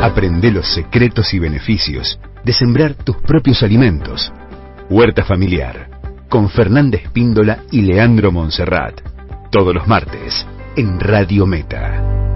Aprende 0.00 0.50
los 0.50 0.66
secretos 0.72 1.34
y 1.34 1.38
beneficios 1.38 2.18
de 2.44 2.52
sembrar 2.52 2.94
tus 2.94 3.16
propios 3.16 3.62
alimentos. 3.62 4.32
Huerta 4.90 5.24
Familiar, 5.24 5.90
con 6.28 6.48
Fernández 6.48 7.08
Píndola 7.12 7.64
y 7.70 7.82
Leandro 7.82 8.32
Monserrat. 8.32 9.00
Todos 9.50 9.74
los 9.74 9.86
martes, 9.86 10.46
en 10.76 11.00
Radio 11.00 11.46
Meta. 11.46 12.27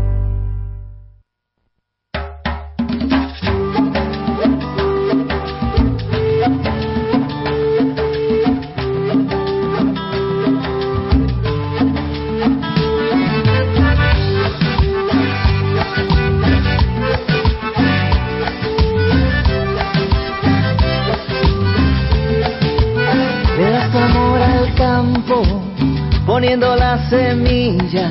Poniendo 26.52 26.76
la 26.76 27.08
semilla, 27.08 28.10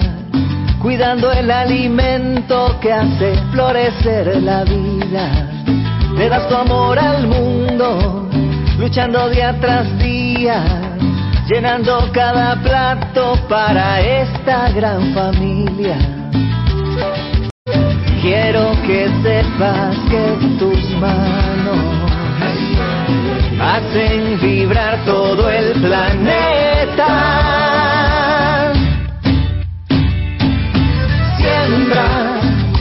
cuidando 0.82 1.32
el 1.32 1.52
alimento 1.52 2.76
que 2.82 2.92
hace 2.92 3.36
florecer 3.52 4.42
la 4.42 4.64
vida. 4.64 5.30
Le 6.18 6.28
das 6.28 6.48
tu 6.48 6.56
amor 6.56 6.98
al 6.98 7.28
mundo, 7.28 8.28
luchando 8.80 9.30
día 9.30 9.56
tras 9.62 9.96
día, 10.00 10.64
llenando 11.48 12.10
cada 12.12 12.56
plato 12.64 13.38
para 13.48 14.02
esta 14.02 14.72
gran 14.72 15.14
familia. 15.14 15.98
Quiero 18.24 18.72
que 18.88 19.08
sepas 19.22 19.96
que 20.10 20.58
tus 20.58 20.90
manos 21.00 21.78
hacen 23.62 24.40
vibrar 24.42 25.06
todo 25.06 25.48
el 25.48 25.74
planeta. 25.80 27.71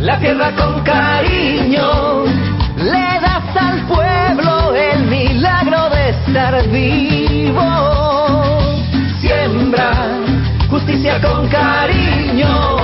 La 0.00 0.18
tierra 0.18 0.50
con 0.56 0.82
cariño, 0.82 2.24
le 2.76 3.20
das 3.20 3.56
al 3.56 3.86
pueblo 3.86 4.74
el 4.74 5.04
milagro 5.06 5.90
de 5.90 6.10
estar 6.10 6.68
vivo. 6.68 7.62
Siembra 9.20 9.92
justicia 10.70 11.20
con 11.20 11.48
cariño, 11.48 12.76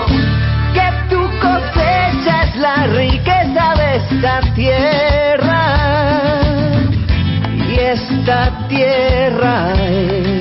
que 0.74 0.92
tu 1.08 1.22
cosecha 1.40 2.42
es 2.44 2.56
la 2.56 2.86
riqueza 2.86 3.74
de 3.76 3.96
esta 3.96 4.40
tierra 4.54 5.62
y 7.56 7.74
esta 7.78 8.68
tierra 8.68 9.72
es 9.74 10.36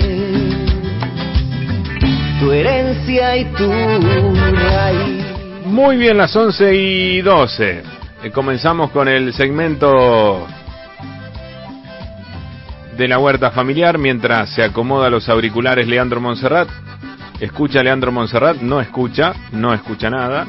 tu 2.39 2.51
herencia 2.51 3.37
y 3.37 3.45
tu 3.45 3.71
raíz. 3.71 5.14
Muy 5.75 5.97
bien, 5.97 6.15
las 6.15 6.33
11 6.33 6.73
y 6.73 7.21
12. 7.21 7.83
Eh, 8.23 8.31
comenzamos 8.31 8.91
con 8.91 9.09
el 9.09 9.33
segmento 9.33 10.47
de 12.95 13.07
la 13.09 13.19
huerta 13.19 13.51
familiar 13.51 13.97
mientras 13.97 14.51
se 14.51 14.63
acomoda 14.63 15.09
los 15.09 15.27
auriculares 15.27 15.85
Leandro 15.85 16.21
Monserrat. 16.21 16.69
Escucha 17.41 17.83
Leandro 17.83 18.13
Monserrat, 18.13 18.61
no 18.61 18.79
escucha, 18.79 19.33
no 19.51 19.73
escucha 19.73 20.09
nada. 20.09 20.47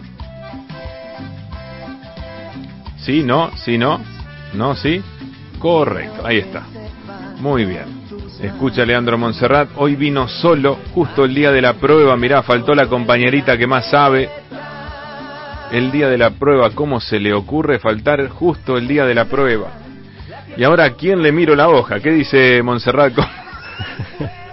Sí, 2.99 3.25
no, 3.25 3.51
sí, 3.57 3.79
no, 3.79 4.01
no, 4.55 4.77
sí. 4.77 5.03
Correcto, 5.59 6.25
ahí 6.25 6.39
está. 6.39 6.63
Muy 7.41 7.65
bien. 7.65 8.07
Escucha 8.41 8.87
Leandro 8.87 9.19
Monserrat, 9.19 9.71
hoy 9.75 9.97
vino 9.97 10.29
solo, 10.29 10.79
justo 10.95 11.25
el 11.25 11.35
día 11.35 11.51
de 11.51 11.63
la 11.63 11.73
prueba, 11.73 12.17
mirá, 12.17 12.45
faltó 12.45 12.77
la 12.77 12.87
compañerita 12.87 13.59
que 13.59 13.67
más 13.67 13.91
sabe. 13.91 14.46
El 15.73 15.91
día 15.91 16.09
de 16.09 16.17
la 16.17 16.31
prueba, 16.31 16.71
¿cómo 16.71 17.01
se 17.01 17.19
le 17.19 17.35
ocurre 17.35 17.79
faltar 17.79 18.29
justo 18.29 18.79
el 18.79 18.87
día 18.87 19.05
de 19.05 19.15
la 19.15 19.25
prueba? 19.25 19.69
Y 20.57 20.63
ahora, 20.63 20.85
¿a 20.85 20.91
quién 20.95 21.23
le 21.23 21.33
miro 21.33 21.57
la 21.57 21.69
hoja? 21.69 22.01
¿Qué 22.01 22.11
dice 22.11 22.63
Monserrat? 22.63 23.13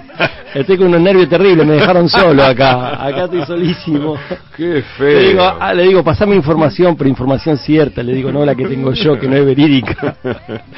Estoy 0.53 0.77
con 0.77 0.87
unos 0.87 1.01
nervios 1.01 1.27
terribles, 1.29 1.65
me 1.65 1.73
dejaron 1.73 2.07
solo 2.07 2.43
acá. 2.43 3.03
Acá 3.05 3.23
estoy 3.25 3.43
solísimo. 3.45 4.15
Qué 4.55 4.83
feo. 4.97 5.19
Le 5.19 5.27
digo, 5.29 5.41
ah, 5.59 5.73
le 5.73 5.83
digo, 5.83 6.03
pasame 6.03 6.35
información, 6.35 6.95
pero 6.95 7.09
información 7.09 7.57
cierta. 7.57 8.03
Le 8.03 8.13
digo, 8.13 8.31
no 8.31 8.45
la 8.45 8.53
que 8.53 8.65
tengo 8.67 8.91
yo, 8.93 9.19
que 9.19 9.27
no 9.27 9.35
es 9.35 9.45
verídica. 9.45 10.15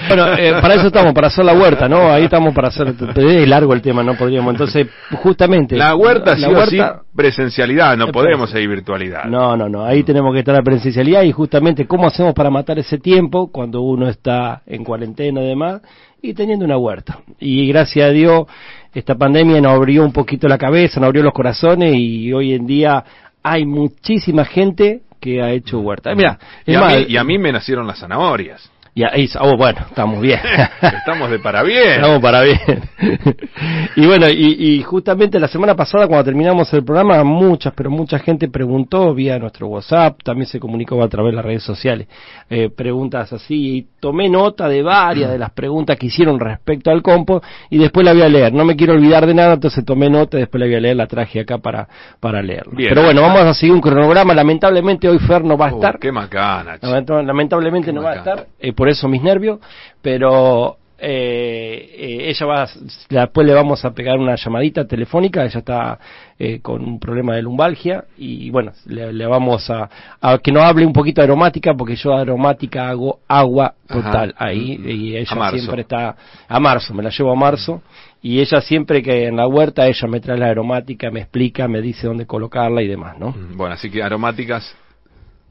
Bueno, 0.08 0.34
eh, 0.38 0.54
para 0.62 0.76
eso 0.76 0.88
estamos, 0.88 1.14
para 1.14 1.28
hacer 1.28 1.44
la 1.44 1.54
huerta, 1.54 1.90
¿no? 1.90 2.10
Ahí 2.12 2.24
estamos 2.26 2.54
para 2.54 2.70
hacer. 2.70 2.94
Es 3.16 3.48
largo 3.48 3.74
el 3.74 3.82
tema, 3.82 4.02
no 4.04 4.16
podríamos. 4.16 4.54
Entonces, 4.54 4.88
justamente. 5.22 5.76
La 5.76 5.96
huerta, 5.96 6.32
la 6.32 6.38
sí 6.38 6.46
o 6.46 6.58
huerta- 6.58 7.02
sí, 7.02 7.08
presencialidad, 7.16 7.98
no 7.98 8.08
podemos 8.12 8.54
ir 8.56 8.68
virtualidad. 8.70 9.26
No, 9.26 9.58
no, 9.58 9.68
no. 9.68 9.84
Ahí 9.86 10.04
tenemos 10.04 10.34
que 10.34 10.40
estar 10.40 10.56
a 10.56 10.62
presencialidad 10.62 11.24
y 11.24 11.32
justamente 11.32 11.86
cómo 11.86 12.08
hacemos 12.08 12.34
para 12.34 12.50
matar 12.50 12.80
ese 12.80 12.98
tiempo 12.98 13.52
cuando 13.52 13.82
uno 13.82 14.08
está 14.08 14.62
en 14.66 14.84
cuarentena 14.84 15.42
y 15.42 15.48
demás 15.48 15.82
y 16.22 16.34
teniendo 16.34 16.66
una 16.66 16.78
huerta. 16.78 17.20
Y 17.40 17.68
gracias 17.68 18.10
a 18.10 18.12
Dios 18.12 18.46
esta 18.96 19.16
pandemia 19.16 19.60
nos 19.60 19.74
abrió 19.74 20.06
un 20.06 20.14
poquito 20.14 20.48
la 20.48 20.58
cabeza, 20.58 21.02
nos 21.02 21.08
abrió 21.08 21.22
los 21.22 21.34
corazones 21.34 21.94
y 21.96 22.32
hoy 22.32 22.54
en 22.54 22.66
día 22.66 23.04
hay 23.44 23.66
muchísima 23.66 24.46
gente 24.46 25.02
que 25.20 25.42
ha 25.42 25.52
hecho 25.52 25.80
huerta. 25.80 26.16
Mira, 26.16 26.40
y, 26.66 26.74
a 26.76 26.82
mí, 26.82 27.06
y 27.10 27.18
a 27.18 27.24
mí 27.26 27.38
me 27.38 27.52
nacieron 27.52 27.86
las 27.86 28.00
zanahorias. 28.00 28.72
Y 28.98 29.04
ahí- 29.04 29.30
oh, 29.42 29.58
bueno, 29.58 29.80
estamos 29.90 30.22
bien. 30.22 30.40
Estamos 30.82 31.30
de 31.30 31.38
para 31.40 31.62
bien. 31.64 31.96
Estamos 31.96 32.20
para 32.22 32.42
bien. 32.42 32.60
y 33.98 34.06
bueno, 34.06 34.28
y, 34.30 34.56
y 34.78 34.84
justamente 34.84 35.40
la 35.40 35.48
semana 35.50 35.76
pasada 35.76 36.08
cuando 36.08 36.24
terminamos 36.24 36.72
el 36.74 36.84
programa, 36.84 37.24
muchas, 37.24 37.74
pero 37.76 37.90
mucha 37.92 38.20
gente 38.20 38.48
preguntó 38.48 39.14
vía 39.14 39.38
nuestro 39.38 39.68
WhatsApp, 39.68 40.20
también 40.24 40.48
se 40.48 40.60
comunicó 40.60 41.04
a 41.04 41.10
través 41.10 41.32
de 41.34 41.36
las 41.36 41.46
redes 41.46 41.64
sociales, 41.64 42.08
eh, 42.50 42.70
preguntas 42.70 43.32
así, 43.34 43.78
y 43.78 43.88
tomé 44.00 44.30
nota 44.30 44.68
de 44.70 44.82
varias 44.82 45.30
de 45.30 45.38
las 45.40 45.52
preguntas 45.52 45.98
que 45.98 46.08
hicieron 46.08 46.40
respecto 46.40 46.90
al 46.90 47.02
compo 47.02 47.42
y 47.70 47.78
después 47.78 48.06
la 48.06 48.14
voy 48.14 48.22
a 48.24 48.30
leer. 48.30 48.54
No 48.54 48.64
me 48.66 48.76
quiero 48.76 48.94
olvidar 48.94 49.26
de 49.28 49.34
nada, 49.34 49.54
entonces 49.56 49.84
tomé 49.86 50.10
nota 50.10 50.38
y 50.38 50.42
después 50.42 50.60
la 50.60 50.68
voy 50.68 50.76
a 50.76 50.80
leer, 50.80 50.96
la 50.96 51.08
traje 51.08 51.42
acá 51.42 51.58
para, 51.58 51.88
para 52.20 52.42
leerla. 52.42 52.74
Bien. 52.76 52.90
Pero 52.90 53.04
bueno, 53.04 53.22
vamos 53.22 53.42
a 53.42 53.54
seguir 53.54 53.74
un 53.76 53.82
cronograma. 53.82 54.34
Lamentablemente 54.34 55.10
hoy 55.10 55.20
Fer 55.20 55.44
no 55.44 55.58
va 55.58 55.68
a 55.68 55.74
Oh, 55.74 55.76
estar. 55.76 56.00
qué 56.00 56.12
macana. 56.12 56.78
Lamentablemente 56.82 57.92
no 57.92 58.02
va 58.02 58.12
a 58.12 58.16
estar, 58.16 58.46
eh, 58.60 58.72
por 58.74 58.85
eso 58.90 59.08
mis 59.08 59.22
nervios, 59.22 59.60
pero 60.02 60.78
eh, 60.98 61.90
eh, 61.94 62.30
ella 62.30 62.46
va, 62.46 62.70
después 63.10 63.46
le 63.46 63.54
vamos 63.54 63.84
a 63.84 63.94
pegar 63.94 64.18
una 64.18 64.36
llamadita 64.36 64.88
telefónica, 64.88 65.44
ella 65.44 65.60
está 65.60 66.00
eh, 66.40 66.62
con 66.62 66.82
un 66.82 67.00
problema 67.00 67.36
de 67.36 67.42
lumbalgia 67.42 68.06
y 68.18 68.50
bueno, 68.50 68.72
le, 68.86 69.12
le 69.12 69.26
vamos 69.28 69.70
a, 69.70 69.90
a 70.22 70.38
que 70.38 70.52
nos 70.54 70.64
hable 70.64 70.86
un 70.86 70.94
poquito 70.94 71.20
de 71.22 71.26
aromática, 71.26 71.74
porque 71.74 71.96
yo 71.98 72.14
aromática 72.14 72.90
hago 72.90 73.20
agua 73.28 73.74
total 73.88 74.34
Ajá. 74.38 74.46
ahí 74.48 74.80
y 74.86 75.18
ella 75.18 75.28
A 75.32 75.36
marzo. 75.36 75.58
siempre 75.58 75.82
está 75.82 76.16
a 76.48 76.60
marzo, 76.60 76.94
me 76.94 77.04
la 77.04 77.10
llevo 77.10 77.32
a 77.32 77.36
marzo. 77.36 77.82
Y 78.22 78.40
ella 78.40 78.60
siempre 78.62 79.04
que 79.04 79.28
en 79.28 79.36
la 79.36 79.48
huerta 79.48 79.86
ella 79.86 80.08
me 80.08 80.20
trae 80.20 80.38
la 80.40 80.48
aromática, 80.48 81.12
me 81.12 81.20
explica, 81.20 81.68
me 81.68 81.80
dice 81.82 82.08
dónde 82.08 82.26
colocarla 82.26 82.82
y 82.82 82.88
demás, 82.88 83.20
¿no? 83.20 83.30
Mm, 83.32 83.56
Bueno, 83.58 83.76
así 83.76 83.92
que 83.92 84.02
aromáticas 84.02 84.76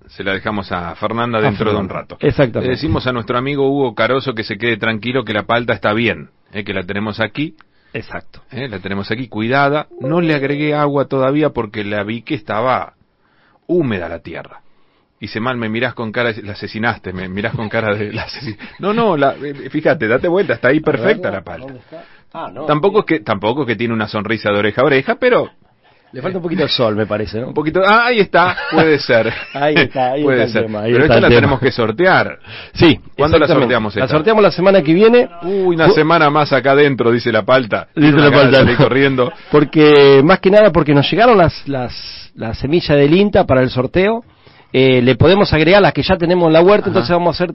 se 0.09 0.23
la 0.25 0.33
dejamos 0.33 0.71
a 0.73 0.95
Fernanda 0.97 1.41
dentro 1.41 1.73
de 1.73 1.79
un 1.79 1.89
rato. 1.89 2.17
Exactamente. 2.21 2.69
Le 2.69 2.77
decimos 2.77 3.07
a 3.07 3.13
nuestro 3.13 3.39
amigo 3.39 3.69
Hugo 3.69 3.95
Caroso 3.95 4.35
que 4.35 4.45
se 4.45 4.57
quede 4.59 4.77
tranquilo 4.77 5.25
que 5.25 5.33
la 5.33 5.45
palta 5.45 5.73
está 5.73 5.93
bien, 5.93 6.31
eh, 6.53 6.65
que 6.65 6.73
la 6.75 6.83
tenemos 6.85 7.21
aquí, 7.21 7.57
Exacto. 7.93 8.43
eh, 8.51 8.69
la 8.69 8.79
tenemos 8.81 9.11
aquí 9.11 9.29
cuidada. 9.29 9.87
No 10.01 10.21
le 10.21 10.35
agregué 10.35 10.75
agua 10.75 11.07
todavía 11.07 11.51
porque 11.51 11.85
la 11.85 12.03
vi 12.05 12.23
que 12.23 12.35
estaba 12.35 12.95
húmeda 13.67 14.09
la 14.09 14.21
tierra. 14.21 14.61
Dice, 15.21 15.41
mal, 15.41 15.57
me 15.57 15.69
mirás 15.71 15.95
con 15.95 16.13
cara, 16.13 16.33
de- 16.33 16.43
la 16.43 16.53
asesinaste, 16.53 17.13
me 17.13 17.29
mirás 17.29 17.55
con 17.55 17.69
cara 17.69 17.95
de... 17.95 18.13
La 18.13 18.27
no, 18.79 18.93
no, 18.93 19.17
la, 19.17 19.35
eh, 19.43 19.71
fíjate, 19.71 20.07
date 20.07 20.29
vuelta, 20.29 20.55
está 20.55 20.69
ahí 20.69 20.81
perfecta 20.81 21.31
la 21.31 21.43
palta. 21.43 21.73
Ah, 22.33 22.51
no. 22.53 22.67
Tampoco 22.67 23.01
es 23.01 23.05
que 23.07 23.21
tampoco 23.21 23.63
es 23.63 23.69
que 23.69 23.77
tiene 23.77 23.95
una 23.95 24.09
sonrisa 24.09 24.51
de 24.51 24.59
oreja 24.59 24.83
a 24.83 24.85
oreja, 24.85 25.15
pero 25.15 25.51
Le 26.15 26.23
falta 26.23 26.39
un 26.39 26.43
poquito 26.45 26.63
de 26.63 26.69
sol, 26.69 26.95
me 26.95 27.07
parece, 27.07 27.41
¿no? 27.41 27.49
un 27.49 27.55
poquito. 27.55 27.81
Ah, 27.85 28.07
ahí 28.07 28.21
está, 28.21 28.57
puede 28.71 28.99
ser. 29.01 29.33
Ahí 29.53 29.75
está, 29.77 30.13
ahí 30.13 30.23
puede 30.23 30.45
está 30.45 30.47
el 30.47 30.53
ser. 30.53 30.63
tema, 30.67 30.81
ahí 30.83 30.93
pero 30.93 31.05
esta 31.05 31.15
la 31.21 31.29
tema. 31.29 31.35
tenemos 31.41 31.61
que 31.61 31.73
sortear. 31.73 32.39
Sí. 32.73 33.01
¿Cuándo 33.17 33.37
la 33.39 33.49
sorteamos 33.49 33.97
La 33.97 34.05
esta? 34.05 34.15
sorteamos 34.17 34.43
la 34.43 34.51
semana 34.53 34.81
que 34.83 34.95
viene. 34.95 35.29
Uy, 35.43 35.75
una 35.75 35.91
semana 35.91 36.31
más 36.31 36.53
acá 36.53 36.71
adentro, 36.73 37.11
dice 37.11 37.33
la 37.33 37.43
palta. 37.45 37.89
Dice 37.97 38.13
la 38.17 38.31
palta. 38.31 38.59
salir 38.59 38.77
corriendo. 38.77 39.33
Porque, 39.51 40.23
más 40.25 40.39
que 40.39 40.51
nada, 40.51 40.71
porque 40.71 40.95
nos 40.95 41.11
llegaron 41.11 41.37
las, 41.37 41.67
las, 41.67 42.31
las 42.37 42.59
semillas 42.59 42.97
del 42.97 43.13
INTA 43.13 43.45
para 43.45 43.61
el 43.63 43.71
sorteo. 43.71 44.23
Eh, 44.73 45.03
le 45.03 45.17
podemos 45.17 45.53
agregar 45.53 45.83
las 45.83 45.93
que 45.93 46.03
ya 46.03 46.17
tenemos 46.17 46.47
en 46.47 46.53
la 46.53 46.61
huerta, 46.61 46.83
Ajá. 46.83 46.91
entonces 46.91 47.11
vamos 47.11 47.41
a 47.41 47.45
hacer, 47.45 47.55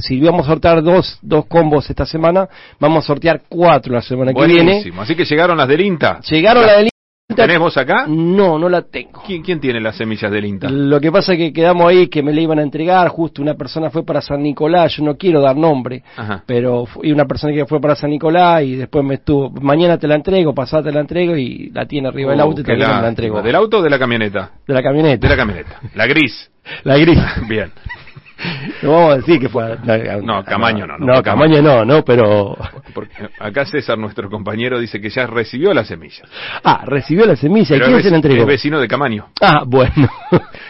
si 0.00 0.20
vamos 0.20 0.46
a 0.46 0.50
sortear 0.50 0.82
dos, 0.82 1.18
dos 1.22 1.46
combos 1.46 1.88
esta 1.88 2.06
semana, 2.06 2.48
vamos 2.80 3.04
a 3.04 3.06
sortear 3.06 3.42
cuatro 3.48 3.92
la 3.94 4.02
semana 4.02 4.32
que 4.34 4.46
viene. 4.46 4.64
Buenísimo. 4.64 5.02
Así 5.02 5.14
que 5.14 5.24
llegaron 5.24 5.56
las 5.56 5.68
del 5.68 5.80
INTA. 5.80 6.20
Llegaron 6.28 6.66
la 6.66 6.78
del 6.78 6.88
INTA 7.38 7.46
tenés 7.46 7.58
vos 7.58 7.76
acá? 7.76 8.04
No, 8.08 8.58
no 8.58 8.68
la 8.68 8.82
tengo. 8.82 9.22
¿Quién, 9.26 9.42
¿Quién 9.42 9.60
tiene 9.60 9.80
las 9.80 9.96
semillas 9.96 10.30
del 10.30 10.44
INTA? 10.44 10.68
Lo 10.70 11.00
que 11.00 11.10
pasa 11.12 11.32
es 11.32 11.38
que 11.38 11.52
quedamos 11.52 11.86
ahí 11.88 12.08
que 12.08 12.22
me 12.22 12.32
la 12.32 12.40
iban 12.40 12.58
a 12.58 12.62
entregar, 12.62 13.08
justo 13.08 13.40
una 13.42 13.54
persona 13.54 13.90
fue 13.90 14.04
para 14.04 14.20
San 14.20 14.42
Nicolás, 14.42 14.96
yo 14.96 15.04
no 15.04 15.16
quiero 15.16 15.40
dar 15.40 15.56
nombre, 15.56 16.02
Ajá. 16.16 16.42
pero 16.46 16.86
y 17.02 17.12
una 17.12 17.24
persona 17.26 17.52
que 17.54 17.64
fue 17.66 17.80
para 17.80 17.94
San 17.94 18.10
Nicolás 18.10 18.62
y 18.62 18.76
después 18.76 19.04
me 19.04 19.14
estuvo, 19.14 19.50
mañana 19.50 19.98
te 19.98 20.06
la 20.06 20.14
entrego, 20.16 20.54
pasada 20.54 20.84
te 20.84 20.92
la 20.92 21.00
entrego 21.00 21.36
y 21.36 21.70
la 21.70 21.86
tiene 21.86 22.08
arriba 22.08 22.32
del 22.32 22.40
Oh, 22.40 22.44
auto 22.44 22.60
y 22.60 22.64
no 22.64 22.72
me 22.72 22.78
la 23.02 23.08
entrego. 23.08 23.42
¿Del 23.42 23.54
auto 23.54 23.78
o 23.78 23.82
de 23.82 23.90
la 23.90 23.98
camioneta? 23.98 24.52
De 24.66 24.74
la 24.74 24.82
camioneta. 24.82 25.26
De 25.26 25.34
la 25.34 25.36
camioneta. 25.36 25.80
La 25.94 26.06
gris. 26.06 26.50
La 26.84 26.98
gris. 26.98 27.18
Bien. 27.48 27.70
No 28.82 28.92
vamos 28.92 29.12
a 29.12 29.16
decir 29.16 29.40
que 29.40 29.48
fue. 29.48 29.76
No, 30.22 30.44
Camaño 30.44 30.86
no, 30.86 30.98
no 30.98 31.06
No, 31.06 31.22
Camaño. 31.22 31.56
Camaño 31.56 31.62
no, 31.62 31.84
no, 31.84 32.04
pero. 32.04 32.56
Porque 32.94 33.28
acá 33.38 33.64
César, 33.64 33.98
nuestro 33.98 34.30
compañero, 34.30 34.78
dice 34.78 35.00
que 35.00 35.10
ya 35.10 35.26
recibió 35.26 35.74
las 35.74 35.88
semillas. 35.88 36.28
Ah, 36.64 36.84
recibió 36.86 37.26
la 37.26 37.36
semilla. 37.36 37.74
¿Y 37.76 37.78
Pero 37.78 37.86
quién 37.86 37.98
es 37.98 38.04
se 38.04 38.10
la 38.10 38.16
entregó? 38.16 38.40
Es 38.42 38.46
vecino 38.46 38.80
de 38.80 38.88
Camaño. 38.88 39.28
Ah, 39.40 39.62
bueno. 39.66 40.08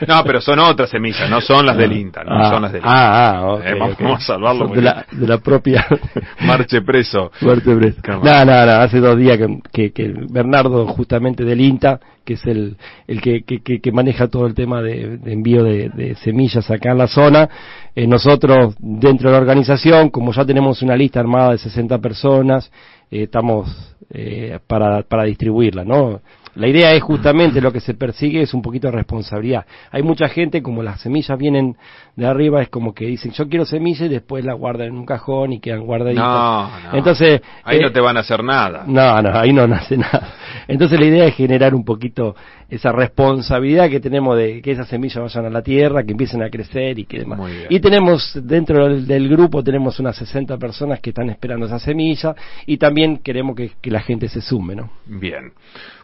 No, 0.06 0.24
pero 0.24 0.40
son 0.40 0.58
otras 0.60 0.90
semillas, 0.90 1.28
no 1.28 1.40
son 1.40 1.66
las 1.66 1.76
del 1.76 1.92
INTA, 1.92 2.24
no 2.24 2.38
ah, 2.38 2.50
son 2.50 2.62
las 2.62 2.72
del 2.72 2.82
INTA. 2.82 2.92
Ah, 2.92 3.30
ah, 3.30 3.46
ok, 3.52 3.62
Eh, 3.64 3.74
vamos, 3.78 3.96
vamos 3.98 4.22
a 4.22 4.26
salvarlo. 4.26 4.66
Son 4.66 4.76
de 4.76 4.82
la, 4.82 5.06
de 5.10 5.26
la 5.26 5.38
propia. 5.38 5.86
Marche 6.40 6.82
preso. 6.82 7.30
Fuerte 7.34 7.74
preso. 7.74 8.00
Camaño. 8.02 8.24
No, 8.24 8.44
no, 8.44 8.66
no, 8.66 8.72
hace 8.72 9.00
dos 9.00 9.18
días 9.18 9.38
que, 9.38 9.58
que, 9.72 9.92
que 9.92 10.14
Bernardo, 10.30 10.86
justamente 10.86 11.44
del 11.44 11.60
INTA, 11.60 12.00
que 12.28 12.34
es 12.34 12.44
el, 12.44 12.76
el 13.06 13.22
que, 13.22 13.42
que, 13.42 13.80
que, 13.80 13.90
maneja 13.90 14.28
todo 14.28 14.46
el 14.46 14.52
tema 14.52 14.82
de, 14.82 15.18
envío 15.24 15.64
de, 15.64 15.88
de 15.88 16.14
semillas 16.16 16.70
acá 16.70 16.92
en 16.92 16.98
la 16.98 17.06
zona, 17.06 17.48
eh, 17.94 18.06
nosotros 18.06 18.74
dentro 18.78 19.30
de 19.30 19.32
la 19.32 19.40
organización, 19.40 20.10
como 20.10 20.34
ya 20.34 20.44
tenemos 20.44 20.82
una 20.82 20.94
lista 20.94 21.20
armada 21.20 21.52
de 21.52 21.58
60 21.58 21.98
personas, 22.00 22.70
eh, 23.10 23.22
estamos 23.22 23.96
eh, 24.10 24.58
para, 24.66 25.04
para 25.04 25.24
distribuirla, 25.24 25.86
¿no? 25.86 26.20
La 26.54 26.68
idea 26.68 26.92
es 26.92 27.02
justamente 27.02 27.62
lo 27.62 27.72
que 27.72 27.80
se 27.80 27.94
persigue 27.94 28.42
es 28.42 28.52
un 28.52 28.60
poquito 28.60 28.88
de 28.88 28.92
responsabilidad. 28.92 29.64
Hay 29.90 30.02
mucha 30.02 30.28
gente, 30.28 30.60
como 30.60 30.82
las 30.82 31.00
semillas 31.00 31.38
vienen 31.38 31.76
de 32.18 32.26
arriba, 32.26 32.60
es 32.60 32.68
como 32.68 32.92
que 32.94 33.06
dicen, 33.06 33.30
yo 33.30 33.48
quiero 33.48 33.64
semillas 33.64 34.02
y 34.02 34.08
después 34.08 34.44
las 34.44 34.58
guardan 34.58 34.88
en 34.88 34.96
un 34.96 35.06
cajón 35.06 35.52
y 35.52 35.60
quedan 35.60 35.86
guardaditas. 35.86 36.24
No, 36.24 36.62
no. 36.90 36.98
Entonces, 36.98 37.40
Ahí 37.62 37.78
eh, 37.78 37.80
no 37.82 37.92
te 37.92 38.00
van 38.00 38.16
a 38.16 38.20
hacer 38.20 38.42
nada. 38.42 38.82
no, 38.88 39.22
no, 39.22 39.38
ahí 39.38 39.52
no 39.52 39.66
nace 39.68 39.96
nada. 39.96 40.34
Entonces 40.66 40.98
la 40.98 41.06
idea 41.06 41.24
es 41.26 41.34
generar 41.36 41.74
un 41.76 41.84
poquito 41.84 42.34
esa 42.68 42.90
responsabilidad 42.90 43.88
que 43.88 44.00
tenemos 44.00 44.36
de 44.36 44.60
que 44.60 44.72
esas 44.72 44.88
semillas 44.88 45.22
vayan 45.22 45.46
a 45.46 45.50
la 45.50 45.62
tierra, 45.62 46.02
que 46.02 46.10
empiecen 46.10 46.42
a 46.42 46.50
crecer 46.50 46.98
y 46.98 47.04
que 47.04 47.20
demás. 47.20 47.38
Muy 47.38 47.52
bien. 47.52 47.66
Y 47.70 47.78
tenemos 47.78 48.36
dentro 48.42 48.88
del, 48.88 49.06
del 49.06 49.28
grupo 49.28 49.62
tenemos 49.62 50.00
unas 50.00 50.16
60 50.16 50.58
personas 50.58 50.98
que 51.00 51.10
están 51.10 51.30
esperando 51.30 51.66
esa 51.66 51.78
semilla 51.78 52.34
y 52.66 52.78
también 52.78 53.18
queremos 53.18 53.54
que, 53.54 53.70
que 53.80 53.90
la 53.92 54.00
gente 54.00 54.28
se 54.28 54.40
sume, 54.40 54.74
¿no? 54.74 54.90
Bien. 55.06 55.52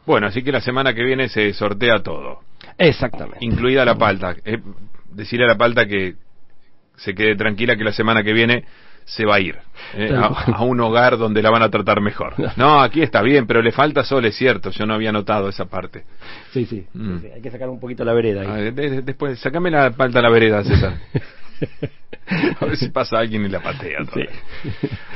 Bueno, 0.07 0.29
así 0.29 0.43
que 0.45 0.53
la 0.53 0.61
semana 0.61 0.95
que 0.95 1.03
viene 1.03 1.29
se 1.29 1.53
sortea 1.55 1.99
todo, 2.05 2.39
Exactamente. 2.79 3.39
incluida 3.45 3.85
la 3.85 3.97
palta. 3.97 4.37
Eh, 4.45 4.59
decirle 5.15 5.45
a 5.47 5.49
la 5.49 5.57
palta 5.57 5.87
que 5.87 6.15
se 6.97 7.15
quede 7.15 7.37
tranquila 7.37 7.77
que 7.77 7.85
la 7.85 7.93
semana 7.93 8.23
que 8.23 8.33
viene 8.33 8.65
se 9.05 9.27
va 9.27 9.35
a 9.35 9.41
ir 9.41 9.57
eh, 9.95 10.11
a, 10.17 10.63
un 10.63 10.81
hogar 10.81 11.19
donde 11.19 11.43
la 11.43 11.51
van 11.51 11.63
a 11.63 11.69
tratar 11.71 12.01
mejor. 12.01 12.35
No, 12.57 12.81
aquí 12.81 13.03
está 13.03 13.21
bien, 13.21 13.47
pero 13.47 13.61
le 13.61 13.71
falta 13.73 14.03
sol, 14.03 14.25
es 14.25 14.35
cierto. 14.37 14.71
Yo 14.71 14.87
no 14.87 14.95
había 14.95 15.13
notado 15.13 15.49
esa 15.49 15.67
parte. 15.67 16.05
Sí, 16.53 16.65
sí, 16.65 16.87
sí, 16.93 16.99
Mm. 16.99 17.21
sí, 17.21 17.27
hay 17.35 17.43
que 17.43 17.51
sacar 17.51 17.69
un 17.69 17.79
poquito 17.81 18.03
la 18.05 18.15
vereda 18.15 18.41
ahí. 18.43 18.47
A 18.49 18.53
ver, 18.55 18.75
de- 18.75 18.91
de- 18.91 19.03
después, 19.03 19.39
sacame 19.41 19.71
la 19.71 19.91
palta 19.91 20.21
a 20.21 20.23
la 20.23 20.31
vereda, 20.31 20.63
César. 20.65 20.95
A 22.61 22.65
ver 22.65 22.77
si 22.77 22.89
pasa 22.89 23.19
alguien 23.19 23.45
y 23.45 23.49
la 23.49 23.61
patea. 23.61 23.99
Sí. 24.15 24.23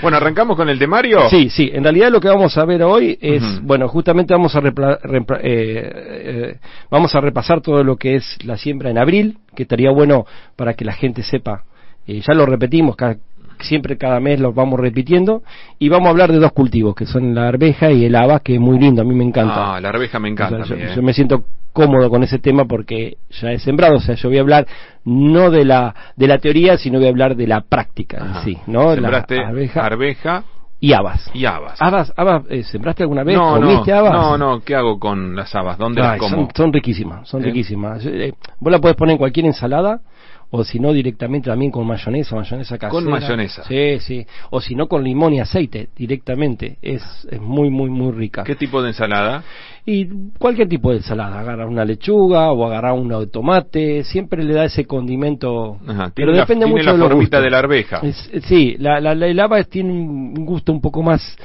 Bueno, 0.03 0.19
arrancamos 0.19 0.57
con 0.57 0.69
el 0.69 0.79
temario. 0.79 1.29
Sí, 1.31 1.49
sí, 1.49 1.71
en 1.73 1.83
realidad 1.83 2.11
lo 2.11 2.21
que 2.21 2.29
vamos 2.29 2.57
a 2.59 2.65
ver 2.67 2.83
hoy 2.83 3.19
es, 3.21 3.43
bueno, 3.63 3.89
justamente 3.89 4.35
vamos 4.35 4.55
a, 4.55 4.61
repla- 4.61 5.01
repla- 5.01 5.41
eh, 5.43 5.93
eh, 5.95 6.57
vamos 6.91 7.15
a 7.15 7.21
repasar 7.21 7.61
todo 7.63 7.83
lo 7.83 7.97
que 7.97 8.17
es 8.17 8.37
la 8.45 8.59
siembra 8.59 8.91
en 8.91 8.99
abril, 8.99 9.39
que 9.57 9.63
estaría 9.63 9.91
bueno 9.91 10.27
para 10.57 10.75
que 10.75 10.85
la 10.85 10.93
gente 10.93 11.23
sepa, 11.23 11.65
eh, 12.07 12.21
ya 12.21 12.35
lo 12.35 12.45
repetimos, 12.45 12.95
ca- 12.97 13.17
siempre 13.61 13.97
cada 13.97 14.21
mes 14.21 14.41
lo 14.41 14.53
vamos 14.53 14.81
repitiendo, 14.81 15.43
y 15.79 15.89
vamos 15.89 16.09
a 16.09 16.11
hablar 16.11 16.33
de 16.33 16.39
dos 16.39 16.53
cultivos, 16.53 16.95
que 16.95 17.07
son 17.07 17.35
la 17.35 17.49
arveja 17.49 17.91
y 17.91 18.05
el 18.05 18.15
haba, 18.15 18.41
que 18.41 18.55
es 18.55 18.61
muy 18.61 18.79
lindo, 18.79 19.03
a 19.03 19.05
mí 19.05 19.15
me 19.15 19.25
encanta. 19.25 19.77
Ah, 19.77 19.81
la 19.81 19.91
arveja 19.91 20.19
me 20.19 20.29
encanta. 20.29 20.63
O 20.63 20.65
sea, 20.65 20.77
yo, 20.77 20.85
eh. 20.85 20.93
yo 20.95 21.03
me 21.03 21.13
siento 21.13 21.45
cómodo 21.73 22.11
con 22.11 22.23
ese 22.23 22.39
tema 22.39 22.65
porque 22.65 23.19
ya 23.41 23.53
he 23.53 23.59
sembrado, 23.59 23.97
o 23.97 24.01
sea, 24.01 24.17
yo 24.17 24.29
voy 24.29 24.39
a 24.39 24.41
hablar 24.41 24.67
no 25.05 25.51
de 25.51 25.65
la 25.65 25.95
de 26.17 26.27
la 26.27 26.39
teoría, 26.39 26.77
sino 26.77 26.99
voy 26.99 27.07
a 27.07 27.11
hablar 27.11 27.37
de 27.37 27.47
la 27.47 27.61
práctica 27.61 28.19
Ajá. 28.21 28.39
en 28.41 28.45
sí, 28.45 28.59
¿no? 28.67 28.95
Sembraste 28.95 29.37
la 29.37 29.49
arveja 29.49 29.87
arveja 29.87 30.45
y 30.81 30.93
habas. 30.93 31.31
y 31.35 31.45
habas. 31.45 31.81
Habas, 31.81 32.13
habas, 32.17 32.45
eh, 32.51 32.63
¿sembraste 32.63 33.03
alguna 33.03 33.25
vez? 33.25 33.37
no, 33.37 33.59
no, 33.59 33.67
¿Comiste 33.67 33.93
habas? 33.93 34.13
no, 34.13 34.39
no, 34.39 34.61
¿qué 34.61 34.77
hago 34.77 34.99
con 34.99 35.35
las 35.35 35.53
habas? 35.55 35.77
¿Dónde 35.77 36.01
las 36.01 36.13
Ay, 36.13 36.19
como? 36.19 36.37
son, 36.37 36.49
son 36.55 36.73
riquísimas, 36.73 37.29
son 37.29 37.43
¿Eh? 37.43 37.47
riquísimas. 37.47 38.05
Eh, 38.07 38.33
vos 38.61 38.73
la 38.73 38.79
podés 38.79 38.97
poner 38.97 39.13
en 39.13 39.19
cualquier 39.19 39.47
ensalada, 39.47 40.01
o 40.51 40.65
si 40.65 40.81
no 40.81 40.93
directamente 40.93 41.51
también 41.51 41.71
con 41.71 41.87
mayonesa, 41.87 42.35
mayonesa 42.35 42.79
casera. 42.79 42.91
Con 43.03 43.11
mayonesa. 43.11 43.65
Sí, 43.65 43.99
sí. 44.01 44.27
O 44.51 44.61
si 44.61 44.75
no 44.75 44.89
con 44.89 45.05
limón 45.05 45.35
y 45.35 45.41
aceite 45.41 45.89
directamente. 45.95 46.79
Es, 46.81 47.03
es 47.31 47.41
muy, 47.41 47.69
muy, 47.71 47.91
muy 47.91 48.13
rica. 48.13 48.45
¿Qué 48.45 48.55
tipo 48.57 48.81
de 48.83 48.89
ensalada? 48.89 49.43
Y 49.85 50.07
cualquier 50.39 50.69
tipo 50.69 50.91
de 50.91 50.99
ensalada, 50.99 51.41
agarrar 51.41 51.67
una 51.67 51.85
lechuga 51.85 52.51
o 52.53 52.65
agarrar 52.67 52.93
una 52.95 53.19
de 53.19 53.27
tomate, 53.27 54.05
siempre 54.05 54.43
le 54.43 54.55
da 54.55 54.65
ese 54.65 54.87
condimento. 54.87 55.79
Ajá, 55.87 56.13
pero 56.15 56.33
la- 56.33 56.41
depende 56.41 56.65
tiene 56.67 56.79
mucho 56.81 56.97
la 56.97 57.05
de 57.05 57.09
formita 57.11 57.41
de 57.41 57.51
la 57.51 57.59
arveja. 57.59 57.99
Es- 58.03 58.31
sí, 58.45 58.77
la, 58.79 59.01
la, 59.01 59.15
la 59.15 59.27
el 59.27 59.39
haba 59.41 59.63
tiene 59.65 59.93
un 59.93 60.35
gusto 60.47 60.73
un 60.73 60.81
poco 60.81 61.03
más 61.03 61.37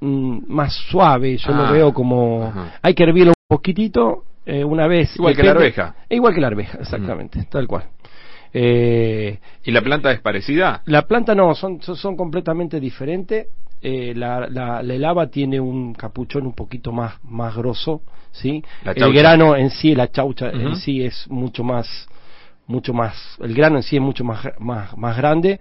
mm, 0.00 0.38
más 0.48 0.74
suave, 0.74 1.36
yo 1.36 1.52
Ah, 1.52 1.66
lo 1.66 1.72
veo 1.72 1.92
como 1.94 2.46
ajá. 2.46 2.74
hay 2.82 2.94
que 2.94 3.02
hervirlo 3.04 3.30
un 3.30 3.56
poquitito 3.56 4.24
eh, 4.46 4.64
una 4.64 4.86
vez. 4.86 5.14
Igual 5.16 5.36
que 5.36 5.42
la 5.42 5.50
arveja. 5.52 5.94
Igual 6.08 6.34
que 6.34 6.40
la 6.40 6.46
arveja, 6.48 6.78
exactamente, 6.80 7.44
tal 7.50 7.66
cual. 7.68 7.84
Eh, 8.52 9.38
¿Y 9.64 9.70
la 9.70 9.82
planta 9.82 10.10
es 10.12 10.20
parecida? 10.20 10.82
la 10.86 11.02
planta 11.02 11.34
no, 11.34 11.54
son, 11.54 11.80
son, 11.82 12.16
completamente 12.16 12.80
diferentes. 12.80 13.46
Eh, 13.82 14.12
la, 14.14 14.46
la, 14.48 14.82
la 14.82 15.26
tiene 15.28 15.58
un 15.58 15.94
capuchón 15.94 16.46
un 16.46 16.54
poquito 16.54 16.92
más, 16.92 17.14
más 17.24 17.56
grosso, 17.56 18.02
¿sí? 18.30 18.62
El 18.84 19.12
grano 19.14 19.56
en 19.56 19.70
sí, 19.70 19.94
la 19.94 20.10
chaucha 20.10 20.50
en 20.50 20.76
sí 20.76 21.02
es 21.02 21.26
mucho 21.30 21.64
más, 21.64 22.08
mucho 22.66 22.92
más, 22.92 23.14
el 23.40 23.54
grano 23.54 23.76
en 23.76 23.82
sí 23.82 23.96
es 23.96 24.02
mucho 24.02 24.22
más, 24.22 24.46
más, 24.58 24.96
más 24.98 25.16
grande. 25.16 25.60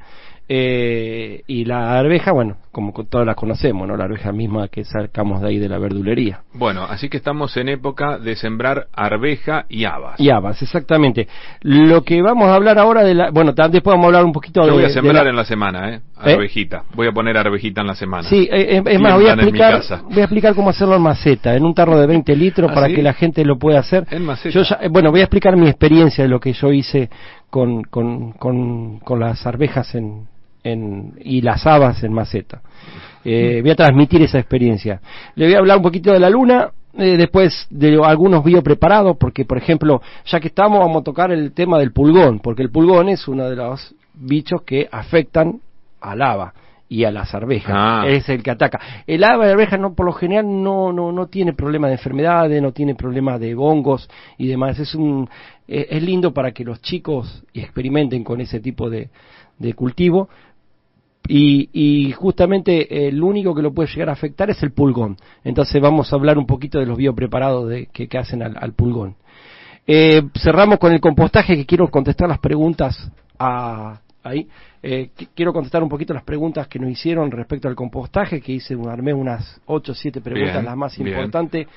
Eh, 0.51 1.43
y 1.45 1.63
la 1.65 1.99
arveja, 1.99 2.31
bueno, 2.31 2.57
como 2.71 2.91
todas 3.05 3.27
las 3.27 3.35
conocemos, 3.35 3.87
¿no? 3.87 3.95
La 3.95 4.05
arveja 4.05 4.31
misma 4.31 4.67
que 4.67 4.83
sacamos 4.83 5.41
de 5.41 5.47
ahí 5.49 5.59
de 5.59 5.69
la 5.69 5.77
verdulería. 5.77 6.41
Bueno, 6.55 6.85
así 6.89 7.07
que 7.07 7.17
estamos 7.17 7.55
en 7.57 7.69
época 7.69 8.17
de 8.17 8.35
sembrar 8.35 8.87
arveja 8.93 9.67
y 9.69 9.85
habas. 9.85 10.19
Y 10.19 10.31
habas, 10.31 10.59
exactamente. 10.63 11.27
Lo 11.61 12.01
que 12.03 12.23
vamos 12.23 12.47
a 12.47 12.55
hablar 12.55 12.79
ahora 12.79 13.03
de 13.03 13.13
la, 13.13 13.29
bueno, 13.29 13.51
después 13.53 13.93
vamos 13.93 14.05
a 14.05 14.07
hablar 14.07 14.25
un 14.25 14.31
poquito 14.31 14.61
Yo 14.61 14.67
de, 14.67 14.73
voy 14.73 14.83
a 14.85 14.89
sembrar 14.89 15.23
la- 15.25 15.29
en 15.29 15.35
la 15.35 15.45
semana, 15.45 15.93
¿eh? 15.93 16.01
¿Eh? 16.25 16.33
Arvejita. 16.33 16.83
Voy 16.95 17.05
a 17.05 17.11
poner 17.11 17.37
arvejita 17.37 17.81
en 17.81 17.87
la 17.87 17.95
semana. 17.95 18.23
Sí, 18.27 18.49
eh, 18.51 18.77
eh, 18.77 18.83
es 18.87 18.99
más, 18.99 19.13
voy 19.13 19.27
a 19.27 19.33
explicar, 19.33 19.81
voy 20.09 20.19
a 20.19 20.23
explicar 20.23 20.55
cómo 20.55 20.71
hacerlo 20.71 20.95
en 20.95 21.03
maceta, 21.03 21.55
en 21.55 21.63
un 21.63 21.75
tarro 21.75 21.95
de 21.99 22.07
20 22.07 22.35
litros 22.35 22.71
¿Ah, 22.71 22.73
para 22.73 22.87
sí? 22.87 22.95
que 22.95 23.03
la 23.03 23.13
gente 23.13 23.45
lo 23.45 23.59
pueda 23.59 23.79
hacer. 23.81 24.07
En 24.09 24.25
maceta. 24.25 24.49
Yo 24.49 24.63
ya- 24.63 24.79
eh, 24.81 24.89
bueno, 24.89 25.11
voy 25.11 25.19
a 25.19 25.25
explicar 25.25 25.55
mi 25.55 25.67
experiencia 25.67 26.23
de 26.23 26.29
lo 26.29 26.39
que 26.39 26.53
yo 26.53 26.71
hice 26.71 27.07
con, 27.51 27.83
con, 27.83 28.31
con, 28.31 28.97
con 28.99 29.19
las 29.19 29.45
arvejas 29.45 29.93
en, 29.93 30.27
en, 30.63 31.13
y 31.19 31.41
las 31.41 31.65
habas 31.65 32.03
en 32.03 32.13
maceta. 32.13 32.61
Eh, 33.23 33.59
voy 33.61 33.71
a 33.71 33.75
transmitir 33.75 34.21
esa 34.21 34.39
experiencia. 34.39 35.01
Le 35.35 35.45
voy 35.45 35.55
a 35.55 35.59
hablar 35.59 35.77
un 35.77 35.83
poquito 35.83 36.11
de 36.11 36.19
la 36.19 36.29
luna, 36.29 36.71
eh, 36.97 37.17
después 37.17 37.67
de 37.69 37.99
algunos 38.03 38.43
biopreparados, 38.43 39.17
porque 39.17 39.45
por 39.45 39.57
ejemplo, 39.57 40.01
ya 40.25 40.39
que 40.39 40.47
estamos, 40.47 40.79
vamos 40.79 41.01
a 41.01 41.03
tocar 41.03 41.31
el 41.31 41.51
tema 41.53 41.77
del 41.79 41.91
pulgón, 41.91 42.39
porque 42.39 42.63
el 42.63 42.71
pulgón 42.71 43.09
es 43.09 43.27
uno 43.27 43.49
de 43.49 43.55
los 43.55 43.95
bichos 44.13 44.63
que 44.63 44.87
afectan 44.91 45.59
al 46.01 46.21
haba 46.21 46.53
y 46.89 47.03
a 47.03 47.11
las 47.11 47.33
arvejas. 47.35 47.71
Ah. 47.73 48.03
Es 48.07 48.27
el 48.29 48.41
que 48.41 48.49
ataca. 48.49 48.79
El 49.05 49.15
y 49.15 49.17
la 49.19 49.27
arveja 49.29 49.77
no, 49.77 49.93
por 49.93 50.07
lo 50.07 50.13
general 50.13 50.45
no, 50.47 50.91
no, 50.91 51.11
no 51.11 51.27
tiene 51.27 51.53
problema 51.53 51.87
de 51.87 51.93
enfermedades, 51.93 52.61
no 52.61 52.71
tiene 52.71 52.95
problema 52.95 53.37
de 53.37 53.53
hongos 53.53 54.09
y 54.37 54.47
demás. 54.47 54.79
Es 54.79 54.95
un, 54.95 55.29
eh, 55.67 55.87
es 55.91 56.01
lindo 56.01 56.33
para 56.33 56.51
que 56.51 56.63
los 56.63 56.81
chicos 56.81 57.43
experimenten 57.53 58.23
con 58.23 58.41
ese 58.41 58.59
tipo 58.59 58.89
de, 58.89 59.09
de 59.59 59.73
cultivo. 59.73 60.29
Y, 61.27 61.69
y 61.73 62.11
justamente 62.13 63.07
el 63.07 63.21
único 63.21 63.53
que 63.53 63.61
lo 63.61 63.73
puede 63.73 63.89
llegar 63.89 64.09
a 64.09 64.13
afectar 64.13 64.49
es 64.49 64.63
el 64.63 64.71
pulgón. 64.71 65.17
Entonces 65.43 65.79
vamos 65.81 66.11
a 66.11 66.15
hablar 66.15 66.37
un 66.37 66.47
poquito 66.47 66.79
de 66.79 66.85
los 66.87 66.97
biopreparados 66.97 67.69
de, 67.69 67.85
que, 67.87 68.07
que 68.07 68.17
hacen 68.17 68.41
al, 68.41 68.55
al 68.59 68.73
pulgón. 68.73 69.15
Eh, 69.85 70.23
cerramos 70.41 70.79
con 70.79 70.91
el 70.91 70.99
compostaje, 71.01 71.55
que 71.55 71.65
quiero 71.65 71.87
contestar 71.89 72.27
las 72.29 72.39
preguntas 72.39 73.11
a- 73.37 73.99
ahí. 74.23 74.47
Eh, 74.81 75.09
qu- 75.17 75.27
quiero 75.35 75.51
contestar 75.53 75.83
un 75.83 75.89
poquito 75.89 76.13
las 76.13 76.23
preguntas 76.23 76.67
que 76.67 76.79
nos 76.79 76.89
hicieron 76.89 77.29
respecto 77.31 77.67
al 77.67 77.75
compostaje, 77.75 78.39
que 78.41 78.53
hice, 78.53 78.75
armé 78.87 79.13
unas 79.13 79.61
8 79.65 79.91
o 79.91 79.95
7 79.95 80.21
preguntas, 80.21 80.53
Bien, 80.55 80.65
las 80.65 80.77
más 80.77 80.97
bien. 80.97 81.09
importantes, 81.09 81.67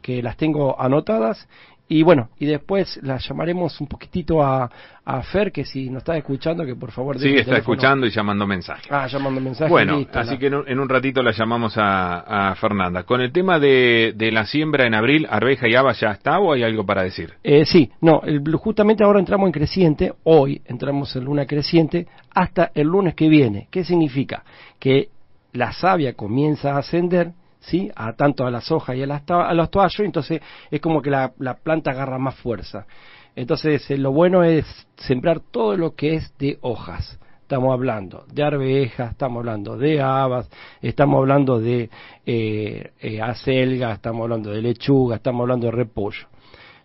que 0.00 0.22
las 0.22 0.36
tengo 0.36 0.80
anotadas. 0.80 1.48
Y 1.88 2.02
bueno, 2.02 2.30
y 2.40 2.46
después 2.46 2.98
la 3.02 3.18
llamaremos 3.18 3.80
un 3.80 3.86
poquitito 3.86 4.42
a, 4.42 4.68
a 5.04 5.22
Fer, 5.22 5.52
que 5.52 5.64
si 5.64 5.88
nos 5.88 5.98
está 5.98 6.16
escuchando, 6.16 6.66
que 6.66 6.74
por 6.74 6.90
favor... 6.90 7.16
Sí, 7.16 7.32
está 7.36 7.58
escuchando 7.58 8.06
y 8.08 8.10
llamando 8.10 8.44
mensajes. 8.44 8.90
Ah, 8.90 9.06
llamando 9.06 9.40
mensajes. 9.40 9.70
Bueno, 9.70 10.04
así 10.12 10.36
que 10.36 10.46
en 10.48 10.80
un, 10.80 10.88
ratito 10.88 11.22
la 11.22 11.30
llamamos 11.30 11.78
a, 11.78 12.50
a, 12.50 12.54
Fernanda. 12.56 13.04
Con 13.04 13.20
el 13.20 13.30
tema 13.30 13.60
de, 13.60 14.14
de, 14.16 14.32
la 14.32 14.46
siembra 14.46 14.84
en 14.84 14.94
abril, 14.94 15.28
arveja 15.30 15.68
y 15.68 15.76
haba 15.76 15.92
ya 15.92 16.10
está 16.10 16.40
o 16.40 16.52
hay 16.52 16.64
algo 16.64 16.84
para 16.84 17.04
decir? 17.04 17.34
Eh, 17.44 17.64
sí, 17.64 17.92
no, 18.00 18.20
justamente 18.58 19.04
ahora 19.04 19.20
entramos 19.20 19.46
en 19.46 19.52
creciente, 19.52 20.12
hoy 20.24 20.62
entramos 20.64 21.14
en 21.14 21.24
luna 21.24 21.46
creciente, 21.46 22.08
hasta 22.34 22.72
el 22.74 22.88
lunes 22.88 23.14
que 23.14 23.28
viene. 23.28 23.68
¿Qué 23.70 23.84
significa? 23.84 24.42
Que 24.80 25.10
la 25.52 25.72
savia 25.72 26.14
comienza 26.14 26.72
a 26.72 26.78
ascender, 26.78 27.30
¿sí? 27.66 27.90
A 27.94 28.12
tanto 28.14 28.46
a 28.46 28.50
las 28.50 28.70
hojas 28.70 28.96
y 28.96 29.02
a, 29.02 29.06
las, 29.06 29.22
a 29.28 29.54
los 29.54 29.70
toallos, 29.70 30.00
entonces 30.00 30.40
es 30.70 30.80
como 30.80 31.02
que 31.02 31.10
la, 31.10 31.32
la 31.38 31.54
planta 31.54 31.90
agarra 31.90 32.18
más 32.18 32.34
fuerza. 32.36 32.86
Entonces 33.34 33.88
eh, 33.90 33.98
lo 33.98 34.12
bueno 34.12 34.42
es 34.42 34.64
sembrar 34.96 35.40
todo 35.40 35.76
lo 35.76 35.94
que 35.94 36.14
es 36.14 36.36
de 36.38 36.58
hojas. 36.62 37.18
Estamos 37.42 37.72
hablando 37.72 38.24
de 38.32 38.42
arvejas, 38.42 39.12
estamos 39.12 39.38
hablando 39.38 39.76
de 39.76 40.00
habas, 40.00 40.50
estamos 40.82 41.18
hablando 41.18 41.60
de 41.60 41.90
eh, 42.24 42.90
eh, 43.00 43.22
acelga, 43.22 43.92
estamos 43.92 44.22
hablando 44.22 44.50
de 44.50 44.62
lechuga, 44.62 45.16
estamos 45.16 45.42
hablando 45.42 45.66
de 45.66 45.72
repollo. 45.72 46.26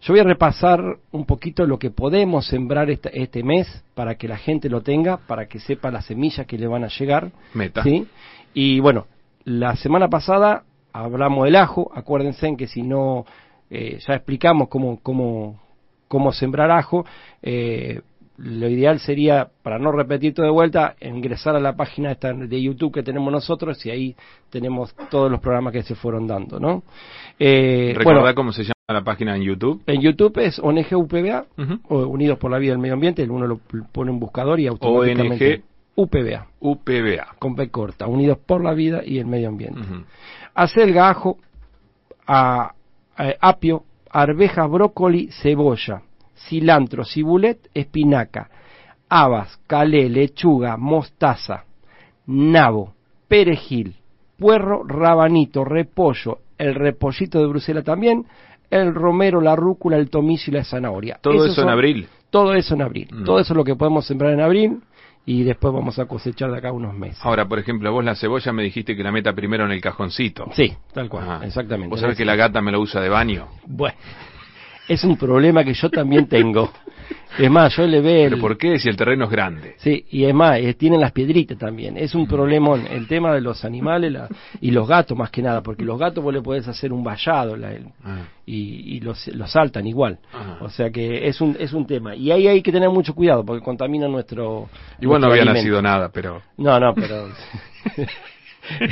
Yo 0.01 0.13
voy 0.13 0.19
a 0.19 0.23
repasar 0.23 0.81
un 1.11 1.25
poquito 1.25 1.65
lo 1.65 1.79
que 1.79 1.91
podemos 1.91 2.47
sembrar 2.47 2.89
este, 2.89 3.21
este, 3.21 3.43
mes 3.43 3.83
para 3.95 4.15
que 4.15 4.27
la 4.27 4.37
gente 4.37 4.67
lo 4.67 4.81
tenga, 4.81 5.17
para 5.17 5.47
que 5.47 5.59
sepa 5.59 5.91
las 5.91 6.05
semillas 6.05 6.45
que 6.45 6.57
le 6.57 6.67
van 6.67 6.83
a 6.83 6.87
llegar. 6.87 7.31
Meta. 7.53 7.83
¿sí? 7.83 8.07
Y 8.53 8.79
bueno, 8.79 9.05
la 9.43 9.75
semana 9.75 10.09
pasada 10.09 10.63
hablamos 10.93 11.45
del 11.45 11.55
ajo, 11.55 11.91
acuérdense 11.93 12.47
en 12.47 12.57
que 12.57 12.67
si 12.67 12.83
no, 12.83 13.25
eh, 13.69 13.99
ya 14.05 14.15
explicamos 14.15 14.67
cómo, 14.69 14.99
cómo, 15.01 15.59
cómo 16.07 16.31
sembrar 16.31 16.71
ajo, 16.71 17.05
eh, 17.41 18.01
lo 18.37 18.67
ideal 18.67 18.99
sería, 18.99 19.49
para 19.61 19.77
no 19.77 19.91
repetir 19.91 20.33
todo 20.33 20.45
de 20.45 20.51
vuelta, 20.51 20.95
ingresar 21.01 21.55
a 21.55 21.59
la 21.59 21.75
página 21.75 22.11
esta 22.11 22.33
de 22.33 22.61
YouTube 22.61 22.93
que 22.93 23.03
tenemos 23.03 23.31
nosotros 23.31 23.85
y 23.85 23.91
ahí 23.91 24.15
tenemos 24.49 24.95
todos 25.09 25.29
los 25.29 25.39
programas 25.39 25.73
que 25.73 25.83
se 25.83 25.93
fueron 25.93 26.25
dando, 26.25 26.59
¿no? 26.59 26.83
Eh, 27.37 27.95
bueno, 28.03 28.23
cómo 28.33 28.51
se 28.51 28.63
llama 28.63 28.73
la 28.87 29.03
página 29.03 29.35
en 29.35 29.43
YouTube? 29.43 29.83
En 29.85 30.01
YouTube 30.01 30.37
es 30.39 30.57
ONG 30.57 30.87
UPBA, 30.91 31.45
o 31.87 31.99
Unidos 32.07 32.39
por 32.39 32.49
la 32.49 32.57
Vida 32.57 32.71
del 32.71 32.79
Medio 32.79 32.95
Ambiente, 32.95 33.23
uno 33.29 33.45
lo 33.45 33.59
pone 33.91 34.11
en 34.11 34.19
buscador 34.19 34.59
y 34.59 34.67
automáticamente... 34.67 35.55
ONG 35.55 35.70
UPBA. 35.95 36.47
UPBA. 36.59 37.35
Con 37.39 37.55
P 37.55 37.69
corta, 37.69 38.07
Unidos 38.07 38.39
por 38.45 38.63
la 38.63 38.73
Vida 38.73 39.01
y 39.05 39.19
el 39.19 39.25
Medio 39.25 39.49
Ambiente. 39.49 39.81
Acelga, 40.53 41.09
ajo, 41.09 41.37
a, 42.27 42.73
apio, 43.39 43.83
arveja, 44.09 44.65
brócoli, 44.67 45.29
cebolla, 45.41 46.01
cilantro, 46.47 47.03
cibulet, 47.05 47.69
espinaca, 47.73 48.49
habas, 49.09 49.57
calé, 49.67 50.09
lechuga, 50.09 50.77
mostaza, 50.77 51.65
nabo, 52.25 52.93
perejil, 53.27 53.95
puerro, 54.37 54.83
rabanito, 54.85 55.65
repollo, 55.65 56.39
el 56.57 56.75
repollito 56.75 57.39
de 57.39 57.47
Bruselas 57.47 57.83
también, 57.83 58.25
el 58.69 58.95
romero, 58.95 59.41
la 59.41 59.55
rúcula, 59.55 59.97
el 59.97 60.09
tomillo 60.09 60.43
y 60.47 60.51
la 60.51 60.63
zanahoria. 60.63 61.19
Todo 61.21 61.45
eso 61.45 61.61
en 61.61 61.69
abril. 61.69 62.07
Todo 62.29 62.53
eso 62.53 62.75
en 62.75 62.81
abril. 62.81 63.09
Mm. 63.11 63.25
Todo 63.25 63.39
eso 63.39 63.51
es 63.51 63.57
lo 63.57 63.65
que 63.65 63.75
podemos 63.75 64.05
sembrar 64.05 64.31
en 64.31 64.39
abril 64.39 64.81
y 65.25 65.43
después 65.43 65.73
vamos 65.73 65.99
a 65.99 66.05
cosechar 66.05 66.51
de 66.51 66.57
acá 66.57 66.71
unos 66.71 66.93
meses. 66.93 67.19
Ahora, 67.23 67.47
por 67.47 67.59
ejemplo, 67.59 67.91
vos 67.91 68.03
la 68.03 68.15
cebolla 68.15 68.51
me 68.51 68.63
dijiste 68.63 68.95
que 68.95 69.03
la 69.03 69.11
meta 69.11 69.33
primero 69.33 69.65
en 69.65 69.71
el 69.71 69.81
cajoncito. 69.81 70.49
Sí, 70.53 70.73
tal 70.93 71.09
cual, 71.09 71.43
exactamente. 71.43 71.89
¿Vos 71.89 71.99
sabés 71.99 72.17
que 72.17 72.25
la 72.25 72.35
gata 72.35 72.61
me 72.61 72.71
lo 72.71 72.79
usa 72.79 73.01
de 73.01 73.09
baño? 73.09 73.47
Bueno, 73.65 73.95
es 74.91 75.03
un 75.05 75.15
problema 75.15 75.63
que 75.63 75.73
yo 75.73 75.89
también 75.89 76.27
tengo. 76.27 76.69
Es 77.39 77.49
más, 77.49 77.73
yo 77.77 77.87
le 77.87 78.01
veo... 78.01 78.29
¿Pero 78.29 78.41
por 78.41 78.57
qué 78.57 78.77
si 78.77 78.89
el 78.89 78.97
terreno 78.97 79.23
es 79.25 79.31
grande? 79.31 79.75
Sí, 79.77 80.05
y 80.11 80.25
es 80.25 80.33
más, 80.33 80.57
eh, 80.59 80.73
tienen 80.73 80.99
las 80.99 81.13
piedritas 81.13 81.57
también. 81.57 81.97
Es 81.97 82.13
un 82.13 82.27
problema 82.27 82.75
el 82.89 83.07
tema 83.07 83.33
de 83.33 83.39
los 83.39 83.63
animales 83.63 84.13
y 84.59 84.71
los 84.71 84.85
gatos 84.85 85.17
más 85.17 85.29
que 85.29 85.41
nada, 85.41 85.61
porque 85.61 85.85
los 85.85 85.97
gatos 85.97 86.21
vos 86.21 86.33
le 86.33 86.41
podés 86.41 86.67
hacer 86.67 86.91
un 86.91 87.03
vallado 87.03 87.55
ah. 88.03 88.17
y, 88.45 88.99
los, 88.99 89.27
los, 89.27 89.49
saltan 89.49 89.87
igual. 89.87 90.19
O 90.59 90.69
sea 90.69 90.89
que 90.89 91.25
es 91.27 91.39
un, 91.39 91.55
es 91.57 91.71
un 91.71 91.87
tema. 91.87 92.13
Y 92.15 92.31
ahí 92.31 92.47
hay 92.47 92.61
que 92.61 92.71
tener 92.71 92.89
mucho 92.89 93.15
cuidado 93.15 93.45
porque 93.45 93.63
contamina 93.63 94.09
nuestro... 94.09 94.67
Igual 94.99 95.21
no 95.21 95.27
había 95.27 95.45
nacido 95.45 95.81
nada, 95.81 96.09
pero... 96.13 96.41
No, 96.57 96.79
no, 96.79 96.93
pero... 96.93 97.29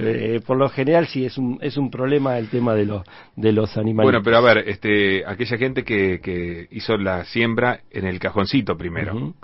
Eh, 0.00 0.40
por 0.46 0.56
lo 0.56 0.68
general 0.68 1.08
sí 1.08 1.24
es 1.24 1.36
un 1.38 1.58
es 1.60 1.76
un 1.76 1.90
problema 1.90 2.38
el 2.38 2.48
tema 2.48 2.72
de 2.72 2.86
los 2.86 3.02
de 3.34 3.50
los 3.50 3.76
animales. 3.76 4.06
Bueno, 4.06 4.22
pero 4.22 4.36
a 4.36 4.40
ver, 4.40 4.58
este 4.68 5.24
aquella 5.26 5.56
gente 5.56 5.82
que, 5.82 6.20
que 6.20 6.68
hizo 6.70 6.96
la 6.96 7.24
siembra 7.24 7.80
en 7.90 8.06
el 8.06 8.20
cajoncito 8.20 8.76
primero. 8.76 9.34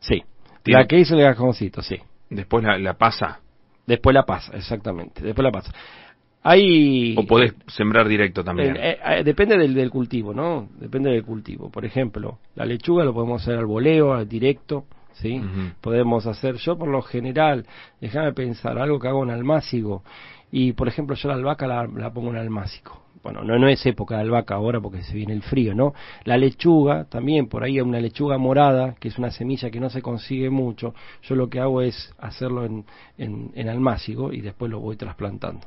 Sí. 0.00 0.22
La 0.64 0.86
que 0.86 0.98
hizo 0.98 1.16
el 1.16 1.22
cajoncito, 1.22 1.82
sí. 1.82 1.96
Después 2.30 2.64
la, 2.64 2.94
pasa. 2.94 3.40
Después 3.86 4.14
la 4.14 4.24
pasa, 4.24 4.56
exactamente. 4.56 5.22
Después 5.22 5.44
la 5.44 5.50
pasa. 5.52 5.72
Hay, 6.42 7.14
o 7.16 7.26
podés 7.26 7.54
sembrar 7.66 8.06
directo 8.06 8.44
también. 8.44 8.76
Eh, 8.76 8.98
eh, 9.04 9.24
depende 9.24 9.56
del, 9.56 9.74
del, 9.74 9.90
cultivo, 9.90 10.32
¿no? 10.32 10.68
Depende 10.78 11.10
del 11.10 11.24
cultivo. 11.24 11.70
Por 11.70 11.84
ejemplo, 11.84 12.38
la 12.54 12.64
lechuga 12.64 13.04
lo 13.04 13.12
podemos 13.12 13.42
hacer 13.42 13.58
al 13.58 13.66
voleo, 13.66 14.14
al 14.14 14.28
directo. 14.28 14.84
¿Sí? 15.20 15.40
Podemos 15.80 16.26
hacer, 16.26 16.56
yo 16.56 16.76
por 16.78 16.88
lo 16.88 17.02
general, 17.02 17.66
déjame 18.00 18.32
pensar, 18.32 18.78
algo 18.78 18.98
que 18.98 19.08
hago 19.08 19.22
en 19.24 19.30
almácigo, 19.30 20.02
y 20.50 20.72
por 20.72 20.88
ejemplo 20.88 21.16
yo 21.16 21.28
la 21.28 21.34
albahaca 21.34 21.66
la, 21.66 22.10
pongo 22.12 22.30
en 22.30 22.36
almácigo. 22.36 23.02
Bueno, 23.22 23.42
no, 23.42 23.58
no 23.58 23.68
es 23.68 23.84
época 23.84 24.14
de 24.14 24.22
albahaca 24.22 24.54
ahora 24.54 24.80
porque 24.80 25.02
se 25.02 25.14
viene 25.14 25.32
el 25.32 25.42
frío, 25.42 25.74
¿no? 25.74 25.92
La 26.24 26.36
lechuga, 26.36 27.04
también 27.04 27.48
por 27.48 27.64
ahí 27.64 27.74
hay 27.74 27.80
una 27.80 28.00
lechuga 28.00 28.38
morada, 28.38 28.94
que 29.00 29.08
es 29.08 29.18
una 29.18 29.30
semilla 29.32 29.70
que 29.70 29.80
no 29.80 29.90
se 29.90 30.02
consigue 30.02 30.50
mucho. 30.50 30.94
Yo 31.22 31.34
lo 31.34 31.50
que 31.50 31.58
hago 31.58 31.82
es 31.82 32.14
hacerlo 32.18 32.64
en, 32.64 32.84
en, 33.18 33.50
en 33.54 33.68
almácigo 33.68 34.32
y 34.32 34.40
después 34.40 34.70
lo 34.70 34.78
voy 34.78 34.96
trasplantando. 34.96 35.66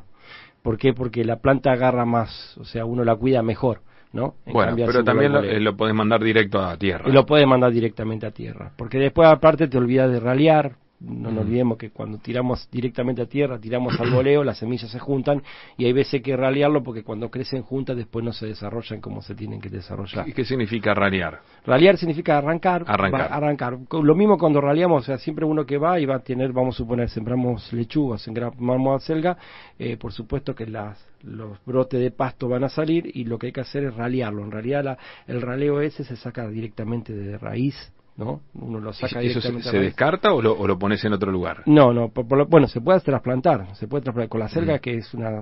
¿Por 0.63 0.77
qué? 0.77 0.93
Porque 0.93 1.25
la 1.25 1.37
planta 1.37 1.73
agarra 1.73 2.05
más, 2.05 2.57
o 2.57 2.65
sea, 2.65 2.85
uno 2.85 3.03
la 3.03 3.15
cuida 3.15 3.43
mejor. 3.43 3.81
¿No? 4.13 4.35
bueno, 4.45 4.75
pero 4.75 5.03
también 5.03 5.31
lo, 5.31 5.41
lo, 5.41 5.77
podés 5.77 5.95
mandar 5.95 6.23
directo 6.23 6.59
a 6.59 6.77
tierra. 6.77 7.09
Y 7.09 7.11
lo 7.11 7.25
puedes 7.25 7.47
mandar 7.47 7.71
directamente 7.71 8.25
a 8.25 8.31
tierra, 8.31 8.71
porque 8.77 8.97
después 8.97 9.29
aparte 9.29 9.67
te 9.67 9.77
olvidas 9.77 10.11
de 10.11 10.19
ralear, 10.19 10.73
no 11.01 11.31
nos 11.31 11.45
olvidemos 11.45 11.77
que 11.77 11.89
cuando 11.89 12.19
tiramos 12.19 12.69
directamente 12.71 13.21
a 13.21 13.25
tierra, 13.25 13.59
tiramos 13.59 13.99
al 13.99 14.11
voleo, 14.11 14.43
las 14.43 14.59
semillas 14.59 14.89
se 14.89 14.99
juntan 14.99 15.41
y 15.77 15.85
hay 15.85 15.93
veces 15.93 16.21
que 16.21 16.35
ralearlo 16.37 16.83
porque 16.83 17.03
cuando 17.03 17.29
crecen 17.29 17.63
juntas 17.63 17.97
después 17.97 18.23
no 18.23 18.31
se 18.31 18.45
desarrollan 18.45 19.01
como 19.01 19.21
se 19.21 19.33
tienen 19.33 19.59
que 19.59 19.69
desarrollar. 19.69 20.27
¿Y 20.27 20.33
qué 20.33 20.45
significa 20.45 20.93
ralear? 20.93 21.41
Ralear 21.65 21.97
significa 21.97 22.37
arrancar. 22.37 22.83
Arrancar. 22.87 23.33
arrancar. 23.33 23.77
Lo 23.91 24.15
mismo 24.15 24.37
cuando 24.37 24.61
raleamos, 24.61 25.03
o 25.03 25.05
sea, 25.05 25.17
siempre 25.17 25.45
uno 25.45 25.65
que 25.65 25.77
va 25.77 25.99
y 25.99 26.05
va 26.05 26.17
a 26.17 26.19
tener, 26.19 26.51
vamos 26.53 26.75
a 26.75 26.77
suponer, 26.77 27.09
sembramos 27.09 27.73
lechuga, 27.73 28.17
sembramos 28.17 29.01
acelga, 29.01 29.37
eh, 29.79 29.97
por 29.97 30.11
supuesto 30.11 30.53
que 30.53 30.67
las, 30.67 31.03
los 31.23 31.57
brotes 31.65 31.99
de 31.99 32.11
pasto 32.11 32.47
van 32.47 32.63
a 32.63 32.69
salir 32.69 33.09
y 33.13 33.23
lo 33.23 33.39
que 33.39 33.47
hay 33.47 33.53
que 33.53 33.61
hacer 33.61 33.85
es 33.85 33.95
ralearlo. 33.95 34.43
En 34.43 34.51
realidad 34.51 34.97
el 35.27 35.41
raleo 35.41 35.81
ese 35.81 36.03
se 36.03 36.15
saca 36.15 36.47
directamente 36.47 37.13
de 37.13 37.37
raíz 37.37 37.91
¿no? 38.21 38.41
Uno 38.53 38.79
lo 38.79 38.93
saca 38.93 39.21
¿Eso 39.21 39.41
se, 39.41 39.79
descarta 39.79 40.33
o 40.33 40.41
lo, 40.41 40.53
o 40.53 40.67
lo, 40.67 40.77
pones 40.77 41.03
en 41.03 41.13
otro 41.13 41.31
lugar? 41.31 41.63
No, 41.65 41.91
no, 41.91 42.09
bueno, 42.09 42.67
se 42.67 42.81
puede 42.81 42.99
trasplantar, 42.99 43.75
se 43.75 43.87
puede 43.87 44.03
trasplantar 44.03 44.29
con 44.29 44.39
la 44.39 44.47
selga, 44.47 44.75
mm. 44.75 44.79
que 44.79 44.97
es 44.97 45.13
una, 45.13 45.41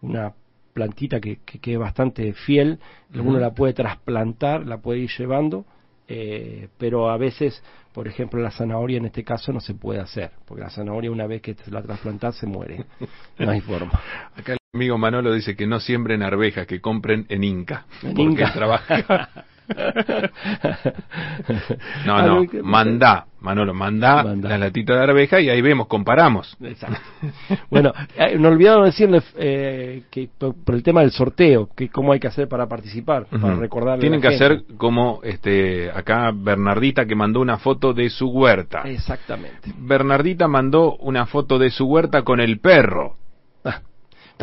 una 0.00 0.32
plantita 0.72 1.20
que, 1.20 1.40
que, 1.44 1.72
es 1.72 1.78
bastante 1.78 2.32
fiel, 2.32 2.78
uno 3.14 3.38
la 3.38 3.52
puede 3.52 3.74
trasplantar, 3.74 4.66
la 4.66 4.78
puede 4.78 5.00
ir 5.00 5.10
llevando, 5.16 5.66
eh, 6.08 6.68
pero 6.78 7.10
a 7.10 7.18
veces, 7.18 7.62
por 7.92 8.08
ejemplo, 8.08 8.40
la 8.40 8.50
zanahoria 8.50 8.96
en 8.96 9.06
este 9.06 9.22
caso 9.22 9.52
no 9.52 9.60
se 9.60 9.74
puede 9.74 10.00
hacer, 10.00 10.30
porque 10.46 10.62
la 10.62 10.70
zanahoria 10.70 11.10
una 11.10 11.26
vez 11.26 11.42
que 11.42 11.54
la 11.70 11.82
trasplantas 11.82 12.36
se 12.36 12.46
muere, 12.46 12.86
no 13.38 13.50
hay 13.50 13.60
forma. 13.60 14.00
Acá 14.34 14.54
el 14.54 14.58
amigo 14.72 14.96
Manolo 14.96 15.34
dice 15.34 15.54
que 15.54 15.66
no 15.66 15.80
siembren 15.80 16.22
arvejas, 16.22 16.66
que 16.66 16.80
compren 16.80 17.26
en 17.28 17.44
Inca, 17.44 17.84
en 18.02 18.18
Inca. 18.18 18.52
trabaja 18.52 19.28
no, 22.06 22.22
no, 22.22 22.46
manda, 22.62 23.26
Manolo, 23.40 23.72
manda, 23.72 24.22
la 24.22 24.58
latita 24.58 24.94
de 24.94 25.02
arveja 25.02 25.40
y 25.40 25.48
ahí 25.48 25.62
vemos, 25.62 25.86
comparamos. 25.86 26.56
bueno, 27.70 27.92
eh, 28.16 28.36
no 28.38 28.48
olvidamos 28.48 28.86
decirle 28.86 29.22
eh, 29.36 30.02
que 30.10 30.28
por, 30.36 30.54
el 30.74 30.82
tema 30.82 31.00
del 31.00 31.12
sorteo, 31.12 31.70
que 31.74 31.88
cómo 31.88 32.12
hay 32.12 32.20
que 32.20 32.28
hacer 32.28 32.48
para 32.48 32.66
participar, 32.66 33.26
para 33.26 33.54
recordarle. 33.54 34.00
Tienen 34.00 34.20
que 34.20 34.28
hacer 34.28 34.64
como 34.76 35.20
este 35.22 35.90
acá 35.90 36.32
Bernardita 36.34 37.06
que 37.06 37.14
mandó 37.14 37.40
una 37.40 37.58
foto 37.58 37.92
de 37.92 38.10
su 38.10 38.28
huerta. 38.28 38.82
Exactamente. 38.84 39.72
Bernardita 39.78 40.48
mandó 40.48 40.96
una 40.96 41.26
foto 41.26 41.58
de 41.58 41.70
su 41.70 41.86
huerta 41.86 42.22
con 42.22 42.40
el 42.40 42.60
perro. 42.60 43.16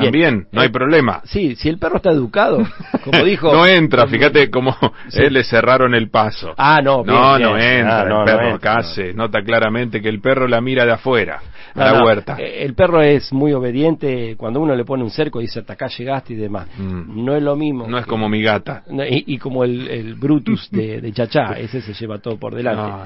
También, 0.03 0.47
no 0.51 0.61
hay 0.61 0.69
problema. 0.69 1.21
Sí, 1.25 1.55
si 1.55 1.69
el 1.69 1.77
perro 1.77 1.97
está 1.97 2.11
educado, 2.11 2.59
como 3.03 3.23
dijo. 3.23 3.51
no 3.51 3.65
entra, 3.65 4.07
fíjate 4.07 4.49
cómo 4.49 4.75
eh, 5.13 5.29
le 5.29 5.43
cerraron 5.43 5.93
el 5.95 6.09
paso. 6.09 6.53
Ah, 6.57 6.81
no, 6.81 7.03
bien, 7.03 7.15
No, 7.15 7.37
bien. 7.37 7.49
no 7.49 7.57
entra, 7.57 8.01
Ah, 8.01 8.03
no, 8.05 8.09
el 8.09 8.19
no 8.19 8.25
perro 8.25 8.49
entra, 8.51 8.71
acá 8.73 8.83
se 8.83 9.13
nota 9.13 9.41
claramente 9.41 10.01
que 10.01 10.09
el 10.09 10.19
perro 10.21 10.47
la 10.47 10.61
mira 10.61 10.85
de 10.85 10.91
afuera, 10.93 11.39
a 11.73 11.79
No, 11.79 11.83
la 11.85 11.99
no, 11.99 12.05
huerta. 12.05 12.35
eh, 12.39 12.63
El 12.63 12.73
perro 12.73 13.01
es 13.01 13.31
muy 13.33 13.53
obediente. 13.53 14.35
Cuando 14.37 14.59
uno 14.59 14.75
le 14.75 14.83
pone 14.85 15.03
un 15.03 15.09
cerco, 15.11 15.39
dice 15.39 15.59
hasta 15.59 15.73
acá 15.73 15.87
llegaste 15.87 16.33
y 16.33 16.37
demás. 16.37 16.67
Mm. 16.77 17.23
No 17.25 17.35
es 17.35 17.43
lo 17.43 17.55
mismo. 17.55 17.87
No 17.87 17.97
es 17.97 18.05
que- 18.05 18.09
como 18.09 18.29
mi 18.29 18.41
gata. 18.41 18.83
No, 18.89 19.03
Y, 19.05 19.23
y 19.27 19.37
como 19.37 19.63
el, 19.63 19.87
el 19.89 20.15
Brutus 20.15 20.69
de, 20.71 21.01
de 21.01 21.11
Chachá, 21.13 21.53
ese 21.57 21.81
se 21.81 21.93
lleva 21.93 22.17
todo 22.19 22.37
por 22.37 22.55
delante. 22.55 22.81
No, 22.81 22.97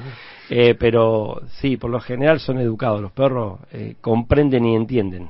Eh, 0.50 0.74
pero 0.78 1.40
sí, 1.60 1.76
por 1.76 1.90
lo 1.90 2.00
general 2.00 2.38
son 2.40 2.58
educados. 2.58 3.00
Los 3.00 3.12
perros 3.12 3.60
eh, 3.72 3.94
comprenden 4.00 4.66
y 4.66 4.74
entienden. 4.76 5.28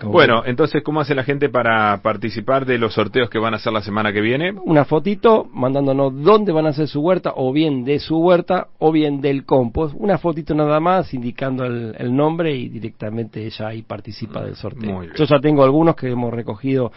Como 0.00 0.12
Bueno, 0.12 0.42
entonces, 0.46 0.82
¿cómo 0.82 1.00
hace 1.00 1.14
la 1.14 1.24
gente 1.24 1.48
para 1.48 2.00
participar 2.02 2.66
de 2.66 2.78
los 2.78 2.94
sorteos 2.94 3.28
que 3.28 3.38
van 3.38 3.54
a 3.54 3.56
hacer 3.56 3.72
la 3.72 3.82
semana 3.82 4.12
que 4.12 4.20
viene? 4.20 4.52
una 4.64 4.84
fotito 4.84 5.46
mandándonos 5.52 6.22
dónde 6.22 6.52
van 6.52 6.66
a 6.66 6.70
hacer 6.70 6.88
su 6.88 7.00
huerta, 7.00 7.32
o 7.34 7.52
bien 7.52 7.84
de 7.84 7.98
su 7.98 8.18
huerta, 8.18 8.68
o 8.78 8.92
bien 8.92 9.20
del 9.20 9.44
compost. 9.44 9.94
Una 9.98 10.18
fotito 10.18 10.54
nada 10.54 10.78
más 10.80 11.12
indicando 11.14 11.64
el, 11.64 11.94
el 11.98 12.14
nombre 12.14 12.54
y 12.54 12.68
directamente 12.68 13.44
ella 13.44 13.68
ahí 13.68 13.82
participa 13.82 14.42
del 14.42 14.56
sorteo. 14.56 15.02
Yo 15.14 15.24
ya 15.24 15.40
tengo 15.40 15.64
algunos 15.64 15.96
que 15.96 16.10
hemos 16.10 16.32
recogido 16.32 16.92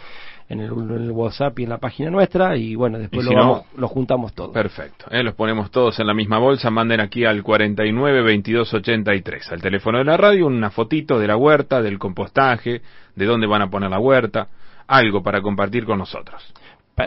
en 0.52 0.60
el, 0.60 0.70
en 0.72 0.90
el 0.90 1.10
WhatsApp 1.10 1.58
y 1.58 1.64
en 1.64 1.70
la 1.70 1.78
página 1.78 2.10
nuestra 2.10 2.56
y 2.56 2.74
bueno, 2.74 2.98
después 2.98 3.26
Y 3.26 3.30
lo, 3.30 3.36
no- 3.36 3.40
vamos- 3.40 3.64
lo 3.76 3.88
juntamos 3.88 4.32
todo. 4.34 4.52
Perfecto, 4.52 5.06
¿eh? 5.10 5.22
los 5.22 5.34
ponemos 5.34 5.70
todos 5.70 5.98
en 5.98 6.06
la 6.06 6.14
misma 6.14 6.38
bolsa, 6.38 6.70
manden 6.70 7.00
aquí 7.00 7.24
al 7.24 7.42
49 7.42 8.22
22 8.22 8.74
83, 8.74 9.52
al 9.52 9.60
teléfono 9.62 9.98
de 9.98 10.04
la 10.04 10.16
radio, 10.16 10.46
una 10.46 10.70
fotito 10.70 11.18
de 11.18 11.26
la 11.26 11.36
huerta, 11.36 11.80
del 11.82 11.98
compostaje, 11.98 12.82
de 13.16 13.24
dónde 13.26 13.46
van 13.46 13.62
a 13.62 13.70
poner 13.70 13.90
la 13.90 13.98
huerta, 13.98 14.48
algo 14.86 15.22
para 15.22 15.40
compartir 15.42 15.84
con 15.84 15.98
nosotros. 15.98 16.42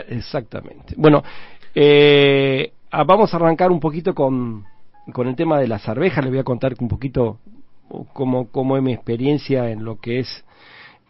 Exactamente. 0.08 0.94
Bueno, 0.96 1.22
eh, 1.74 2.72
ah, 2.90 3.04
vamos 3.04 3.32
a 3.32 3.36
arrancar 3.36 3.70
un 3.70 3.80
poquito 3.80 4.14
con, 4.14 4.64
con 5.12 5.28
el 5.28 5.36
tema 5.36 5.58
de 5.58 5.68
las 5.68 5.88
arvejas. 5.88 6.24
Les 6.24 6.32
voy 6.32 6.40
a 6.40 6.44
contar 6.44 6.74
un 6.80 6.88
poquito 6.88 7.38
cómo, 8.12 8.48
cómo 8.50 8.76
es 8.76 8.82
mi 8.82 8.92
experiencia 8.92 9.70
en 9.70 9.84
lo 9.84 10.00
que 10.00 10.20
es 10.20 10.44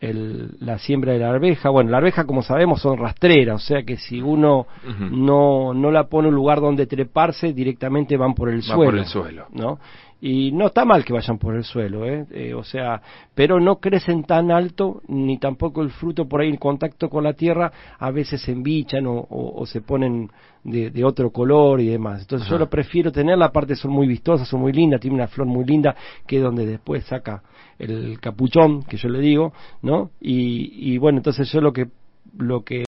el- 0.01 0.51
la 0.61 0.79
siembra 0.79 1.13
de 1.13 1.19
la 1.21 1.31
arveja. 1.31 1.71
Bueno, 1.71 1.91
la 1.91 1.99
arveja, 1.99 2.25
como 2.25 2.43
sabemos, 2.43 2.81
son 2.83 2.99
rastreras, 2.99 3.57
o 3.57 3.67
sea 3.67 3.83
que 3.83 3.97
si 3.97 4.21
uno 4.21 4.67
no, 5.11 5.73
no 5.75 5.91
la 5.91 6.05
pone 6.09 6.29
en 6.29 6.35
un 6.35 6.37
lugar 6.37 6.61
donde 6.61 6.87
treparse, 6.87 7.53
directamente 7.53 8.17
van 8.17 8.35
por 8.35 8.49
el 8.51 8.59
Va 8.59 8.63
suelo. 8.75 8.85
por 8.85 8.99
el 8.99 9.07
suelo. 9.07 9.47
¿no? 9.53 9.79
Y 10.29 10.51
no 10.51 10.67
está 10.67 10.85
mal 10.85 11.05
que 11.05 11.13
vayan 11.13 11.39
por 11.39 11.55
el 11.55 11.63
suelo, 11.63 12.05
¿eh? 12.05 12.27
Eh, 12.33 12.53
o 12.53 12.65
sea, 12.65 13.01
pero 13.33 13.61
no 13.61 13.77
crecen 13.77 14.25
tan 14.25 14.51
alto, 14.51 15.01
ni 15.07 15.39
tampoco 15.39 15.83
el 15.83 15.91
fruto 15.91 16.27
por 16.27 16.41
ahí 16.41 16.49
en 16.49 16.57
contacto 16.57 17.09
con 17.09 17.23
la 17.23 17.35
tierra, 17.35 17.71
a 17.97 18.11
veces 18.11 18.43
se 18.43 18.51
embichan 18.51 19.07
o, 19.07 19.13
o- 19.21 19.61
o 19.63 19.67
se 19.67 19.83
ponen 19.83 20.29
de, 20.65 20.91
de 20.91 21.05
otro 21.05 21.31
color 21.31 21.81
y 21.81 21.87
demás. 21.87 22.23
Entonces 22.23 22.49
yo 22.49 22.59
lo 22.59 22.69
prefiero 22.69 23.13
tener, 23.13 23.39
la 23.39 23.53
parte 23.53 23.77
son 23.77 23.93
muy 23.93 24.09
vistosas, 24.09 24.49
son 24.49 24.63
muy 24.63 24.73
lindas, 24.73 25.01
tiene 25.01 25.15
una 25.15 25.29
flor 25.29 25.47
muy 25.47 25.65
linda, 25.65 25.95
que 26.27 26.39
es 26.39 26.43
donde 26.43 26.67
después 26.67 27.05
saca 27.05 27.45
el 27.79 28.19
capuchón, 28.19 28.83
que 28.83 28.97
yo 28.97 29.09
le 29.09 29.21
digo, 29.21 29.53
¿no? 29.83 30.11
Y, 30.21 30.93
y 30.93 30.99
bueno, 30.99 31.19
entonces 31.19 31.49
yo 31.53 31.61
lo 31.61 31.73
que, 31.73 31.87
lo 32.37 32.65
que 32.65 32.85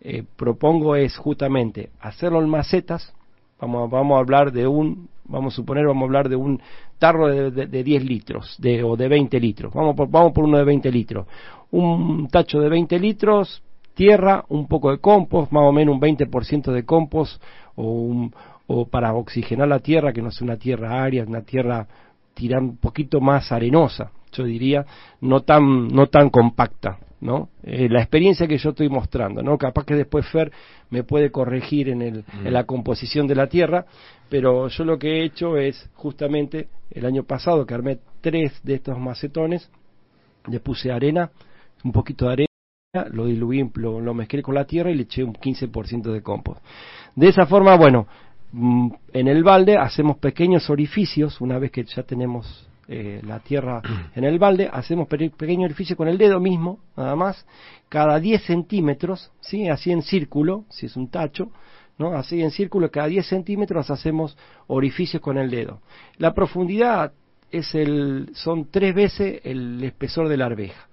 eh, 0.00 0.24
propongo 0.36 0.96
es 0.96 1.16
justamente 1.16 1.90
hacerlo 2.00 2.40
en 2.42 2.48
macetas, 2.48 3.14
vamos, 3.60 3.84
a- 3.84 3.96
vamos 3.96 4.16
a 4.16 4.20
hablar 4.20 4.52
de 4.52 4.66
un, 4.66 5.08
vamos 5.24 5.54
a 5.54 5.56
suponer, 5.56 5.86
vamos 5.86 6.02
a 6.02 6.06
hablar 6.06 6.28
de 6.28 6.36
un 6.36 6.60
tarro 6.98 7.28
de, 7.28 7.50
de- 7.50 7.66
de 7.66 7.84
10 7.84 8.04
litros 8.04 8.56
de, 8.58 8.82
o 8.84 8.96
de 8.96 9.08
20 9.08 9.38
litros, 9.40 9.72
vamos 9.72 9.94
por, 9.96 10.08
vamos 10.10 10.32
por 10.32 10.44
uno 10.44 10.58
de 10.58 10.64
20 10.64 10.90
litros, 10.90 11.26
un 11.70 12.28
tacho 12.28 12.60
de 12.60 12.68
20 12.68 12.98
litros, 12.98 13.62
tierra, 13.94 14.44
un 14.48 14.66
poco 14.66 14.90
de 14.90 14.98
compost, 14.98 15.52
más 15.52 15.64
o 15.64 15.72
menos 15.72 15.94
un 15.94 16.00
20% 16.00 16.72
de 16.72 16.84
compost 16.84 17.40
o, 17.76 17.84
un, 17.84 18.32
o 18.66 18.86
para 18.86 19.12
oxigenar 19.14 19.68
la 19.68 19.80
tierra, 19.80 20.12
que 20.12 20.22
no 20.22 20.30
sea 20.30 20.44
una 20.46 20.56
tierra 20.56 21.02
árida, 21.02 21.24
una 21.26 21.42
tierra 21.42 21.86
tirar 22.34 22.60
un 22.62 22.76
poquito 22.78 23.20
más 23.20 23.52
arenosa, 23.52 24.10
yo 24.32 24.44
diría, 24.44 24.86
no 25.20 25.40
tan, 25.42 25.88
no 25.88 26.06
tan 26.06 26.30
compacta, 26.30 26.98
¿no? 27.20 27.50
Eh, 27.62 27.88
la 27.88 28.00
experiencia 28.00 28.46
que 28.46 28.58
yo 28.58 28.70
estoy 28.70 28.88
mostrando, 28.88 29.42
¿no? 29.42 29.58
Capaz 29.58 29.84
que 29.84 29.94
después 29.94 30.26
Fer 30.28 30.50
me 30.90 31.02
puede 31.04 31.30
corregir 31.30 31.88
en, 31.88 32.02
el, 32.02 32.24
Mm. 32.32 32.46
en 32.46 32.52
la 32.52 32.64
composición 32.64 33.26
de 33.26 33.34
la 33.34 33.46
tierra, 33.46 33.84
pero 34.28 34.68
yo 34.68 34.84
lo 34.84 34.98
que 34.98 35.18
he 35.20 35.24
hecho 35.24 35.56
es 35.56 35.88
justamente 35.94 36.68
el 36.90 37.04
año 37.04 37.24
pasado 37.24 37.66
que 37.66 37.74
armé 37.74 37.98
tres 38.20 38.58
de 38.62 38.74
estos 38.74 38.98
macetones, 38.98 39.70
le 40.48 40.60
puse 40.60 40.90
arena, 40.90 41.30
un 41.84 41.92
poquito 41.92 42.26
de 42.26 42.32
arena, 42.32 43.08
lo 43.12 43.26
diluí, 43.26 43.70
lo, 43.74 44.00
lo 44.00 44.14
mezclé 44.14 44.42
con 44.42 44.54
la 44.54 44.64
tierra 44.64 44.90
y 44.90 44.94
le 44.94 45.02
eché 45.02 45.22
un 45.22 45.34
15% 45.34 46.12
de 46.12 46.22
compost. 46.22 46.60
De 47.14 47.28
esa 47.28 47.46
forma, 47.46 47.76
bueno, 47.76 48.06
mm, 48.52 48.90
en 49.12 49.28
el 49.28 49.44
balde 49.44 49.76
hacemos 49.76 50.16
pequeños 50.18 50.70
orificios, 50.70 51.40
una 51.40 51.58
vez 51.58 51.70
que 51.70 51.84
ya 51.84 52.02
tenemos 52.02 52.69
eh, 52.92 53.20
la 53.24 53.38
tierra 53.38 53.80
en 54.14 54.24
el 54.24 54.38
balde, 54.38 54.68
hacemos 54.70 55.06
pe- 55.06 55.30
pequeños 55.30 55.66
orificios 55.66 55.96
con 55.96 56.08
el 56.08 56.18
dedo 56.18 56.40
mismo, 56.40 56.80
nada 56.96 57.14
más, 57.14 57.46
cada 57.88 58.18
10 58.18 58.42
centímetros, 58.42 59.30
¿sí? 59.40 59.68
así 59.68 59.92
en 59.92 60.02
círculo, 60.02 60.64
si 60.70 60.86
es 60.86 60.96
un 60.96 61.08
tacho, 61.08 61.50
¿no? 61.98 62.14
así 62.16 62.42
en 62.42 62.50
círculo, 62.50 62.90
cada 62.90 63.06
10 63.06 63.24
centímetros 63.26 63.90
hacemos 63.90 64.36
orificios 64.66 65.22
con 65.22 65.38
el 65.38 65.50
dedo. 65.50 65.80
La 66.18 66.34
profundidad 66.34 67.12
es 67.52 67.74
el, 67.74 68.30
son 68.34 68.68
tres 68.70 68.94
veces 68.94 69.40
el 69.44 69.82
espesor 69.84 70.28
de 70.28 70.36
la 70.36 70.46
arveja 70.46 70.88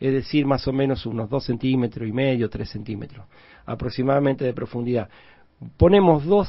es 0.00 0.14
decir, 0.14 0.46
más 0.46 0.66
o 0.66 0.72
menos 0.72 1.04
unos 1.04 1.28
2 1.28 1.44
centímetros 1.44 2.08
y 2.08 2.12
medio, 2.12 2.48
3 2.48 2.70
centímetros 2.70 3.26
aproximadamente 3.66 4.46
de 4.46 4.54
profundidad. 4.54 5.10
Ponemos 5.76 6.24
dos, 6.24 6.48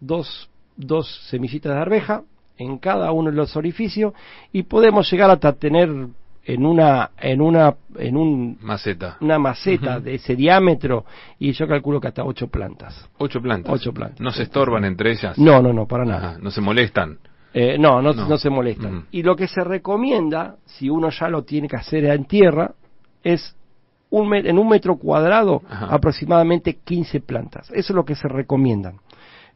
dos, 0.00 0.48
dos 0.74 1.28
semillitas 1.28 1.74
de 1.74 1.78
arveja 1.80 2.24
en 2.58 2.78
cada 2.78 3.12
uno 3.12 3.30
de 3.30 3.36
los 3.36 3.56
orificios 3.56 4.12
y 4.52 4.64
podemos 4.64 5.10
llegar 5.10 5.30
hasta 5.30 5.52
tener 5.52 5.88
en 6.44 6.64
una, 6.66 7.10
en 7.20 7.40
una, 7.42 7.74
en 7.98 8.16
un, 8.16 8.58
Maceta. 8.62 9.18
una 9.20 9.38
maceta 9.38 10.00
de 10.00 10.14
ese 10.14 10.34
diámetro 10.34 11.04
y 11.38 11.52
yo 11.52 11.68
calculo 11.68 12.00
que 12.00 12.08
hasta 12.08 12.24
ocho 12.24 12.48
plantas. 12.48 13.08
Ocho 13.18 13.40
plantas. 13.40 13.72
Ocho 13.72 13.92
plantas. 13.92 14.20
No 14.20 14.30
se 14.30 14.44
estorban 14.44 14.84
entre 14.84 15.12
ellas. 15.12 15.36
No, 15.38 15.60
no, 15.60 15.72
no, 15.72 15.86
para 15.86 16.04
nada. 16.04 16.30
Ajá, 16.30 16.38
no 16.40 16.50
se 16.50 16.60
molestan. 16.60 17.18
Eh, 17.52 17.76
no, 17.78 18.00
no, 18.02 18.12
No. 18.12 18.26
no 18.28 18.38
se 18.38 18.50
molestan. 18.50 19.06
Y 19.10 19.22
lo 19.22 19.36
que 19.36 19.46
se 19.46 19.62
recomienda, 19.62 20.56
si 20.64 20.88
uno 20.88 21.10
ya 21.10 21.28
lo 21.28 21.42
tiene 21.44 21.68
que 21.68 21.76
hacer 21.76 22.04
en 22.06 22.24
tierra, 22.24 22.72
es 23.22 23.54
un 24.10 24.34
en 24.34 24.58
un 24.58 24.68
metro 24.68 24.96
cuadrado 24.96 25.62
Ajá. 25.68 25.86
aproximadamente 25.94 26.78
15 26.82 27.20
plantas. 27.20 27.68
Eso 27.70 27.92
es 27.92 27.96
lo 27.96 28.04
que 28.06 28.14
se 28.14 28.26
recomienda. 28.26 28.94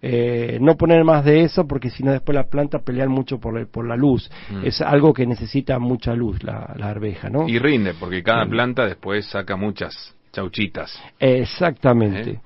Eh, 0.04 0.58
no 0.60 0.76
poner 0.76 1.04
más 1.04 1.24
de 1.24 1.42
eso 1.44 1.64
porque 1.68 1.88
si 1.88 2.02
no 2.02 2.10
después 2.10 2.34
las 2.34 2.48
plantas 2.48 2.82
pelean 2.82 3.08
mucho 3.08 3.38
por, 3.38 3.56
el- 3.56 3.68
por 3.68 3.86
la 3.86 3.94
luz. 3.94 4.28
Mm. 4.50 4.64
Es 4.66 4.80
algo 4.80 5.12
que 5.14 5.26
necesita 5.26 5.78
mucha 5.78 6.12
luz 6.14 6.42
la, 6.42 6.74
la 6.76 6.88
arveja, 6.90 7.30
¿no? 7.30 7.48
Y 7.48 7.58
rinde, 7.60 7.94
porque 7.94 8.20
cada 8.22 8.44
planta 8.46 8.84
después 8.84 9.26
saca 9.26 9.54
muchas 9.54 10.12
chauchitas. 10.32 11.00
Exactamente. 11.20 12.40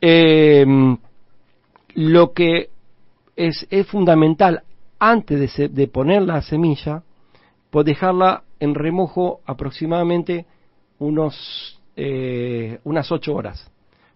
Eh, 0.00 0.64
lo 1.94 2.32
que 2.32 2.68
es, 3.34 3.66
es 3.70 3.86
fundamental 3.88 4.62
antes 5.00 5.40
de, 5.40 5.48
se- 5.48 5.68
de 5.68 5.88
poner 5.88 6.22
la 6.22 6.40
semilla, 6.42 7.02
pues 7.70 7.86
dejarla 7.86 8.42
en 8.60 8.74
remojo 8.74 9.40
aproximadamente 9.46 10.46
unos 10.98 11.80
eh, 11.96 12.78
unas 12.84 13.10
ocho 13.10 13.34
horas. 13.34 13.68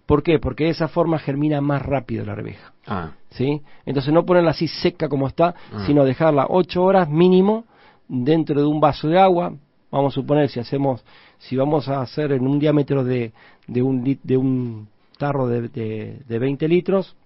¿Por 0.06 0.22
qué? 0.22 0.38
Porque 0.38 0.64
de 0.64 0.70
esa 0.70 0.88
forma 0.88 1.18
germina 1.18 1.60
más 1.60 1.82
rápido 1.82 2.24
la 2.26 2.32
arveja. 2.32 2.72
Ah, 2.86 3.12
¿sí? 3.30 3.62
Entonces 3.86 4.12
no 4.12 4.26
ponerla 4.26 4.50
así 4.50 4.68
seca 4.68 5.08
como 5.08 5.26
está, 5.28 5.54
Ah. 5.72 5.84
sino 5.86 6.04
dejarla 6.04 6.46
ocho 6.50 6.82
horas 6.84 7.08
mínimo 7.08 7.64
dentro 8.08 8.60
de 8.60 8.66
un 8.66 8.80
vaso 8.80 9.08
de 9.08 9.18
agua. 9.18 9.54
Vamos 9.90 10.12
a 10.12 10.16
suponer 10.16 10.48
si 10.50 10.60
hacemos, 10.60 11.04
si 11.38 11.56
vamos 11.56 11.88
a 11.88 12.02
hacer 12.02 12.32
en 12.32 12.46
un 12.46 12.58
diámetro 12.58 13.02
de, 13.04 13.32
de 13.66 13.80
un 13.82 14.04
lit- 14.04 14.20
de 14.22 14.36
un 14.36 14.88
tarro 15.18 15.46
de, 15.48 15.68
de, 15.68 16.18
de 16.28 16.38
20 16.38 16.68
litros, 16.68 17.16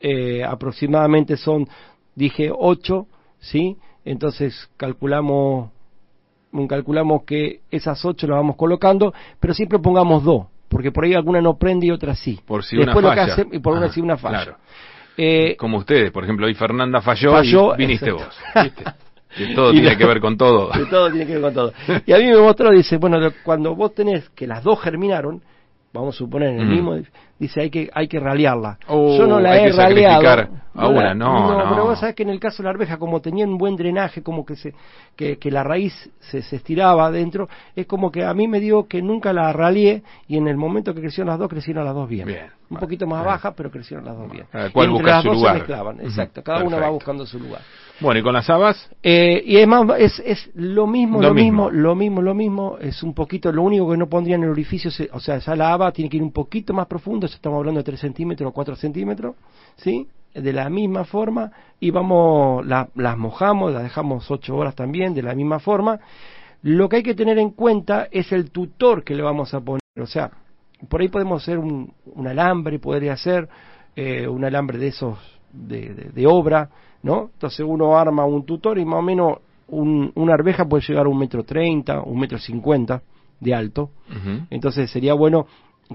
eh, 0.00 0.44
aproximadamente 0.44 1.36
son, 1.36 1.68
dije 2.14 2.50
8, 2.56 3.06
¿sí? 3.40 3.76
Entonces 4.04 4.70
calculamos, 4.76 5.70
calculamos 6.68 7.24
que 7.24 7.60
esas 7.70 8.04
8 8.04 8.26
las 8.26 8.36
vamos 8.36 8.56
colocando, 8.56 9.12
pero 9.40 9.52
siempre 9.52 9.78
pongamos 9.78 10.22
dos, 10.24 10.46
porque 10.68 10.92
por 10.92 11.04
ahí 11.04 11.14
alguna 11.14 11.40
no 11.40 11.56
prende 11.58 11.86
y 11.86 11.90
otra 11.90 12.14
sí. 12.14 12.40
por 12.46 12.64
si 12.64 12.76
Después 12.76 12.96
una 12.96 13.08
lo 13.08 13.14
que 13.14 13.20
falla. 13.20 13.32
hace- 13.32 13.48
y 13.56 13.58
por 13.60 13.76
una 13.76 13.88
sí 13.90 14.00
una 14.00 14.16
falla. 14.16 14.42
Claro. 14.44 14.56
Eh, 15.18 15.56
Como 15.58 15.78
ustedes, 15.78 16.10
por 16.10 16.24
ejemplo, 16.24 16.46
hoy 16.46 16.54
Fernanda 16.54 17.00
falló, 17.00 17.32
Falló, 17.32 17.74
y 17.74 17.78
viniste 17.78 18.10
exacto. 18.10 18.26
vos. 18.54 18.64
¿viste? 18.64 18.84
Que 19.36 19.54
todo 19.54 19.70
Y 19.72 19.74
tiene 19.74 19.92
no- 19.92 19.98
que 19.98 20.06
ver 20.06 20.20
con 20.20 20.36
todo. 20.36 20.70
todo 20.90 21.10
tiene 21.10 21.26
que 21.26 21.32
ver 21.34 21.42
con 21.42 21.54
todo. 21.54 21.72
Y 22.04 22.12
a 22.12 22.18
mí 22.18 22.24
me 22.26 22.36
mostró, 22.38 22.70
dice, 22.70 22.96
bueno, 22.98 23.18
cuando 23.42 23.74
vos 23.74 23.94
tenés 23.94 24.28
que 24.30 24.46
las 24.46 24.62
dos 24.62 24.80
germinaron, 24.82 25.40
vamos 25.96 26.14
a 26.14 26.18
suponer 26.18 26.50
en 26.50 26.60
el 26.60 26.66
Mm. 26.66 26.70
mismo, 26.70 26.96
dice 27.38 27.60
hay 27.60 27.70
que 27.70 27.90
hay 27.92 28.08
que 28.08 28.18
ralearla. 28.20 28.78
Oh, 28.88 29.16
Yo 29.18 29.26
no 29.26 29.40
la 29.40 29.52
hay 29.52 29.60
he 29.60 29.66
que 29.66 29.72
sacrificar 29.72 30.22
raleado. 30.22 30.48
a 30.74 30.88
una, 30.88 31.14
no, 31.14 31.52
no. 31.64 31.70
pero 31.70 31.84
vos 31.86 31.98
sabés 31.98 32.14
que 32.14 32.22
en 32.22 32.30
el 32.30 32.38
caso 32.40 32.58
de 32.62 32.64
la 32.64 32.70
arveja, 32.70 32.96
como 32.98 33.20
tenía 33.20 33.44
un 33.46 33.58
buen 33.58 33.76
drenaje, 33.76 34.22
como 34.22 34.44
que 34.44 34.56
se 34.56 34.74
que, 35.16 35.38
que 35.38 35.50
la 35.50 35.62
raíz 35.64 35.92
se, 36.20 36.42
se 36.42 36.56
estiraba 36.56 37.06
adentro, 37.06 37.48
es 37.74 37.86
como 37.86 38.10
que 38.10 38.24
a 38.24 38.32
mí 38.34 38.46
me 38.48 38.60
dio 38.60 38.86
que 38.86 39.00
nunca 39.02 39.32
la 39.32 39.52
raleé 39.52 40.02
y 40.28 40.36
en 40.36 40.48
el 40.48 40.56
momento 40.56 40.94
que 40.94 41.00
crecieron 41.00 41.28
las 41.30 41.38
dos, 41.38 41.48
crecieron 41.48 41.84
las 41.84 41.94
dos 41.94 42.08
bien. 42.08 42.26
Bien, 42.26 42.46
un 42.70 42.76
poquito 42.78 43.06
más 43.06 43.20
bien. 43.20 43.26
baja, 43.32 43.52
pero 43.54 43.70
crecieron 43.70 44.04
las 44.04 44.16
dos 44.16 44.30
bien. 44.30 44.46
Cada 44.52 44.70
cual 44.70 44.88
Y 44.88 44.90
entre 44.90 45.02
busca 45.02 45.14
las 45.16 45.22
su 45.22 45.28
dos 45.28 45.36
lugar. 45.38 45.52
se 45.54 45.58
mezclaban, 45.60 46.00
exacto, 46.00 46.42
cada 46.42 46.62
una 46.64 46.78
va 46.78 46.90
buscando 46.90 47.24
su 47.26 47.38
lugar. 47.38 47.62
Bueno, 48.00 48.20
¿y 48.20 48.22
con 48.22 48.34
las 48.34 48.48
habas? 48.50 48.90
Eh, 49.02 49.42
y 49.46 49.56
es 49.56 49.66
más, 49.66 49.84
es, 49.98 50.20
es 50.24 50.50
lo 50.54 50.86
mismo, 50.86 51.20
Lo 51.22 51.28
lo, 51.28 51.34
mismo. 51.34 51.70
mismo. 51.70 51.70
lo 51.82 51.94
mismo, 51.94 52.22
lo 52.22 52.34
mismo, 52.34 52.78
es 52.78 53.02
un 53.02 53.14
poquito, 53.14 53.50
lo 53.50 53.62
único 53.62 53.90
que 53.90 53.96
no 53.96 54.06
pondría 54.08 54.36
en 54.36 54.42
el 54.44 54.50
orificio, 54.50 54.90
se- 54.90 55.08
o 55.12 55.20
sea, 55.20 55.38
ya 55.38 55.56
la 55.56 55.72
haba 55.72 55.92
tiene 55.92 56.10
que 56.10 56.18
ir 56.18 56.22
un 56.22 56.32
poquito 56.32 56.74
más 56.74 56.86
profundo, 56.86 57.26
ya 57.26 57.34
estamos 57.36 57.58
hablando 57.58 57.80
de 57.80 57.84
3 57.84 58.00
centímetros 58.00 58.50
o 58.50 58.52
4 58.52 58.76
centímetros, 58.76 59.34
¿sí? 59.76 60.06
De 60.34 60.52
la 60.52 60.68
misma 60.68 61.04
forma, 61.04 61.50
y 61.80 61.90
vamos, 61.90 62.66
la- 62.66 62.88
las 62.96 63.16
mojamos, 63.16 63.72
las 63.72 63.82
dejamos 63.84 64.30
8 64.30 64.54
horas 64.56 64.74
también, 64.74 65.14
de 65.14 65.22
la 65.22 65.34
misma 65.34 65.58
forma. 65.58 65.98
Lo 66.62 66.88
que 66.90 66.96
hay 66.96 67.02
que 67.02 67.14
tener 67.14 67.38
en 67.38 67.50
cuenta 67.50 68.08
es 68.10 68.30
el 68.32 68.50
tutor 68.50 69.04
que 69.04 69.14
le 69.14 69.22
vamos 69.22 69.54
a 69.54 69.60
poner, 69.60 69.80
o 69.98 70.06
sea, 70.06 70.30
por 70.90 71.00
ahí 71.00 71.08
podemos 71.08 71.42
hacer 71.42 71.56
un, 71.58 71.94
un 72.04 72.26
alambre, 72.26 72.78
podría 72.78 73.16
ser 73.16 73.48
eh, 73.94 74.28
un 74.28 74.44
alambre 74.44 74.76
de 74.76 74.88
esos 74.88 75.18
de, 75.50 75.94
de- 75.94 76.10
de 76.10 76.26
obra, 76.26 76.68
¿no? 77.06 77.30
Entonces 77.32 77.64
uno 77.66 77.96
arma 77.96 78.24
un 78.26 78.44
tutor 78.44 78.78
y 78.78 78.84
más 78.84 78.98
o 78.98 79.02
menos 79.02 79.38
un- 79.68 80.10
una 80.16 80.34
arveja 80.34 80.64
puede 80.66 80.84
llegar 80.86 81.06
a 81.06 81.08
un 81.08 81.18
metro 81.18 81.44
treinta, 81.44 82.00
un 82.02 82.18
metro 82.18 82.38
cincuenta 82.38 83.00
de 83.40 83.54
alto. 83.54 83.90
Entonces 84.50 84.90
sería 84.90 85.14
bueno, 85.14 85.46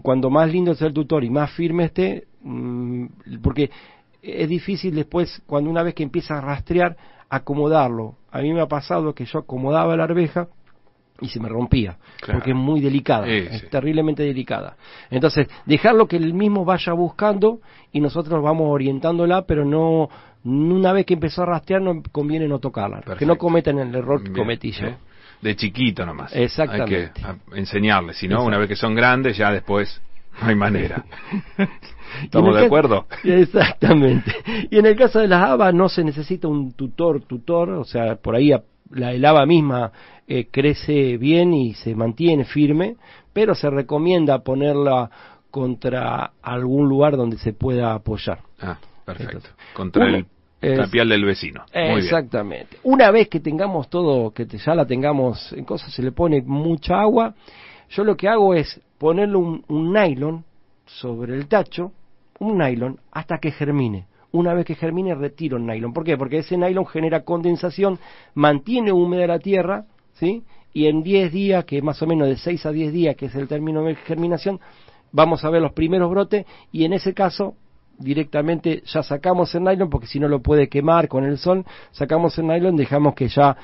cuando 0.01 0.29
más 0.29 0.49
lindo 0.49 0.73
sea 0.73 0.87
el 0.87 0.93
tutor 0.93 1.23
y 1.25 1.29
más 1.29 1.51
firme 1.51 1.85
esté, 1.85 2.25
mm, 2.43 3.05
porque 3.43 3.69
es 4.21 4.47
difícil 4.47 4.95
después, 4.95 5.41
cuando 5.45 5.69
una 5.69 5.83
vez 5.83 5.93
que 5.95 6.03
empieza 6.03 6.37
a 6.37 6.41
rastrear, 6.41 6.95
acomodarlo. 7.29 8.15
A 8.31 8.41
mí 8.41 8.53
me 8.53 8.61
ha 8.61 8.67
pasado 8.67 9.13
que 9.13 9.25
yo 9.25 9.39
acomodaba 9.39 9.97
la 9.97 10.05
arveja 10.05 10.47
y 11.21 11.27
se 11.29 11.39
me 11.39 11.47
rompía, 11.47 11.97
Claro. 12.19 12.39
porque 12.39 12.51
es 12.51 12.55
muy 12.57 12.81
delicada, 12.81 13.25
Sí, 13.25 13.31
es 13.31 13.61
sí. 13.61 13.67
terriblemente 13.69 14.23
delicada. 14.23 14.75
Entonces, 15.09 15.47
dejarlo 15.65 16.07
que 16.07 16.17
él 16.17 16.33
mismo 16.33 16.65
vaya 16.65 16.93
buscando 16.93 17.59
y 17.91 17.99
nosotros 18.01 18.41
vamos 18.43 18.67
orientándola, 18.69 19.43
pero 19.43 19.63
no, 19.63 20.09
una 20.43 20.91
vez 20.93 21.05
que 21.05 21.13
empezó 21.13 21.43
a 21.43 21.45
rastrear 21.45 21.81
no 21.81 22.01
conviene 22.11 22.47
no 22.47 22.59
tocarla, 22.59 23.01
que 23.17 23.25
no 23.25 23.37
cometan 23.37 23.77
el 23.79 23.93
error 23.95 24.23
que 24.23 24.31
cometí 24.31 24.71
yo. 24.71 24.87
¿eh? 24.87 24.97
De 25.41 25.55
chiquito 25.55 26.05
nomás. 26.05 26.35
Exactamente. 26.35 27.11
Hay 27.23 27.35
que 27.51 27.57
enseñarles, 27.59 28.17
si 28.17 28.27
no, 28.27 28.43
una 28.43 28.57
vez 28.57 28.67
que 28.67 28.75
son 28.75 28.93
grandes, 28.95 29.37
ya 29.37 29.51
después 29.51 30.01
no 30.41 30.47
hay 30.47 30.55
manera. 30.55 31.03
¿Estamos 32.23 32.55
de 32.55 32.65
acuerdo? 32.65 33.05
Exactamente. 33.23 34.33
Y 34.69 34.77
en 34.77 34.85
el 34.85 34.95
caso 34.95 35.19
de 35.19 35.27
las 35.27 35.43
habas 35.49 35.73
no 35.73 35.89
se 35.89 36.03
necesita 36.03 36.47
un 36.47 36.73
tutor, 36.73 37.21
tutor, 37.21 37.69
o 37.71 37.83
sea, 37.83 38.15
por 38.15 38.35
ahí 38.35 38.51
a- 38.51 38.61
la, 38.93 39.11
el 39.13 39.23
haba 39.25 39.45
misma 39.45 39.91
eh, 40.27 40.47
crece 40.51 41.17
bien 41.17 41.53
y 41.53 41.73
se 41.73 41.95
mantiene 41.95 42.45
firme, 42.45 42.95
pero 43.33 43.55
se 43.55 43.69
recomienda 43.69 44.39
ponerla 44.39 45.09
contra 45.49 46.31
algún 46.41 46.87
lugar 46.87 47.17
donde 47.17 47.37
se 47.37 47.53
pueda 47.53 47.93
apoyar. 47.93 48.39
Ah, 48.61 48.77
perfecto. 49.05 49.37
Entonces, 49.37 49.55
Contra 49.73 50.05
uno 50.05 50.25
el 50.61 50.77
tapial 50.77 51.09
del 51.09 51.25
vecino. 51.25 51.63
Muy 51.73 51.83
bien. 51.83 51.97
Exactamente. 51.99 52.77
Una 52.83 53.11
vez 53.11 53.27
que 53.29 53.39
tengamos 53.39 53.89
todo, 53.89 54.31
que 54.31 54.45
te- 54.45 54.57
ya 54.59 54.75
la 54.75 54.85
tengamos 54.85 55.51
en 55.53 55.65
cosas, 55.65 55.91
se 55.91 56.03
le 56.03 56.11
pone 56.11 56.41
mucha 56.43 57.01
agua, 57.01 57.33
yo 57.89 58.03
lo 58.03 58.15
que 58.15 58.29
hago 58.29 58.53
es 58.53 58.79
ponerle 58.97 59.35
un, 59.37 59.65
un 59.67 59.91
nylon 59.91 60.45
sobre 60.85 61.35
el 61.35 61.47
tacho, 61.47 61.91
un 62.39 62.57
nylon, 62.57 62.99
hasta 63.11 63.39
que 63.39 63.51
germine. 63.51 64.05
Una 64.33 64.53
vez 64.53 64.65
que 64.65 64.75
germine, 64.75 65.13
retiro 65.15 65.57
el 65.57 65.65
nylon. 65.65 65.93
¿Por 65.93 66.03
qué? 66.05 66.17
Porque 66.17 66.37
ese 66.39 66.57
nylon 66.57 66.85
genera 66.85 67.23
condensación, 67.23 67.99
mantiene 68.33 68.91
húmeda 68.91 69.27
la 69.27 69.39
tierra, 69.39 69.85
¿sí? 70.13 70.43
Y 70.73 70.87
en 70.87 71.03
10 71.03 71.31
días, 71.33 71.65
que 71.65 71.81
más 71.81 72.01
o 72.01 72.07
menos 72.07 72.27
de 72.29 72.37
6 72.37 72.65
a 72.65 72.71
10 72.71 72.93
días, 72.93 73.15
que 73.17 73.25
es 73.25 73.35
el 73.35 73.47
término 73.49 73.83
de 73.83 73.95
germinación, 73.95 74.59
vamos 75.11 75.43
a 75.43 75.49
ver 75.49 75.61
los 75.61 75.73
primeros 75.73 76.09
brotes 76.09 76.45
y 76.71 76.85
en 76.85 76.93
ese 76.93 77.13
caso 77.13 77.55
directamente 77.99 78.81
ya 78.85 79.03
sacamos 79.03 79.53
el 79.55 79.63
nylon 79.63 79.89
porque 79.89 80.07
si 80.07 80.19
no 80.19 80.27
lo 80.27 80.41
puede 80.41 80.69
quemar 80.69 81.07
con 81.07 81.23
el 81.25 81.37
sol, 81.37 81.65
sacamos 81.91 82.37
el 82.39 82.47
nylon, 82.47 82.75
dejamos 82.75 83.13
que 83.15 83.27
ya 83.27 83.55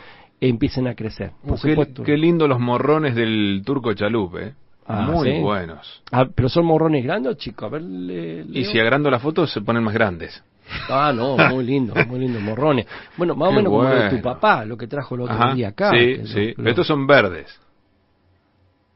empiecen 0.41 0.87
a 0.87 0.95
crecer. 0.95 1.31
Por 1.47 1.59
qué, 1.61 1.69
supuesto. 1.71 2.03
qué 2.03 2.17
lindo 2.17 2.47
los 2.47 2.59
morrones 2.59 3.15
del 3.15 3.61
turco 3.65 3.93
chalup, 3.93 4.35
¿eh? 4.37 4.53
Ah, 4.85 5.01
Muy 5.11 5.31
¿sí? 5.31 5.39
buenos. 5.41 6.01
Ah, 6.11 6.27
pero 6.33 6.47
son 6.47 6.65
morrones 6.65 7.03
grandes, 7.03 7.37
chicos. 7.37 7.65
A 7.67 7.69
ver, 7.69 7.81
le- 7.81 8.45
Y 8.53 8.63
si 8.65 8.79
agrando 8.79 9.09
la 9.11 9.19
foto 9.19 9.45
se 9.47 9.59
ponen 9.61 9.83
más 9.83 9.93
grandes. 9.93 10.41
Ah, 10.89 11.11
no, 11.13 11.37
muy 11.49 11.65
lindo, 11.65 11.93
muy 12.05 12.19
lindo, 12.19 12.39
morrones. 12.39 12.85
Bueno, 13.17 13.35
más 13.35 13.49
o 13.49 13.51
menos 13.53 13.71
como 13.71 13.83
lo 13.89 13.95
de 14.03 14.09
tu 14.09 14.21
papá, 14.21 14.65
lo 14.65 14.77
que 14.77 14.87
trajo 14.87 15.15
el 15.15 15.21
otro 15.21 15.35
Ajá, 15.35 15.53
día 15.53 15.69
acá. 15.69 15.91
Sí, 15.91 16.25
sí. 16.25 16.53
Pero 16.55 16.69
estos 16.69 16.87
son 16.87 17.07
verdes. 17.07 17.59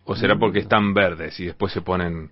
¿O 0.05 0.15
será 0.15 0.35
Mm. 0.35 0.39
porque 0.39 0.59
están 0.59 0.93
verdes 0.93 1.39
y 1.39 1.45
después 1.45 1.71
se 1.71 1.81
ponen 1.81 2.31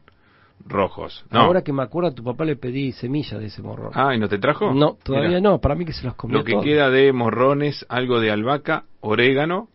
rojos? 0.66 1.24
No. 1.32 1.42
Ahora 1.42 1.62
que 1.62 1.72
me 1.72 1.84
acuerdo, 1.84 2.10
a 2.10 2.14
tu 2.16 2.24
papá 2.24 2.44
le 2.46 2.56
pedí 2.56 2.92
semillas 2.92 3.40
de 3.40 3.46
ese 3.48 3.62
morrón. 3.62 3.92
Ah, 3.94 4.14
¿y 4.16 4.20
no 4.20 4.28
te 4.28 4.40
trajo? 4.40 4.74
no, 4.74 4.98
todavía 5.04 5.30
Mira, 5.38 5.42
no, 5.42 5.60
para 5.60 5.76
mí 5.76 5.86
que 5.86 5.94
se 5.94 6.06
los 6.06 6.16
comió 6.16 6.40
Lo 6.40 6.44
que 6.44 6.54
todos. 6.54 6.66
queda 6.66 6.90
de 6.90 7.14
morrones, 7.14 7.86
algo 7.90 8.20
de 8.20 8.32
albahaca, 8.32 8.86
orégano 9.02 9.70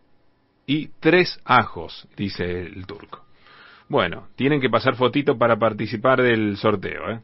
y 0.67 0.89
tres 1.01 1.39
ajos, 1.45 2.09
dice 2.17 2.45
el 2.63 2.87
turco. 2.87 3.21
Bueno, 3.89 4.29
tienen 4.35 4.61
que 4.61 4.71
pasar 4.71 4.97
fotito 4.97 5.37
para 5.39 5.57
participar 5.59 6.21
del 6.23 6.57
sorteo, 6.57 7.11
¿eh? 7.11 7.21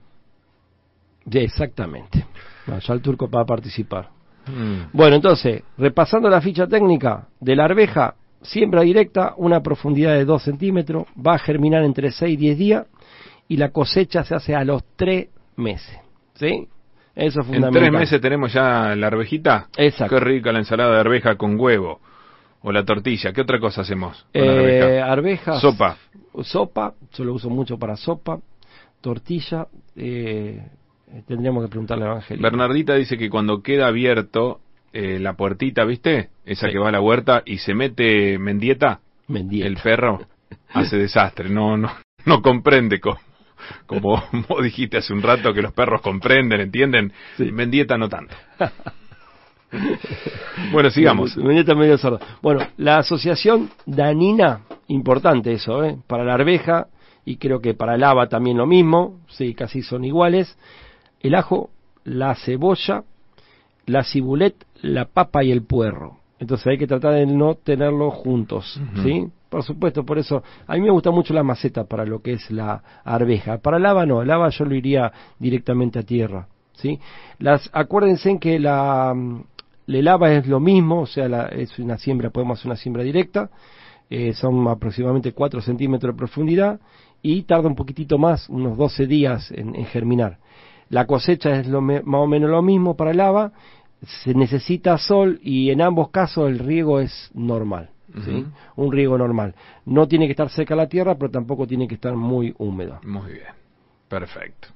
Exactamente. 1.33 2.25
No, 2.67 2.79
ya 2.79 2.95
el 2.95 3.01
turco 3.01 3.29
va 3.29 3.43
a 3.43 3.47
participar. 3.47 4.09
Mm. 4.47 4.91
Bueno, 4.93 5.17
entonces, 5.17 5.63
repasando 5.79 6.29
la 6.29 6.41
ficha 6.41 6.67
técnica 6.67 7.29
de 7.41 7.57
la 7.57 7.65
arveja, 7.65 8.15
siembra 8.43 8.83
directa, 8.83 9.35
una 9.37 9.63
profundidad 9.63 10.15
de 10.15 10.25
2 10.25 10.43
centímetros, 10.43 11.05
va 11.17 11.35
a 11.35 11.39
germinar 11.39 11.83
entre 11.85 12.11
6 12.11 12.33
y 12.35 12.37
10 12.37 12.59
días 12.59 12.87
y 13.49 13.57
la 13.57 13.71
cosecha 13.71 14.25
se 14.25 14.35
hace 14.35 14.55
a 14.55 14.65
los 14.65 14.83
3 14.97 15.29
meses. 15.57 15.99
¿Sí? 16.35 16.69
Eso 17.15 17.41
es 17.41 17.47
En 17.49 17.53
fundamental. 17.55 17.83
tres 17.83 17.93
meses 17.93 18.21
tenemos 18.21 18.53
ya 18.53 18.95
la 18.97 19.09
arvejita. 19.09 19.69
Exacto. 19.77 20.15
Qué 20.17 20.21
rica 20.25 20.53
la 20.53 20.61
ensalada 20.61 20.95
de 20.95 21.01
arveja 21.01 21.37
con 21.37 21.59
huevo. 21.59 22.01
O 22.63 22.73
la 22.73 22.85
tortilla. 22.85 23.33
¿Qué 23.33 23.41
otra 23.41 23.59
cosa 23.59 23.81
hacemos 23.83 24.27
con 24.33 24.47
la 24.47 24.53
Eh, 24.53 24.59
arveja? 25.03 25.13
arvejas. 25.13 25.61
Sopa. 25.61 25.97
Sopa, 26.43 26.95
yo 27.13 27.25
lo 27.25 27.35
uso 27.35 27.51
mucho 27.51 27.79
para 27.79 27.97
sopa. 27.97 28.39
Tortilla, 29.01 29.67
eh, 29.97 30.63
tendríamos 31.27 31.65
que 31.65 31.69
preguntarle 31.71 32.05
a 32.05 32.09
Evangelina. 32.09 32.49
Bernardita 32.49 32.95
dice 32.95 33.17
que 33.19 33.31
cuando 33.31 33.63
queda 33.63 33.87
abierto 33.89 34.61
eh, 34.93 35.19
la 35.21 35.35
puertita, 35.35 35.85
¿viste? 35.85 36.31
Esa 36.45 36.67
Sí. 36.67 36.73
que 36.73 36.79
va 36.79 36.89
a 36.89 36.93
la 36.93 37.01
huerta 37.01 37.43
y 37.47 37.59
se 37.59 37.75
mete 37.75 38.39
Mendieta, 38.39 39.01
Mendieta. 39.29 39.67
el 39.69 39.77
perro, 39.77 40.21
hace 40.73 40.97
desastre. 40.97 41.49
No, 41.49 41.77
no, 41.77 41.91
no 42.27 42.43
comprende 42.43 42.99
como, 43.01 43.19
como 43.87 44.23
vos 44.49 44.63
dijiste 44.63 44.97
hace 44.99 45.13
un 45.13 45.23
rato 45.23 45.53
que 45.55 45.63
los 45.63 45.73
perros 45.73 46.01
comprenden, 46.01 46.61
entienden. 46.61 47.13
Sí. 47.37 47.53
Mendieta 47.53 47.97
no 47.97 48.09
tanto. 48.09 48.35
bueno, 50.73 50.91
sigamos. 50.91 51.37
Mendieta 51.37 51.75
medio 51.75 51.97
sordo. 51.99 52.19
Bueno, 52.43 52.67
la 52.77 52.99
asociación 52.99 53.71
danina, 53.87 54.63
importante 54.89 55.53
eso, 55.53 55.85
¿eh? 55.85 55.97
Para 56.07 56.25
la 56.25 56.35
arveja 56.35 56.89
y 57.25 57.37
creo 57.37 57.61
que 57.61 57.75
para 57.75 57.95
el 57.95 58.03
haba 58.03 58.29
también 58.29 58.57
lo 58.57 58.67
mismo, 58.67 59.21
sí, 59.29 59.55
casi 59.55 59.83
son 59.83 60.05
iguales. 60.05 60.57
El 61.21 61.35
ajo, 61.35 61.71
la 62.05 62.35
cebolla, 62.35 63.05
la 63.87 64.05
cibulet, 64.05 64.55
la 64.83 65.05
papa 65.07 65.45
y 65.45 65.51
el 65.53 65.63
puerro. 65.63 66.19
Entonces 66.39 66.67
hay 66.69 66.79
que 66.79 66.87
tratar 66.87 67.13
de 67.15 67.27
no 67.27 67.55
tenerlos 67.57 68.15
juntos. 68.15 68.81
¿sí? 69.03 69.27
Por 69.51 69.63
supuesto, 69.63 70.05
por 70.07 70.19
eso 70.19 70.43
a 70.67 70.75
mí 70.75 70.81
me 70.81 70.91
gusta 70.91 71.11
mucho 71.11 71.35
la 71.35 71.43
maceta 71.43 71.85
para 71.85 72.05
lo 72.07 72.23
que 72.23 72.33
es 72.35 72.51
la 72.51 72.83
arveja. 73.05 73.59
Para 73.59 73.77
el 73.77 73.85
haba 73.87 74.07
no, 74.07 74.23
el 74.23 74.31
haba 74.31 74.49
yo 74.49 74.65
lo 74.65 74.75
iría 74.75 75.13
directamente 75.39 75.99
a 75.99 76.03
tierra, 76.05 76.47
¿sí? 76.75 76.99
Las 77.41 77.69
acuérdense 77.73 78.31
en 78.31 78.39
que 78.39 78.59
la 78.61 79.13
mm, 79.15 79.43
el 79.89 80.07
haba 80.09 80.33
es 80.33 80.47
lo 80.47 80.61
mismo, 80.61 81.01
o 81.01 81.07
sea, 81.07 81.29
la- 81.29 81.47
es 81.49 81.77
una 81.81 81.99
siembra, 81.99 82.31
podemos 82.31 82.59
hacer 82.61 82.69
una 82.69 82.77
siembra 82.77 83.03
directa, 83.03 83.51
eh, 84.09 84.33
son 84.35 84.67
aproximadamente 84.69 85.33
4 85.33 85.61
centímetros 85.61 86.15
de 86.15 86.19
profundidad 86.19 86.81
y 87.21 87.43
tarda 87.43 87.69
un 87.69 87.75
poquitito 87.75 88.19
más, 88.19 88.49
unos 88.49 88.79
12 88.79 89.07
días 89.09 89.51
en, 89.51 89.75
en 89.75 89.85
germinar. 89.87 90.39
La 90.91 91.07
cosecha 91.07 91.51
es 91.59 91.67
lo 91.67 91.81
me- 91.81 92.03
más 92.03 92.21
o 92.21 92.27
menos 92.27 92.51
lo 92.51 92.63
mismo 92.63 92.97
para 92.97 93.13
el 93.13 93.21
haba, 93.21 93.53
se 94.03 94.35
necesita 94.35 94.99
sol 94.99 95.39
y 95.43 95.71
en 95.71 95.81
ambos 95.83 96.11
casos 96.11 96.49
el 96.49 96.59
riego 96.59 97.01
es 97.01 97.31
normal, 97.35 97.91
un 98.77 98.93
riego 98.93 99.17
normal. 99.17 99.55
No 99.87 100.07
tiene 100.09 100.27
que 100.27 100.33
estar 100.33 100.51
seca 100.51 100.75
la 100.75 100.89
tierra, 100.89 101.15
pero 101.17 101.31
tampoco 101.31 101.67
tiene 101.67 101.87
que 101.87 101.95
estar 101.95 102.15
muy 102.15 102.55
húmeda. 102.59 103.01
Muy 103.05 103.33
bien. 103.33 103.47
Perfecto. 104.09 104.69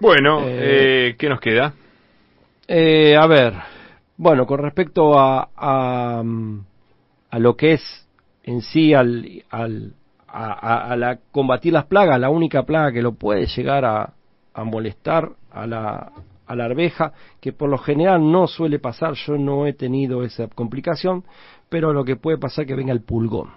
Bueno, 0.00 0.40
Eh, 0.42 1.10
eh, 1.10 1.16
¿qué 1.18 1.28
nos 1.28 1.40
queda? 1.40 1.72
Eh, 2.68 3.16
a 3.16 3.26
ver, 3.26 3.54
bueno, 4.16 4.46
con 4.46 4.58
respecto 4.58 5.18
a, 5.18 5.48
a, 5.56 6.22
mm, 6.24 6.60
a 7.30 7.38
lo 7.38 7.56
que 7.56 7.74
es 7.74 8.08
en 8.42 8.60
sí 8.62 8.92
al, 8.94 9.44
al, 9.50 9.94
a, 10.28 10.96
la 10.96 11.18
combatir 11.30 11.72
las 11.72 11.86
plagas, 11.86 12.18
la 12.20 12.30
única 12.30 12.64
plaga 12.64 12.92
que 12.92 13.02
lo 13.02 13.12
puede 13.12 13.46
llegar 13.46 13.84
a, 13.84 14.12
a 14.56 14.64
molestar 14.64 15.32
a 15.50 15.66
la, 15.66 16.12
a 16.46 16.56
la 16.56 16.64
arveja, 16.64 17.12
que 17.40 17.52
por 17.52 17.68
lo 17.68 17.78
general 17.78 18.32
no 18.32 18.46
suele 18.46 18.78
pasar, 18.78 19.12
yo 19.14 19.36
no 19.36 19.66
he 19.66 19.74
tenido 19.74 20.22
esa 20.24 20.48
complicación, 20.48 21.24
pero 21.68 21.92
lo 21.92 22.04
que 22.04 22.16
puede 22.16 22.38
pasar 22.38 22.62
es 22.64 22.68
que 22.68 22.74
venga 22.74 22.92
el 22.92 23.02
pulgón. 23.02 23.50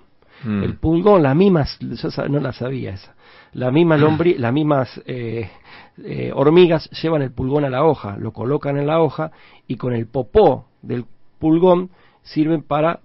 Mm. 0.44 0.64
El 0.64 0.76
pulgón, 0.78 1.24
las 1.24 1.36
mismas, 1.36 1.78
yo 1.80 2.28
no 2.28 2.40
la 2.40 2.52
sabía 2.52 2.92
esa, 2.92 3.16
las 3.54 3.72
mismas, 3.72 4.00
lombri, 4.00 4.38
las 4.38 4.54
mismas 4.54 5.02
eh, 5.06 5.50
eh, 5.98 6.32
hormigas 6.34 6.90
llevan 7.02 7.22
el 7.22 7.32
pulgón 7.32 7.66
a 7.66 7.70
la 7.70 7.84
hoja, 7.84 8.18
lo 8.18 8.32
colocan 8.32 8.78
en 8.78 8.88
la 8.88 9.02
hoja 9.02 9.32
y 9.68 9.78
con 9.78 9.94
el 9.94 10.08
popó 10.08 10.66
del 10.82 11.06
pulgón 11.40 11.90
sirven 12.24 12.62
para, 12.64 13.00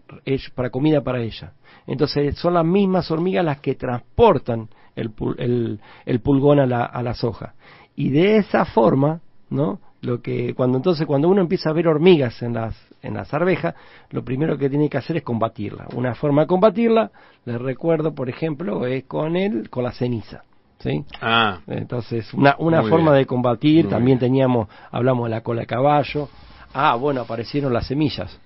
para 0.54 0.70
comida 0.70 1.02
para 1.02 1.20
ella. 1.20 1.52
Entonces 1.86 2.36
son 2.36 2.54
las 2.54 2.64
mismas 2.64 3.10
hormigas 3.10 3.44
las 3.44 3.60
que 3.60 3.74
transportan 3.74 4.68
el, 4.96 5.12
el, 5.38 5.80
el 6.04 6.20
pulgón 6.20 6.60
a, 6.60 6.66
la, 6.66 6.84
a 6.84 7.02
las 7.02 7.24
hojas. 7.24 7.54
Y 7.96 8.10
de 8.10 8.38
esa 8.38 8.64
forma 8.64 9.20
¿no? 9.50 9.80
Lo 10.02 10.20
que 10.20 10.54
cuando 10.54 10.76
entonces 10.76 11.06
cuando 11.06 11.28
uno 11.28 11.40
empieza 11.40 11.70
a 11.70 11.72
ver 11.72 11.88
hormigas 11.88 12.42
en 12.42 12.54
las 12.54 12.76
en 13.02 13.14
las 13.14 13.32
arvejas, 13.34 13.74
lo 14.10 14.24
primero 14.24 14.56
que 14.56 14.68
tiene 14.68 14.88
que 14.88 14.98
hacer 14.98 15.18
es 15.18 15.22
combatirla. 15.22 15.86
Una 15.94 16.14
forma 16.14 16.42
de 16.42 16.46
combatirla, 16.46 17.10
les 17.44 17.60
recuerdo, 17.60 18.14
por 18.14 18.28
ejemplo, 18.28 18.86
es 18.86 19.04
con 19.04 19.36
el 19.36 19.70
con 19.70 19.84
la 19.84 19.92
ceniza. 19.92 20.42
¿Sí? 20.78 21.04
Ah. 21.20 21.60
Entonces, 21.66 22.32
una, 22.34 22.56
una 22.58 22.82
forma 22.82 23.14
de 23.14 23.24
combatir, 23.24 23.88
también 23.88 24.18
teníamos, 24.18 24.68
hablamos 24.90 25.26
de 25.26 25.30
la 25.30 25.40
cola 25.40 25.62
de 25.62 25.66
caballo. 25.66 26.28
Ah, 26.74 26.94
bueno, 26.96 27.22
aparecieron 27.22 27.72
las 27.72 27.86
semillas. 27.86 28.38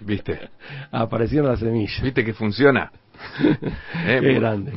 ¿Viste? 0.00 0.50
aparecieron 0.90 1.48
las 1.48 1.60
semillas. 1.60 2.02
¿Viste 2.02 2.24
que 2.24 2.32
funciona? 2.32 2.90
eh, 4.06 4.18
qué 4.20 4.34
grande, 4.34 4.72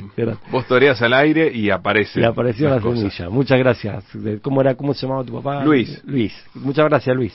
Vos 0.52 0.66
toreas 0.68 1.02
al 1.02 1.14
aire 1.14 1.52
y 1.54 1.70
aparece. 1.70 2.22
Y 2.22 2.24
apareció 2.24 2.70
la 2.70 2.82
semilla. 2.82 3.30
Muchas 3.30 3.60
gracias. 3.60 4.04
¿Cómo 4.42 4.62
era? 4.62 4.76
¿Cómo 4.76 4.94
se 4.94 5.06
llamaba 5.06 5.24
tu 5.24 5.34
papá? 5.34 5.64
Luis. 5.64 6.02
Luis. 6.06 6.34
Muchas 6.56 6.86
gracias, 6.86 7.16
Luis. 7.16 7.34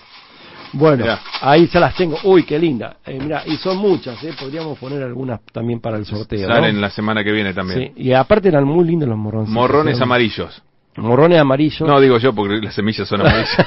Bueno, 0.73 1.05
ahí 1.41 1.67
se 1.67 1.79
las 1.79 1.95
tengo. 1.95 2.17
Uy, 2.25 2.45
qué 2.45 2.59
linda. 2.59 2.97
Eh, 3.05 3.19
y 3.47 3.57
son 3.57 3.77
muchas, 3.77 4.23
¿eh? 4.25 4.33
Podríamos 4.38 4.79
poner 4.79 5.03
algunas 5.03 5.41
también 5.53 5.81
para 5.81 5.99
el 5.99 6.07
sorteo. 6.07 6.49
Salen 6.49 6.81
la 6.81 6.91
semana 6.91 7.23
que 7.23 7.31
viene 7.31 7.53
también. 7.53 7.93
Sí, 7.95 8.03
y 8.03 8.12
aparte 8.12 8.49
eran 8.49 8.65
muy 8.65 8.87
lindos 8.87 9.09
los 9.09 9.19
morrones. 9.19 9.51
Morrones 9.51 10.01
amarillos. 10.01 10.62
Morrones 10.97 11.38
amarillos. 11.38 11.88
No, 11.88 12.01
digo 12.01 12.19
yo 12.19 12.35
porque 12.35 12.57
las 12.57 12.75
semillas 12.75 13.07
son 13.07 13.21
amarillas. 13.21 13.67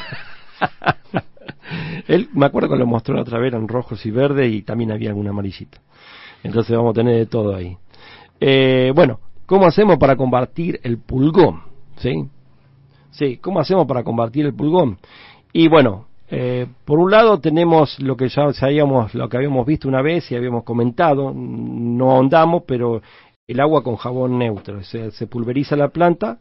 Él, 2.08 2.30
me 2.34 2.46
acuerdo 2.46 2.70
que 2.70 2.76
lo 2.76 2.86
mostró 2.86 3.16
la 3.16 3.22
otra 3.22 3.40
vez, 3.40 3.54
eran 3.54 3.68
rojos 3.68 4.06
y 4.06 4.12
verdes 4.12 4.52
y 4.52 4.62
también 4.62 4.92
había 4.92 5.10
algún 5.10 5.28
amarillito. 5.28 5.80
Entonces 6.46 6.78
vamos 6.78 6.92
a 6.92 7.02
tener 7.02 7.16
de 7.18 7.26
todo 7.26 7.56
ahí. 7.56 7.76
Eh, 8.40 8.92
bueno, 8.94 9.20
¿cómo 9.48 9.66
hacemos 9.66 9.98
para 9.98 10.16
combatir 10.16 10.80
el 10.84 11.00
pulgón? 11.00 11.64
¿Sí? 11.98 12.30
Sí, 13.10 13.38
¿cómo 13.38 13.60
hacemos 13.60 13.88
para 13.88 14.04
combatir 14.04 14.46
el 14.46 14.54
pulgón? 14.54 15.00
Y 15.52 15.68
bueno, 15.70 16.06
eh, 16.30 16.68
por 16.86 17.00
un 17.00 17.10
lado 17.10 17.40
tenemos 17.40 18.00
lo 18.00 18.16
que 18.16 18.30
ya 18.30 18.54
sabíamos, 18.54 19.16
lo 19.16 19.28
que 19.28 19.38
habíamos 19.38 19.66
visto 19.66 19.88
una 19.88 20.04
vez 20.04 20.32
y 20.32 20.36
habíamos 20.36 20.64
comentado, 20.64 21.34
no 21.34 22.12
ahondamos, 22.12 22.62
pero 22.68 23.02
el 23.48 23.60
agua 23.60 23.84
con 23.84 23.96
jabón 23.96 24.38
neutro. 24.38 24.84
Se, 24.84 25.26
pulveriza 25.26 25.76
la 25.76 25.90
planta 25.90 26.38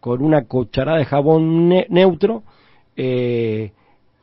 con 0.00 0.22
una 0.22 0.46
cucharada 0.46 0.96
de 0.96 1.04
jabón 1.04 1.68
neutro 1.68 2.42
eh, 2.96 3.72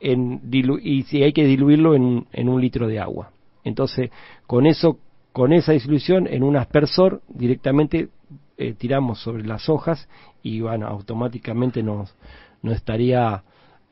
y 0.00 1.02
si 1.04 1.22
hay 1.22 1.32
que 1.32 1.44
diluirlo 1.44 1.94
en, 1.94 2.26
en 2.32 2.48
un 2.48 2.60
litro 2.60 2.88
de 2.88 2.98
agua. 2.98 3.30
Entonces, 3.62 4.10
con 4.48 4.66
eso 4.66 4.98
con 5.32 5.52
esa 5.52 5.72
disolución 5.72 6.26
en 6.26 6.42
un 6.42 6.56
aspersor 6.56 7.22
directamente 7.28 8.08
eh, 8.56 8.74
tiramos 8.74 9.20
sobre 9.20 9.44
las 9.44 9.68
hojas 9.68 10.08
y 10.42 10.60
bueno, 10.60 10.86
automáticamente 10.86 11.82
nos, 11.82 12.14
nos 12.62 12.74
estaría 12.74 13.42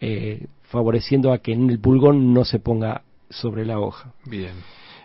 eh, 0.01 0.47
favoreciendo 0.63 1.33
a 1.33 1.39
que 1.39 1.53
en 1.53 1.71
el 1.71 1.79
pulgón 1.79 2.35
no 2.35 2.45
se 2.45 2.59
ponga 2.59 3.03
sobre 3.31 3.65
la 3.65 3.79
hoja. 3.79 4.13
Bien. 4.27 4.53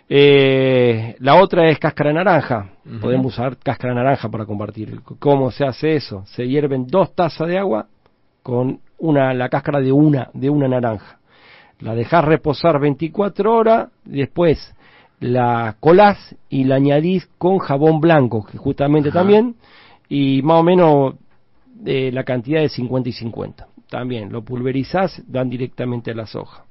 Eh, 0.08 1.16
la 1.20 1.36
otra 1.36 1.70
es 1.70 1.78
cáscara 1.78 2.12
naranja. 2.12 2.72
Podemos 3.00 3.32
usar 3.32 3.56
cáscara 3.56 3.94
naranja 3.94 4.28
para 4.28 4.44
compartir. 4.44 5.00
¿Cómo 5.18 5.50
se 5.50 5.64
hace 5.64 5.96
eso? 5.96 6.24
Se 6.26 6.46
hierven 6.46 6.86
dos 6.86 7.14
tazas 7.14 7.48
de 7.48 7.58
agua 7.58 7.86
con 8.42 8.80
una, 8.98 9.32
la 9.32 9.48
cáscara 9.48 9.80
de 9.80 9.92
una, 9.92 10.28
de 10.34 10.50
una 10.50 10.68
naranja. 10.68 11.18
La 11.80 11.94
dejas 11.94 12.24
reposar 12.24 12.78
24 12.78 13.52
horas, 13.52 13.88
después 14.04 14.73
la 15.24 15.76
colás 15.80 16.36
y 16.50 16.64
la 16.64 16.74
añadís 16.74 17.26
con 17.38 17.58
jabón 17.58 17.98
blanco, 17.98 18.44
que 18.44 18.58
justamente 18.58 19.10
también, 19.10 19.54
y 20.06 20.42
más 20.42 20.60
o 20.60 20.62
menos 20.62 21.14
eh, 21.86 22.10
la 22.12 22.24
cantidad 22.24 22.60
de 22.60 22.68
50 22.68 23.08
y 23.08 23.12
50. 23.12 23.66
También 23.88 24.30
lo 24.30 24.44
pulverizás, 24.44 25.22
dan 25.26 25.48
directamente 25.48 26.10
a 26.10 26.14
las 26.14 26.34
hojas. 26.34 26.62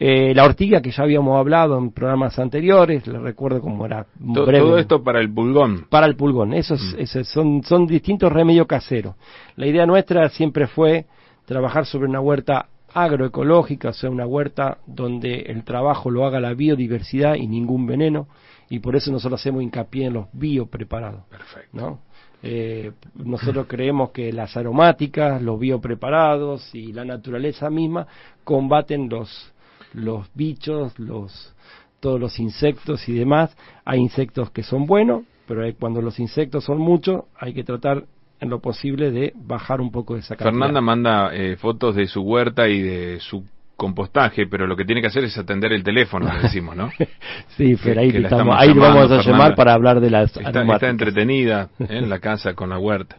Eh, 0.00 0.34
la 0.34 0.44
ortiga 0.44 0.80
que 0.80 0.90
ya 0.90 1.04
habíamos 1.04 1.38
hablado 1.38 1.78
en 1.78 1.92
programas 1.92 2.38
anteriores, 2.40 3.06
le 3.06 3.20
recuerdo 3.20 3.60
cómo 3.60 3.86
era. 3.86 4.04
Todo 4.34 4.76
esto 4.76 5.04
para 5.04 5.20
el 5.20 5.32
pulgón. 5.32 5.86
Para 5.88 6.06
el 6.06 6.16
pulgón, 6.16 6.54
esos, 6.54 6.80
mm. 6.98 7.22
son, 7.22 7.62
son 7.62 7.86
distintos 7.86 8.32
remedios 8.32 8.66
caseros. 8.66 9.14
La 9.54 9.68
idea 9.68 9.86
nuestra 9.86 10.28
siempre 10.30 10.66
fue 10.66 11.06
trabajar 11.44 11.86
sobre 11.86 12.08
una 12.08 12.20
huerta 12.20 12.69
agroecológica, 12.94 13.90
o 13.90 13.92
sea, 13.92 14.10
una 14.10 14.26
huerta 14.26 14.78
donde 14.86 15.42
el 15.42 15.64
trabajo 15.64 16.10
lo 16.10 16.26
haga 16.26 16.40
la 16.40 16.54
biodiversidad 16.54 17.34
y 17.34 17.46
ningún 17.46 17.86
veneno, 17.86 18.28
y 18.68 18.78
por 18.78 18.96
eso 18.96 19.10
nosotros 19.10 19.40
hacemos 19.40 19.62
hincapié 19.62 20.06
en 20.06 20.14
los 20.14 20.26
biopreparados. 20.32 21.24
Perfecto. 21.28 21.68
¿no? 21.72 22.00
Eh, 22.42 22.92
nosotros 23.14 23.66
creemos 23.68 24.10
que 24.10 24.32
las 24.32 24.56
aromáticas, 24.56 25.42
los 25.42 25.58
biopreparados 25.58 26.74
y 26.74 26.92
la 26.92 27.04
naturaleza 27.04 27.68
misma 27.68 28.06
combaten 28.44 29.08
los, 29.08 29.52
los 29.92 30.28
bichos, 30.34 30.98
los, 30.98 31.54
todos 32.00 32.18
los 32.18 32.38
insectos 32.38 33.08
y 33.08 33.12
demás. 33.12 33.54
Hay 33.84 34.00
insectos 34.00 34.50
que 34.50 34.62
son 34.62 34.86
buenos, 34.86 35.24
pero 35.46 35.62
cuando 35.78 36.00
los 36.00 36.18
insectos 36.18 36.64
son 36.64 36.78
muchos, 36.78 37.24
hay 37.36 37.52
que 37.52 37.64
tratar 37.64 38.04
en 38.40 38.50
lo 38.50 38.60
posible 38.60 39.10
de 39.10 39.32
bajar 39.36 39.80
un 39.80 39.90
poco 39.90 40.14
de 40.14 40.20
esa 40.20 40.36
cantidad. 40.36 40.50
Fernanda 40.50 40.80
manda 40.80 41.34
eh, 41.34 41.56
fotos 41.56 41.94
de 41.94 42.06
su 42.06 42.22
huerta 42.22 42.68
y 42.68 42.80
de 42.80 43.20
su 43.20 43.44
compostaje, 43.76 44.46
pero 44.46 44.66
lo 44.66 44.76
que 44.76 44.84
tiene 44.84 45.00
que 45.00 45.06
hacer 45.06 45.24
es 45.24 45.38
atender 45.38 45.72
el 45.72 45.82
teléfono, 45.82 46.30
decimos, 46.42 46.76
¿no? 46.76 46.90
sí, 47.56 47.76
pero 47.82 48.02
ahí, 48.02 48.12
ahí 48.52 48.72
vamos 48.74 49.10
a 49.10 49.22
llamar 49.22 49.54
para 49.54 49.72
hablar 49.72 50.00
de 50.00 50.10
las 50.10 50.36
está, 50.36 50.62
está 50.62 50.88
entretenida 50.88 51.70
¿eh? 51.78 51.86
en 51.88 52.10
la 52.10 52.18
casa 52.18 52.52
con 52.54 52.68
la 52.68 52.78
huerta. 52.78 53.16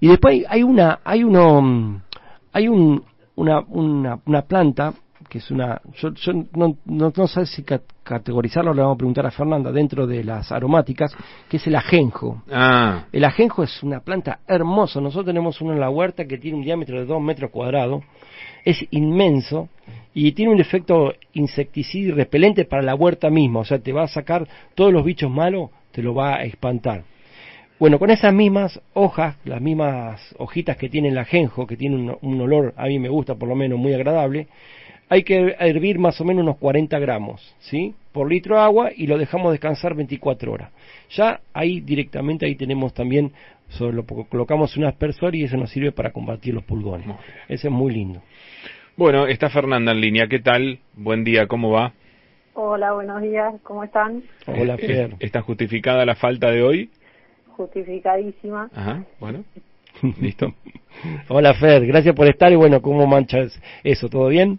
y 0.00 0.08
después 0.08 0.44
hay 0.48 0.62
una, 0.62 1.00
hay 1.04 1.24
uno, 1.24 2.00
hay 2.54 2.68
un, 2.68 3.04
una, 3.34 3.60
una, 3.68 4.18
una 4.24 4.42
planta 4.42 4.94
que 5.28 5.38
es 5.38 5.50
una, 5.50 5.80
yo, 5.94 6.10
no, 6.54 6.76
no, 6.84 7.26
sé 7.26 7.46
si 7.46 7.64
categorizarlo, 8.02 8.74
le 8.74 8.82
vamos 8.82 8.96
a 8.96 8.98
preguntar 8.98 9.26
a 9.26 9.30
Fernanda, 9.30 9.70
dentro 9.72 10.06
de 10.06 10.24
las 10.24 10.50
aromáticas, 10.52 11.14
que 11.48 11.56
es 11.56 11.66
el 11.66 11.76
ajenjo. 11.76 12.42
Ah. 12.50 13.04
El 13.12 13.24
ajenjo 13.24 13.62
es 13.62 13.82
una 13.82 14.00
planta 14.00 14.40
hermosa, 14.46 15.00
nosotros 15.00 15.26
tenemos 15.26 15.60
uno 15.60 15.72
en 15.72 15.80
la 15.80 15.90
huerta 15.90 16.26
que 16.26 16.38
tiene 16.38 16.58
un 16.58 16.64
diámetro 16.64 16.98
de 16.98 17.06
2 17.06 17.22
metros 17.22 17.50
cuadrados, 17.50 18.02
es 18.64 18.84
inmenso 18.90 19.68
y 20.14 20.32
tiene 20.32 20.52
un 20.52 20.60
efecto 20.60 21.12
insecticida 21.32 22.08
y 22.08 22.12
repelente 22.12 22.64
para 22.64 22.82
la 22.82 22.94
huerta 22.94 23.30
misma, 23.30 23.60
o 23.60 23.64
sea, 23.64 23.78
te 23.78 23.92
va 23.92 24.04
a 24.04 24.08
sacar 24.08 24.46
todos 24.74 24.92
los 24.92 25.04
bichos 25.04 25.30
malos, 25.30 25.70
te 25.92 26.02
lo 26.02 26.14
va 26.14 26.36
a 26.36 26.44
espantar. 26.44 27.04
Bueno, 27.78 27.98
con 27.98 28.10
esas 28.10 28.32
mismas 28.32 28.80
hojas, 28.94 29.36
las 29.44 29.60
mismas 29.60 30.20
hojitas 30.38 30.76
que 30.76 30.88
tiene 30.88 31.08
el 31.08 31.18
ajenjo, 31.18 31.66
que 31.66 31.76
tiene 31.76 31.96
un, 31.96 32.16
un 32.20 32.40
olor, 32.40 32.74
a 32.76 32.86
mí 32.86 33.00
me 33.00 33.08
gusta 33.08 33.34
por 33.34 33.48
lo 33.48 33.56
menos 33.56 33.76
muy 33.76 33.92
agradable, 33.92 34.46
hay 35.12 35.24
que 35.24 35.54
hervir 35.58 35.98
más 35.98 36.18
o 36.22 36.24
menos 36.24 36.42
unos 36.42 36.56
40 36.56 36.98
gramos, 36.98 37.54
¿sí? 37.58 37.94
Por 38.12 38.30
litro 38.30 38.56
de 38.56 38.62
agua 38.62 38.90
y 38.96 39.06
lo 39.06 39.18
dejamos 39.18 39.52
descansar 39.52 39.94
24 39.94 40.50
horas. 40.50 40.70
Ya 41.10 41.40
ahí 41.52 41.80
directamente 41.80 42.46
ahí 42.46 42.54
tenemos 42.54 42.94
también, 42.94 43.30
sobre 43.68 43.94
lo, 43.94 44.06
colocamos 44.06 44.74
un 44.78 44.84
aspersor 44.84 45.34
y 45.34 45.44
eso 45.44 45.58
nos 45.58 45.70
sirve 45.70 45.92
para 45.92 46.12
combatir 46.12 46.54
los 46.54 46.64
pulgones. 46.64 47.06
Ese 47.46 47.68
es 47.68 47.72
muy 47.72 47.92
lindo. 47.92 48.22
Bueno, 48.96 49.26
está 49.26 49.50
Fernanda 49.50 49.92
en 49.92 50.00
línea. 50.00 50.28
¿Qué 50.28 50.38
tal? 50.38 50.78
Buen 50.94 51.24
día, 51.24 51.46
¿cómo 51.46 51.72
va? 51.72 51.92
Hola, 52.54 52.92
buenos 52.94 53.20
días, 53.20 53.52
¿cómo 53.64 53.84
están? 53.84 54.22
Hola, 54.46 54.76
eh, 54.76 54.86
Fer. 54.86 55.16
¿Está 55.20 55.42
justificada 55.42 56.06
la 56.06 56.14
falta 56.14 56.50
de 56.50 56.62
hoy? 56.62 56.90
Justificadísima. 57.48 58.70
Ajá, 58.74 59.04
bueno. 59.20 59.44
Listo. 60.22 60.54
Hola, 61.28 61.52
Fer, 61.52 61.86
gracias 61.86 62.14
por 62.14 62.28
estar 62.28 62.50
y 62.50 62.56
bueno, 62.56 62.80
¿cómo 62.80 63.06
manchas 63.06 63.60
eso? 63.84 64.08
¿Todo 64.08 64.28
bien? 64.28 64.58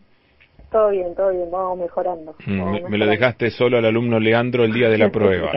Todo 0.74 0.90
bien, 0.90 1.14
todo 1.14 1.30
bien, 1.30 1.52
vamos 1.52 1.78
mejorando. 1.78 2.36
Mm, 2.48 2.90
me, 2.90 2.98
lo 2.98 3.06
dejaste 3.06 3.52
solo 3.52 3.78
al 3.78 3.86
alumno 3.86 4.20
Leandro 4.20 4.64
el 4.64 4.74
día 4.74 4.90
de 4.90 4.98
la 4.98 5.10
prueba. 5.10 5.52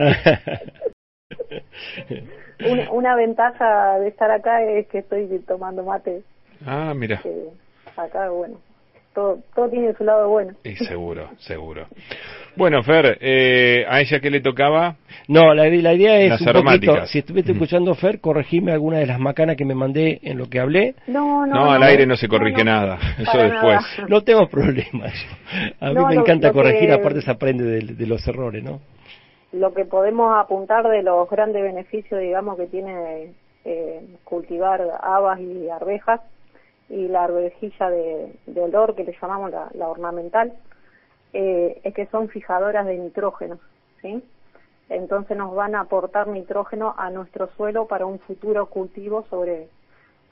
una, 2.93 3.15
ventaja 3.15 3.97
de 3.97 4.09
estar 4.09 4.29
acá 4.29 4.61
es 4.61 4.87
que 4.89 4.99
estoy 4.99 5.27
tomando 5.39 5.83
mate. 5.83 6.21
Ah, 6.63 6.93
mira. 6.95 7.19
acá, 7.95 8.29
bueno, 8.29 8.59
todo, 9.17 9.39
todo 9.55 9.67
tiene 9.67 9.93
su 9.95 10.03
lado 10.03 10.29
bueno. 10.29 10.53
Y 10.63 10.75
seguro, 10.75 11.29
seguro. 11.39 11.87
Bueno, 12.55 12.83
Fer, 12.83 13.17
eh, 13.19 13.83
¿a 13.89 13.99
ella 13.99 14.19
qué 14.19 14.29
le 14.29 14.41
tocaba? 14.41 14.95
No, 15.27 15.55
la, 15.55 15.67
la 15.67 15.93
idea 15.93 16.19
es 16.19 16.29
Las 16.29 16.41
un 16.41 16.45
poquito, 16.45 16.59
aromáticas. 16.59 17.09
si 17.09 17.19
estuviste 17.19 17.51
escuchando 17.53 17.95
Fer, 17.95 18.19
corregime 18.21 18.71
alguna 18.73 18.99
de 18.99 19.07
las 19.07 19.19
macanas 19.19 19.55
que 19.57 19.65
me 19.65 19.73
mandé 19.73 20.19
en 20.21 20.37
lo 20.37 20.45
que 20.47 20.59
hablé. 20.59 20.93
No, 21.07 21.47
no, 21.47 21.55
No, 21.55 21.71
al 21.71 21.81
aire 21.81 22.05
no 22.05 22.15
se 22.15 22.27
corrige 22.27 22.63
nada, 22.63 22.99
eso 23.17 23.37
después. 23.39 23.81
nada. 23.97 24.07
No 24.07 24.21
tengo 24.23 24.47
problema. 24.47 25.07
yo. 25.07 25.29
A 25.79 25.89
mí 25.89 25.95
No, 25.95 26.07
me 26.09 26.13
lo- 26.15 26.21
encanta 26.21 26.49
lo 26.49 26.53
corregir, 26.53 26.89
que- 26.89 26.93
aparte 26.93 27.21
se 27.21 27.31
aprende 27.31 27.63
de, 27.63 27.79
de 27.95 28.05
los 28.05 28.27
errores, 28.27 28.63
¿no? 28.63 28.81
Lo 29.51 29.73
que 29.73 29.85
podemos 29.85 30.37
apuntar 30.37 30.87
de 30.87 31.01
los 31.01 31.27
grandes 31.27 31.63
beneficios, 31.63 32.19
digamos, 32.21 32.55
que 32.57 32.67
tiene 32.67 33.33
eh, 33.65 34.01
cultivar 34.23 34.81
habas 35.01 35.39
y 35.39 35.69
arvejas 35.69 36.21
y 36.89 37.07
la 37.07 37.25
arvejilla 37.25 37.89
de, 37.89 38.37
olor, 38.55 38.95
que 38.95 39.03
le 39.03 39.15
llamamos 39.21 39.51
la, 39.51 39.69
la 39.73 39.89
ornamental, 39.89 40.53
eh, 41.33 41.81
es 41.83 41.93
que 41.93 42.07
son 42.07 42.29
fijadoras 42.29 42.85
de 42.85 42.97
nitrógeno, 42.97 43.59
¿sí? 44.01 44.23
Entonces 44.89 45.37
nos 45.37 45.53
van 45.53 45.75
a 45.75 45.81
aportar 45.81 46.27
nitrógeno 46.27 46.95
a 46.97 47.09
nuestro 47.09 47.49
suelo 47.57 47.87
para 47.87 48.05
un 48.05 48.19
futuro 48.19 48.67
cultivo 48.67 49.25
sobre 49.29 49.67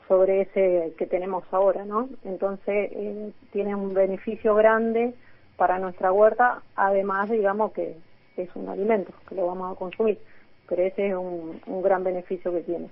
sobre 0.08 0.42
ese 0.42 0.94
que 0.98 1.08
tenemos 1.08 1.44
ahora, 1.52 1.84
¿no? 1.84 2.10
Entonces 2.24 2.92
eh, 2.92 3.32
tiene 3.52 3.76
un 3.76 3.94
beneficio 3.94 4.56
grande 4.56 5.14
para 5.58 5.80
nuestra 5.80 6.12
huerta, 6.12 6.62
además, 6.76 7.30
digamos 7.30 7.72
que 7.72 7.96
es 8.38 8.50
un 8.56 8.70
alimento 8.70 9.12
que 9.28 9.36
lo 9.36 9.48
vamos 9.48 9.72
a 9.72 9.80
consumir, 9.80 10.20
pero 10.68 10.84
ese 10.84 11.08
es 11.08 11.16
un, 11.16 11.60
un 11.66 11.82
gran 11.82 12.04
beneficio 12.04 12.52
que 12.52 12.62
tiene. 12.62 12.90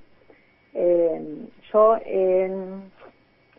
Eh, 0.73 1.47
yo 1.71 1.97
en 2.04 2.91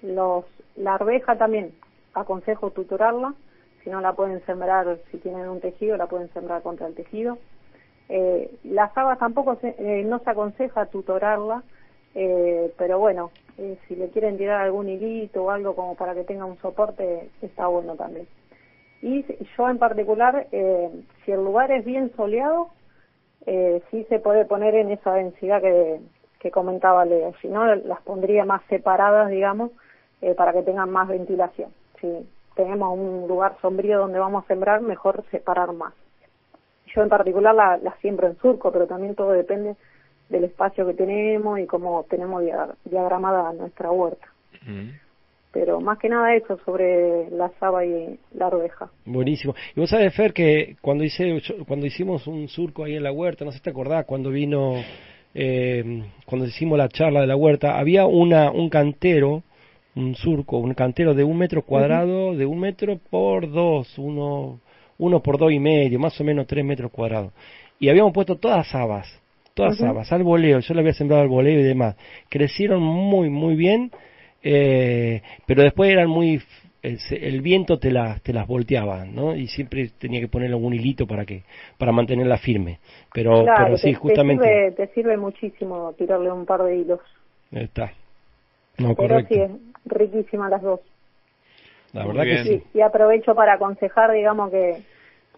los 0.04 0.44
la 0.76 0.94
arveja 0.94 1.36
también 1.36 1.72
aconsejo 2.14 2.70
tutorarla, 2.70 3.34
si 3.82 3.90
no 3.90 4.00
la 4.00 4.12
pueden 4.12 4.44
sembrar, 4.46 4.98
si 5.10 5.18
tienen 5.18 5.48
un 5.48 5.60
tejido, 5.60 5.96
la 5.96 6.06
pueden 6.06 6.32
sembrar 6.32 6.62
contra 6.62 6.86
el 6.86 6.94
tejido. 6.94 7.38
Eh, 8.08 8.50
las 8.64 8.96
habas 8.96 9.18
tampoco 9.18 9.56
se, 9.56 9.74
eh, 9.78 10.04
no 10.04 10.18
se 10.20 10.30
aconseja 10.30 10.86
tutorarla, 10.86 11.62
eh, 12.14 12.72
pero 12.78 12.98
bueno, 12.98 13.30
eh, 13.58 13.78
si 13.86 13.96
le 13.96 14.08
quieren 14.08 14.36
tirar 14.36 14.60
algún 14.60 14.88
hilito 14.88 15.44
o 15.44 15.50
algo 15.50 15.74
como 15.74 15.94
para 15.94 16.14
que 16.14 16.24
tenga 16.24 16.44
un 16.44 16.58
soporte, 16.58 17.30
está 17.42 17.66
bueno 17.66 17.96
también. 17.96 18.26
Y 19.02 19.24
yo 19.56 19.68
en 19.68 19.78
particular, 19.78 20.46
eh, 20.52 20.90
si 21.24 21.32
el 21.32 21.44
lugar 21.44 21.70
es 21.72 21.84
bien 21.84 22.12
soleado, 22.16 22.68
sí 23.90 24.06
se 24.08 24.20
puede 24.20 24.46
poner 24.46 24.74
en 24.74 24.90
esa 24.90 25.12
densidad 25.12 25.60
que, 25.60 26.00
que 26.40 26.50
comentaba 26.50 27.04
Leo. 27.04 27.34
Si 27.42 27.48
no, 27.48 27.66
las 27.74 28.00
pondría 28.00 28.46
más 28.46 28.62
separadas, 28.70 29.28
digamos, 29.28 29.70
eh, 30.22 30.34
para 30.34 30.52
que 30.52 30.62
tengan 30.62 30.90
más 30.90 31.08
ventilación. 31.08 31.70
Si 32.00 32.08
tenemos 32.54 32.96
un 32.98 33.26
lugar 33.28 33.56
sombrío 33.60 33.98
donde 33.98 34.18
vamos 34.18 34.44
a 34.44 34.46
sembrar, 34.48 34.80
mejor 34.80 35.24
separar 35.30 35.72
más. 35.72 35.92
Yo 36.94 37.02
en 37.02 37.08
particular 37.08 37.54
la, 37.54 37.76
la 37.78 37.94
siembro 38.00 38.28
en 38.28 38.36
surco, 38.38 38.70
pero 38.70 38.86
también 38.86 39.14
todo 39.14 39.32
depende 39.32 39.74
del 40.28 40.44
espacio 40.44 40.86
que 40.86 40.94
tenemos 40.94 41.58
y 41.58 41.66
cómo 41.66 42.04
tenemos 42.08 42.42
dia- 42.42 42.74
diagramada 42.84 43.52
nuestra 43.52 43.90
huerta. 43.90 44.26
Pero 45.52 45.80
más 45.80 45.98
que 45.98 46.08
nada 46.08 46.34
eso 46.34 46.58
sobre 46.64 47.30
la 47.30 47.50
saba 47.60 47.84
y 47.84 48.18
la 48.34 48.46
arveja. 48.46 48.90
Buenísimo. 49.04 49.54
Y 49.76 49.80
vos 49.80 49.90
sabés, 49.90 50.14
Fer, 50.14 50.32
que 50.32 50.76
cuando, 50.80 51.04
hice, 51.04 51.40
cuando 51.66 51.86
hicimos 51.86 52.26
un 52.26 52.48
surco 52.48 52.84
ahí 52.84 52.96
en 52.96 53.04
la 53.04 53.12
huerta, 53.12 53.44
no 53.44 53.52
sé 53.52 53.58
si 53.58 53.64
te 53.64 53.70
acordás, 53.70 54.04
cuando 54.04 54.30
vino, 54.30 54.74
eh, 55.34 56.02
cuando 56.26 56.46
hicimos 56.46 56.76
la 56.78 56.88
charla 56.88 57.20
de 57.20 57.26
la 57.26 57.36
huerta, 57.36 57.78
había 57.78 58.06
una, 58.06 58.50
un 58.50 58.68
cantero, 58.68 59.42
un 59.96 60.14
surco, 60.14 60.58
un 60.58 60.74
cantero 60.74 61.14
de 61.14 61.24
un 61.24 61.38
metro 61.38 61.62
cuadrado, 61.62 62.34
de 62.34 62.46
un 62.46 62.60
metro 62.60 62.98
por 63.10 63.50
dos, 63.50 63.96
uno, 63.98 64.60
uno 64.98 65.20
por 65.22 65.38
dos 65.38 65.52
y 65.52 65.58
medio, 65.58 65.98
más 65.98 66.20
o 66.20 66.24
menos 66.24 66.46
tres 66.46 66.64
metros 66.64 66.90
cuadrados. 66.90 67.32
Y 67.78 67.88
habíamos 67.88 68.12
puesto 68.12 68.36
todas 68.36 68.74
habas, 68.74 69.08
todas 69.54 69.80
Ujú. 69.80 69.86
habas, 69.86 70.12
al 70.12 70.22
voleo, 70.22 70.58
yo 70.60 70.74
le 70.74 70.80
había 70.80 70.94
sembrado 70.94 71.22
al 71.22 71.28
voleo 71.28 71.60
y 71.60 71.62
demás. 71.62 71.96
Crecieron 72.28 72.82
muy, 72.82 73.30
muy 73.30 73.54
bien, 73.54 73.90
eh, 74.42 75.22
pero 75.46 75.62
después 75.62 75.90
eran 75.90 76.08
muy 76.08 76.40
el, 76.82 77.40
viento 77.40 77.78
te 77.78 77.90
las 77.90 78.20
te 78.22 78.32
las 78.34 78.46
volteaba 78.46 79.06
no 79.06 79.34
y 79.34 79.46
siempre 79.48 79.88
tenía 79.98 80.20
que 80.20 80.28
poner 80.28 80.50
algún 80.50 80.74
hilito 80.74 81.06
para 81.06 81.24
que 81.24 81.44
para 81.78 81.92
mantenerla 81.92 82.36
firme 82.36 82.78
pero 83.12 83.44
claro, 83.44 83.64
pero 83.64 83.78
sí 83.78 83.94
te, 83.94 83.98
justamente 83.98 84.44
te, 84.44 84.50
sirve, 84.50 84.72
te 84.72 84.94
sirve 84.94 85.16
muchísimo 85.16 85.94
tirarle 85.94 86.30
un 86.30 86.44
par 86.44 86.62
de 86.62 86.76
hilos. 86.76 87.00
está 87.52 87.92
no 88.76 88.94
Pero 88.94 88.96
correcto 88.96 89.34
sí, 89.34 89.73
es 89.84 89.92
riquísima 89.92 90.48
las 90.48 90.62
dos. 90.62 90.80
la 91.92 92.06
verdad 92.06 92.24
que 92.24 92.38
sí 92.38 92.62
Y, 92.74 92.78
y 92.78 92.80
aprovecho 92.80 93.34
para 93.34 93.54
aconsejar, 93.54 94.12
digamos, 94.12 94.50
que 94.50 94.82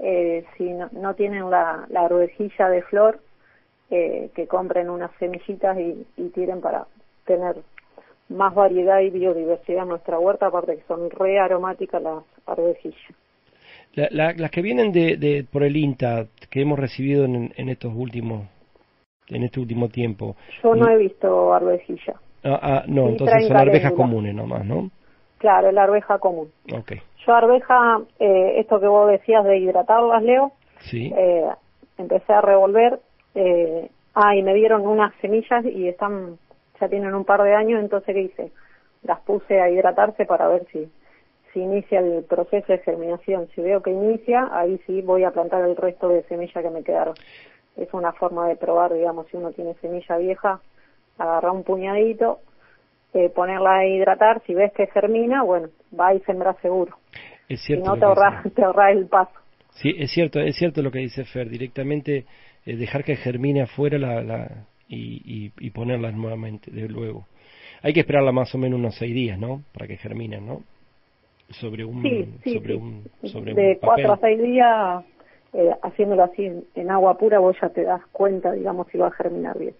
eh, 0.01 0.45
si 0.57 0.65
no, 0.65 0.89
no 0.93 1.15
tienen 1.15 1.51
la, 1.51 1.87
la 1.89 2.03
arvejilla 2.03 2.69
de 2.69 2.83
flor, 2.83 3.21
eh, 3.91 4.31
que 4.35 4.47
compren 4.47 4.91
unas 4.91 5.11
semillitas 5.19 5.79
y, 5.79 6.07
y 6.17 6.29
tiren 6.31 6.61
para 6.61 6.87
tener 7.25 7.57
más 8.29 8.55
variedad 8.55 9.01
y 9.01 9.11
biodiversidad 9.11 9.83
en 9.83 9.89
nuestra 9.91 10.19
huerta, 10.19 10.47
aparte 10.47 10.77
que 10.77 10.83
son 10.89 11.11
re 11.11 11.39
aromáticas 11.39 12.03
las 12.03 12.25
arvejillas. 12.47 13.15
La- 13.95 14.09
la- 14.11 14.33
las 14.35 14.51
que 14.51 14.63
vienen 14.63 14.93
de, 14.93 15.17
de 15.17 15.45
por 15.45 15.63
el 15.63 15.77
INTA 15.77 16.27
que 16.51 16.61
hemos 16.61 16.79
recibido 16.79 17.25
en, 17.25 17.53
en 17.57 17.69
estos 17.69 17.93
últimos 17.95 18.47
en 19.29 19.43
este 19.43 19.59
último 19.61 19.89
tiempo 19.89 20.37
Yo 20.63 20.75
no 20.75 20.87
Mm. 20.87 20.91
he 20.91 20.97
visto 20.99 21.53
arvejilla. 21.55 22.15
Ah, 22.47 22.61
ah, 22.63 22.85
no 22.87 23.09
entonces 23.09 23.47
son 23.49 23.57
arvejas 23.57 23.93
comunes 23.93 24.35
nomás 24.35 24.65
no 24.65 24.91
Claro, 25.39 25.71
la 25.71 25.83
arveja 25.85 26.19
común. 26.19 26.51
okay 26.75 27.01
Yo 27.27 27.35
arveja, 27.35 28.01
eh, 28.19 28.55
esto 28.59 28.81
que 28.81 28.87
vos 28.87 29.11
decías 29.11 29.45
de 29.45 29.59
hidratarlas, 29.59 30.23
Leo, 30.23 30.53
sí 30.81 31.13
eh, 31.15 31.45
empecé 31.99 32.33
a 32.33 32.41
revolver, 32.41 33.01
eh, 33.35 33.91
ah, 34.15 34.35
y 34.35 34.43
me 34.43 34.55
dieron 34.55 34.87
unas 34.87 35.15
semillas 35.21 35.65
y 35.65 35.89
están, 35.89 36.39
ya 36.81 36.89
tienen 36.89 37.15
un 37.15 37.25
par 37.25 37.43
de 37.43 37.55
años, 37.55 37.81
entonces 37.81 38.15
¿qué 38.15 38.23
hice? 38.23 38.53
Las 39.03 39.21
puse 39.21 39.61
a 39.61 39.69
hidratarse 39.71 40.25
para 40.25 40.49
ver 40.49 40.67
si, 40.73 40.91
si 41.53 41.61
inicia 41.61 42.01
el 42.01 42.25
proceso 42.25 42.73
de 42.73 42.79
germinación. 42.79 43.47
Si 43.55 43.61
veo 43.61 43.83
que 43.83 43.91
inicia, 43.91 44.49
ahí 44.53 44.81
sí 44.87 45.01
voy 45.03 45.25
a 45.25 45.31
plantar 45.31 45.63
el 45.65 45.77
resto 45.77 46.09
de 46.09 46.23
semillas 46.25 46.63
que 46.63 46.71
me 46.71 46.83
quedaron. 46.83 47.15
Es 47.77 47.93
una 47.93 48.13
forma 48.13 48.49
de 48.49 48.57
probar, 48.57 48.93
digamos, 48.93 49.27
si 49.29 49.37
uno 49.37 49.53
tiene 49.53 49.75
semilla 49.75 50.17
vieja, 50.17 50.61
agarrar 51.19 51.53
un 51.53 51.65
puñadito, 51.65 52.41
eh, 53.15 53.31
ponerla 53.31 53.79
a 53.79 53.87
hidratar, 53.87 54.43
si 54.47 54.55
ves 54.55 54.73
que 54.73 54.87
germina, 54.89 55.43
bueno, 55.43 55.69
va 55.99 56.15
y 56.15 56.21
sembra 56.21 56.55
seguro. 56.63 56.97
es 57.49 57.61
Si 57.67 57.67
cierto 57.67 57.83
no, 57.83 57.97
lo 57.97 58.01
te 58.01 58.05
ahorras, 58.05 58.43
te 58.55 58.65
ahorras 58.65 58.93
el 58.93 59.07
paso. 59.07 59.33
Sí, 59.71 59.95
es 59.99 60.11
cierto, 60.11 60.41
es 60.41 60.57
cierto 60.57 60.83
lo 60.83 60.91
que 60.91 61.01
dice 61.01 61.25
Fer, 61.25 61.49
directamente 61.51 62.25
eh, 62.65 62.77
dejar 62.77 63.05
que 63.05 63.17
germine 63.17 63.63
afuera 63.63 63.99
la, 63.99 64.23
la, 64.23 64.67
y, 64.89 65.21
y, 65.25 65.53
y 65.59 65.71
ponerla 65.71 66.11
nuevamente, 66.13 66.71
de 66.71 66.89
luego. 66.89 67.27
Hay 67.83 67.93
que 67.93 68.01
esperarla 68.01 68.33
más 68.33 68.55
o 68.55 68.59
menos 68.59 68.79
unos 68.79 68.97
seis 68.97 69.15
días, 69.15 69.39
¿no? 69.39 69.63
Para 69.73 69.87
que 69.87 69.97
germinen, 69.99 70.47
¿no? 70.47 70.63
Sobre 71.51 71.85
un, 71.85 72.03
Sí, 72.03 72.25
sí, 72.43 72.55
sobre 72.55 72.75
sí. 72.75 72.81
un, 72.81 73.05
sobre 73.25 73.55
de 73.55 73.69
un 73.73 73.75
papel. 73.79 74.05
cuatro 74.07 74.13
a 74.15 74.17
seis 74.19 74.43
días, 74.43 75.05
eh, 75.53 75.71
haciéndolo 75.83 76.25
así 76.25 76.47
en, 76.47 76.65
en 76.75 76.91
agua 76.91 77.17
pura, 77.19 77.39
vos 77.39 77.57
ya 77.61 77.69
te 77.69 77.83
das 77.85 78.05
cuenta, 78.13 78.53
digamos, 78.53 78.87
si 78.91 78.99
va 78.99 79.09
a 79.09 79.13
germinar 79.13 79.59
bien. 79.59 79.75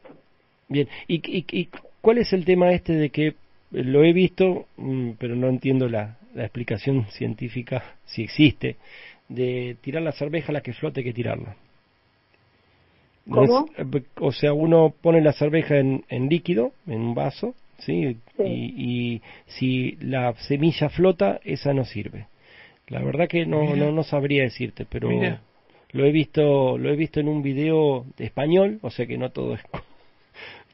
Bien, 0.69 0.89
¿Y, 1.07 1.17
y, 1.17 1.45
y 1.51 1.69
cuál 2.01 2.19
es 2.19 2.33
el 2.33 2.45
tema 2.45 2.73
este 2.73 2.95
de 2.95 3.11
que 3.11 3.35
lo 3.71 4.05
he 4.05 4.13
visto, 4.13 4.67
mm, 4.77 5.11
pero 5.19 5.37
no 5.37 5.49
entiendo 5.49 5.89
la, 5.89 6.19
la 6.35 6.45
explicación 6.45 7.07
científica, 7.11 7.97
si 8.05 8.23
existe, 8.23 8.77
de 9.29 9.77
tirar 9.81 10.03
la 10.03 10.13
cerveja 10.13 10.49
a 10.51 10.55
la 10.55 10.61
que 10.61 10.73
flote 10.73 11.03
que 11.03 11.13
tirarla? 11.13 11.57
¿Cómo? 13.29 13.67
o 14.21 14.33
sea, 14.33 14.53
uno 14.53 14.95
pone 15.01 15.21
la 15.21 15.33
cerveja 15.33 15.79
en, 15.79 16.05
en 16.09 16.29
líquido, 16.29 16.73
en 16.87 17.01
un 17.01 17.15
vaso, 17.15 17.55
¿sí? 17.79 18.19
Sí. 18.37 18.43
Y, 18.45 18.75
y 18.77 19.23
si 19.47 19.97
la 20.01 20.33
semilla 20.35 20.89
flota, 20.91 21.41
esa 21.45 21.75
no 21.75 21.85
sirve. 21.85 22.27
La 22.89 23.03
verdad 23.03 23.27
que 23.27 23.45
no, 23.45 23.75
no, 23.75 23.91
no 23.91 24.05
sabría 24.05 24.45
decirte, 24.45 24.87
pero 24.89 25.09
Mira. 25.09 25.41
lo 25.91 26.05
he 26.05 26.13
visto, 26.13 26.79
lo 26.79 26.89
he 26.89 26.95
visto 26.95 27.19
en 27.19 27.29
un 27.29 27.43
video 27.43 28.07
de 28.17 28.27
español, 28.27 28.79
o 28.83 28.91
sea 28.91 29.07
que 29.07 29.19
no 29.19 29.31
todo 29.31 29.55
es, 29.55 29.61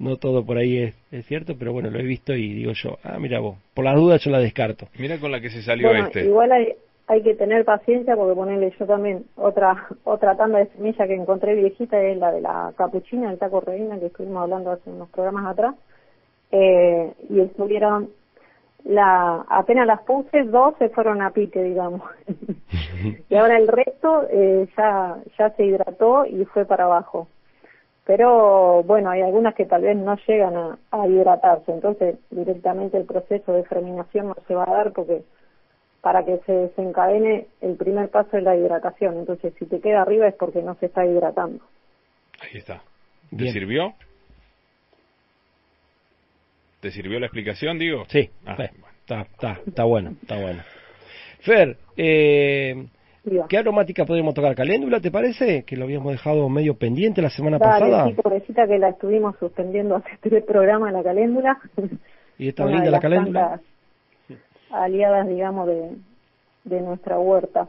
no 0.03 0.17
todo 0.17 0.45
por 0.45 0.57
ahí 0.59 0.79
es, 0.79 0.95
es 1.11 1.25
cierto, 1.27 1.55
pero 1.59 1.73
bueno, 1.73 1.91
lo 1.91 1.99
he 1.99 2.03
visto 2.03 2.35
y 2.35 2.53
digo 2.53 2.73
yo, 2.73 2.99
ah, 3.05 3.19
mira 3.19 3.41
vos, 3.41 3.57
por 3.75 3.85
las 3.85 3.95
dudas 3.95 4.23
yo 4.23 4.31
la 4.31 4.41
descarto. 4.41 4.89
Mira 4.99 5.19
con 5.19 5.31
la 5.31 5.41
que 5.41 5.51
se 5.51 5.63
salió 5.63 5.89
Bueno, 5.89 6.07
este. 6.07 6.25
igual 6.25 6.53
hay, 6.53 6.75
hay 7.07 7.23
que 7.23 7.35
tener 7.35 7.65
paciencia 7.65 8.17
porque 8.17 8.35
ponerle 8.35 8.73
yo 8.79 8.87
también 8.87 9.25
otra 9.37 9.89
otra 10.05 10.37
tanda 10.37 10.59
de 10.59 10.67
semilla 10.69 11.07
que 11.07 11.15
encontré 11.15 11.55
viejita 11.55 12.03
es 12.03 12.19
la 12.19 12.33
de 12.33 12.41
la 12.41 12.73
capuchina, 12.77 13.31
el 13.31 13.39
taco 13.39 13.61
reina 13.61 13.99
que 13.99 14.07
estuvimos 14.07 14.43
hablando 14.43 14.73
hace 14.73 14.91
unos 14.91 15.09
programas 15.11 15.47
atrás. 15.47 15.75
Eh, 16.51 17.13
y 17.31 17.41
estuvieron, 17.41 18.11
la 18.85 19.45
apenas 19.49 19.87
las 19.87 20.03
puse, 20.03 20.43
dos 20.45 20.75
se 20.79 20.91
fueron 20.91 21.23
a 21.23 21.31
pique, 21.31 21.63
digamos. 21.63 22.03
y 23.31 23.35
ahora 23.35 23.57
el 23.57 23.69
resto 23.69 24.27
eh, 24.31 24.69
ya, 24.77 25.17
ya 25.39 25.51
se 25.51 25.65
hidrató 25.65 26.27
y 26.27 26.45
fue 26.47 26.67
para 26.67 26.85
abajo. 26.85 27.29
Pero 28.05 28.83
bueno, 28.83 29.11
hay 29.11 29.23
algunas 29.23 29.55
que 29.55 29.65
tal 29.65 29.83
vez 29.83 29.97
no 29.97 30.17
llegan 30.27 30.57
a, 30.57 30.79
a 30.91 31.07
hidratarse, 31.07 31.71
entonces 31.71 32.17
directamente 32.31 32.97
el 32.99 33.05
proceso 33.05 33.53
de 33.53 33.65
germinación 33.67 34.29
no 34.29 34.37
se 34.49 34.55
va 34.55 34.65
a 34.65 34.73
dar 34.73 34.93
porque 34.93 35.23
para 36.01 36.25
que 36.25 36.39
se 36.47 36.53
desencadene 36.53 37.47
el 37.61 37.77
primer 37.77 38.09
paso 38.09 38.31
de 38.37 38.43
la 38.43 38.57
hidratación. 38.57 39.19
Entonces, 39.19 39.55
si 39.57 39.67
te 39.67 39.81
queda 39.81 40.03
arriba 40.03 40.27
es 40.27 40.35
porque 40.35 40.61
no 40.61 40.75
se 40.75 40.87
está 40.87 41.07
hidratando. 41.07 41.65
Ahí 42.41 42.59
está. 42.59 42.83
¿Te 43.31 43.37
Bien. 43.37 43.53
sirvió? 43.53 43.95
¿Te 46.81 46.91
sirvió 46.91 47.21
la 47.21 47.27
explicación, 47.27 47.79
digo? 47.79 48.05
Sí, 48.09 48.31
Ah, 48.45 48.57
sí, 48.57 48.65
bueno. 48.81 48.87
está, 49.01 49.21
está, 49.23 49.61
está 49.65 49.85
bueno, 49.85 50.11
está 50.23 50.41
bueno. 50.41 50.63
Fer, 51.41 51.77
eh, 51.97 52.87
¿qué 53.49 53.59
aromática 53.59 54.05
podríamos 54.05 54.35
tocar? 54.35 54.55
¿Caléndula, 54.55 55.01
te 55.01 55.11
parece? 55.11 55.65
Que 55.65 55.77
lo 55.77 55.85
habíamos 55.85 56.13
dejado 56.13 56.49
medio 56.49 56.75
pendiente 56.75 57.23
la 57.23 57.31
semana 57.31 57.59
Dale, 57.59 57.73
pasada. 57.73 58.09
sí, 58.09 58.15
pobrecita 58.15 58.67
que 58.67 58.79
la 58.79 58.91
estuvimos 58.91 59.37
suspendiendo 59.39 59.97
hace 59.97 60.19
tres 60.21 60.45
programas 60.45 60.93
la 60.93 61.03
caléndula. 61.03 61.59
Y 62.39 62.49
está 62.49 62.65
linda 62.67 62.91
la 62.91 63.01
caléndula. 63.01 63.61
aliadas, 64.71 65.29
digamos, 65.29 65.67
de, 65.69 65.91
de 66.65 66.81
nuestra 66.81 67.19
huerta. 67.19 67.69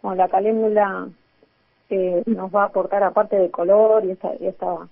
Con 0.00 0.16
la 0.18 0.28
caléndula 0.28 1.08
eh, 1.88 2.22
nos 2.26 2.54
va 2.54 2.62
a 2.62 2.66
aportar, 2.66 3.02
aparte 3.02 3.36
de 3.36 3.50
color 3.50 4.04
y 4.04 4.12
esta, 4.12 4.32
y 4.40 4.46
esta 4.46 4.88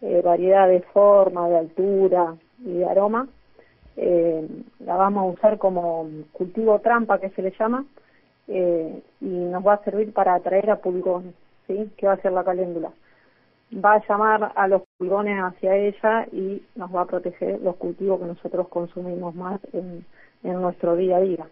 eh, 0.00 0.22
variedad 0.24 0.68
de 0.68 0.80
forma, 0.80 1.48
de 1.48 1.58
altura 1.58 2.34
y 2.64 2.72
de 2.72 2.84
aroma, 2.86 3.28
eh, 3.96 4.46
la 4.80 4.96
vamos 4.96 5.22
a 5.22 5.38
usar 5.38 5.58
como 5.58 6.08
cultivo 6.32 6.78
trampa, 6.80 7.18
que 7.20 7.30
se 7.30 7.42
le 7.42 7.52
llama, 7.58 7.84
eh, 8.48 9.02
y 9.20 9.26
nos 9.26 9.66
va 9.66 9.74
a 9.74 9.84
servir 9.84 10.12
para 10.12 10.34
atraer 10.34 10.70
a 10.70 10.80
pulgones, 10.80 11.34
¿sí? 11.66 11.90
¿Qué 11.96 12.06
va 12.06 12.12
a 12.12 12.16
hacer 12.16 12.32
la 12.32 12.44
caléndula? 12.44 12.90
va 13.72 13.94
a 13.94 14.06
llamar 14.06 14.52
a 14.54 14.68
los 14.68 14.82
pulgones 14.96 15.38
hacia 15.38 15.76
ella 15.76 16.26
y 16.32 16.62
nos 16.74 16.94
va 16.94 17.02
a 17.02 17.06
proteger 17.06 17.60
los 17.60 17.76
cultivos 17.76 18.20
que 18.20 18.26
nosotros 18.26 18.68
consumimos 18.68 19.34
más 19.34 19.60
en, 19.72 20.04
en 20.42 20.62
nuestro 20.62 20.96
día 20.96 21.16
a 21.16 21.20
día. 21.20 21.46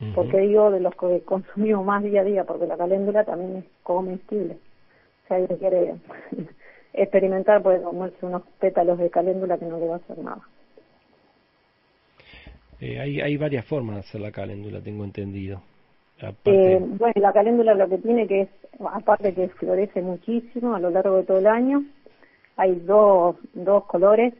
Ujú. 0.00 0.12
¿Por 0.14 0.30
qué 0.30 0.38
digo 0.38 0.70
de 0.70 0.80
los 0.80 0.94
que 0.94 1.22
consumimos 1.24 1.84
más 1.84 2.02
día 2.02 2.20
a 2.20 2.24
día? 2.24 2.44
Porque 2.44 2.66
la 2.66 2.76
caléndula 2.76 3.24
también 3.24 3.56
es 3.56 3.64
comestible. 3.82 4.56
Si 5.26 5.34
alguien 5.34 5.58
quiere 5.58 5.94
experimentar, 6.92 7.62
puede 7.62 7.82
comerse 7.82 8.24
unos 8.24 8.42
pétalos 8.58 8.98
de 8.98 9.10
caléndula 9.10 9.58
que 9.58 9.66
no 9.66 9.78
le 9.78 9.88
va 9.88 9.94
a 9.94 9.98
hacer 9.98 10.18
nada. 10.18 10.42
Eh, 12.80 12.98
hay, 12.98 13.20
hay 13.20 13.36
varias 13.36 13.66
formas 13.66 13.96
de 13.96 14.00
hacer 14.00 14.20
la 14.22 14.30
caléndula, 14.30 14.80
tengo 14.80 15.04
entendido. 15.04 15.60
Eh, 16.44 16.78
bueno, 16.80 17.14
la 17.16 17.32
caléndula 17.32 17.74
lo 17.74 17.88
que 17.88 17.98
tiene 17.98 18.26
que 18.26 18.42
es, 18.42 18.48
aparte 18.80 19.34
que 19.34 19.48
florece 19.48 20.02
muchísimo 20.02 20.74
a 20.74 20.80
lo 20.80 20.90
largo 20.90 21.16
de 21.16 21.24
todo 21.24 21.38
el 21.38 21.46
año, 21.46 21.84
hay 22.56 22.74
dos, 22.80 23.36
dos 23.54 23.84
colores, 23.84 24.34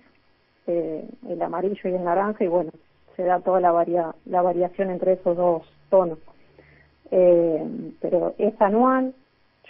eh, 0.67 1.05
el 1.29 1.43
amarillo 1.43 1.81
y 1.89 1.95
el 1.95 2.05
naranja, 2.05 2.45
y 2.45 2.49
bueno, 2.49 2.71
se 3.17 3.25
da 3.25 3.41
toda 3.41 3.61
la, 3.61 3.73
varia, 3.73 4.15
la 4.27 4.43
variación 4.43 4.91
entre 4.91 5.15
esos 5.15 5.37
dos 5.37 5.63
tonos. 5.89 6.19
Eh, 7.11 7.65
pero 8.01 8.35
es 8.39 8.61
anual, 8.61 9.15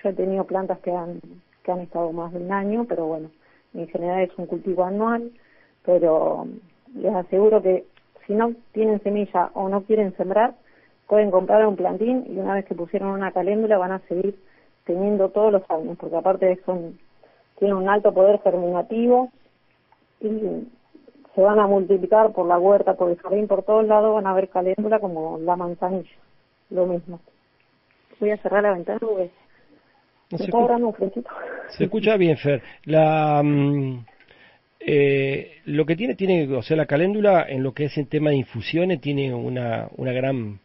yo 0.02 0.10
he 0.10 0.12
tenido 0.12 0.44
plantas 0.44 0.78
que 0.80 0.90
han, 0.90 1.20
que 1.62 1.72
han 1.72 1.80
estado 1.80 2.12
más 2.12 2.32
de 2.32 2.38
un 2.40 2.52
año, 2.52 2.86
pero 2.88 3.06
bueno, 3.06 3.30
en 3.74 3.86
general 3.88 4.22
es 4.22 4.36
un 4.36 4.46
cultivo 4.46 4.84
anual, 4.84 5.30
pero 5.84 6.46
les 6.94 7.14
aseguro 7.14 7.62
que 7.62 7.84
si 8.26 8.34
no 8.34 8.52
tienen 8.72 9.02
semilla 9.02 9.50
o 9.54 9.68
no 9.68 9.82
quieren 9.82 10.14
sembrar, 10.16 10.54
pueden 11.10 11.32
comprar 11.32 11.66
un 11.66 11.74
plantín 11.74 12.24
y 12.28 12.38
una 12.38 12.54
vez 12.54 12.64
que 12.66 12.76
pusieron 12.76 13.08
una 13.08 13.32
caléndula 13.32 13.78
van 13.78 13.90
a 13.90 13.98
seguir 14.06 14.36
teniendo 14.84 15.28
todos 15.30 15.52
los 15.52 15.68
años, 15.68 15.98
porque 15.98 16.16
aparte 16.16 16.60
son, 16.64 17.00
tienen 17.58 17.76
un 17.76 17.88
alto 17.88 18.14
poder 18.14 18.40
germinativo 18.42 19.28
y 20.20 20.68
se 21.34 21.40
van 21.40 21.58
a 21.58 21.66
multiplicar 21.66 22.30
por 22.32 22.46
la 22.46 22.60
huerta, 22.60 22.94
por 22.94 23.10
el 23.10 23.18
jardín, 23.18 23.48
por 23.48 23.64
todos 23.64 23.84
lados, 23.86 24.14
van 24.14 24.28
a 24.28 24.34
ver 24.34 24.50
caléndula 24.50 25.00
como 25.00 25.36
la 25.38 25.56
manzanilla, 25.56 26.08
lo 26.70 26.86
mismo. 26.86 27.18
Voy 28.20 28.30
a 28.30 28.36
cerrar 28.36 28.62
la 28.62 28.74
ventana 28.74 29.00
porque 29.00 29.30
no 30.30 30.38
me 30.38 30.38
se, 30.38 30.44
está 30.44 30.58
agarrando 30.58 30.86
un 30.86 30.94
fresquito. 30.94 31.28
se 31.70 31.84
escucha 31.84 32.16
bien, 32.16 32.36
Fer. 32.36 32.62
La, 32.84 33.42
mm, 33.42 34.04
eh, 34.78 35.56
lo 35.64 35.84
que 35.86 35.96
tiene, 35.96 36.14
tiene, 36.14 36.54
o 36.54 36.62
sea, 36.62 36.76
la 36.76 36.86
caléndula 36.86 37.46
en 37.48 37.64
lo 37.64 37.72
que 37.72 37.86
es 37.86 37.98
el 37.98 38.06
tema 38.06 38.30
de 38.30 38.36
infusiones 38.36 39.00
tiene 39.00 39.34
una, 39.34 39.88
una 39.96 40.12
gran 40.12 40.60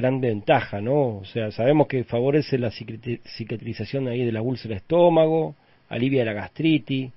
gran 0.00 0.20
ventaja, 0.20 0.80
¿no? 0.80 1.18
O 1.18 1.24
sea, 1.24 1.50
sabemos 1.50 1.86
que 1.86 2.04
favorece 2.04 2.58
la 2.58 2.68
cicatri- 2.70 3.20
cicatrización 3.36 4.08
ahí 4.08 4.24
de 4.24 4.32
la 4.32 4.42
úlcera 4.42 4.76
estómago, 4.76 5.54
alivia 5.88 6.24
la 6.24 6.32
gastritis. 6.32 7.12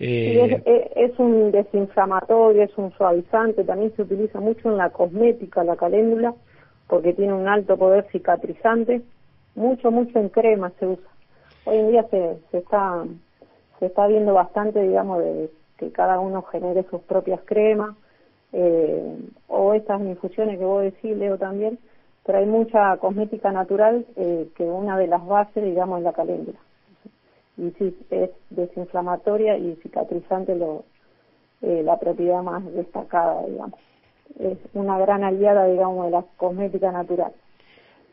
Eh, 0.00 0.60
es, 0.66 0.66
es- 0.66 1.12
es 1.12 1.18
un 1.18 1.50
desinflamatorio, 1.52 2.62
es 2.62 2.76
un 2.78 2.92
suavizante, 2.92 3.64
también 3.64 3.94
se 3.94 4.02
utiliza 4.02 4.40
mucho 4.40 4.70
en 4.70 4.76
la 4.76 4.90
cosmética, 4.90 5.62
la 5.64 5.76
caléndula, 5.76 6.34
porque 6.88 7.12
tiene 7.12 7.32
un 7.34 7.46
alto 7.48 7.76
poder 7.76 8.06
cicatrizante, 8.10 9.02
mucho, 9.54 9.90
mucho 9.90 10.18
en 10.18 10.28
crema 10.30 10.72
se 10.78 10.86
usa. 10.86 11.08
Hoy 11.64 11.78
en 11.78 11.90
día 11.90 12.04
se, 12.10 12.36
se 12.50 12.58
está 12.58 13.04
se 13.78 13.86
está 13.86 14.06
viendo 14.06 14.34
bastante, 14.34 14.80
digamos, 14.80 15.18
de 15.18 15.50
que 15.78 15.90
cada 15.90 16.20
uno 16.20 16.42
genere 16.42 16.84
sus 16.90 17.02
propias 17.02 17.40
cremas, 17.44 17.96
eh, 18.52 19.16
o 19.48 19.74
estas 19.74 20.00
infusiones 20.00 20.58
que 20.58 20.64
vos 20.64 20.82
decís, 20.82 21.16
Leo, 21.16 21.36
también, 21.38 21.78
pero 22.24 22.38
hay 22.38 22.46
mucha 22.46 22.96
cosmética 22.98 23.52
natural 23.52 24.06
eh, 24.16 24.48
que 24.56 24.64
una 24.64 24.96
de 24.98 25.06
las 25.06 25.24
bases, 25.26 25.64
digamos, 25.64 25.98
es 25.98 26.04
la 26.04 26.12
caléndula 26.12 26.58
y 27.56 27.70
sí 27.78 27.96
es 28.10 28.30
desinflamatoria 28.50 29.56
y 29.56 29.76
cicatrizante 29.76 30.56
lo, 30.56 30.84
eh, 31.62 31.82
la 31.84 31.98
propiedad 31.98 32.42
más 32.42 32.64
destacada 32.72 33.46
digamos 33.46 33.78
es 34.40 34.58
una 34.72 34.98
gran 34.98 35.22
aliada 35.22 35.66
digamos 35.66 36.06
de 36.06 36.10
la 36.10 36.24
cosmética 36.36 36.90
natural 36.90 37.32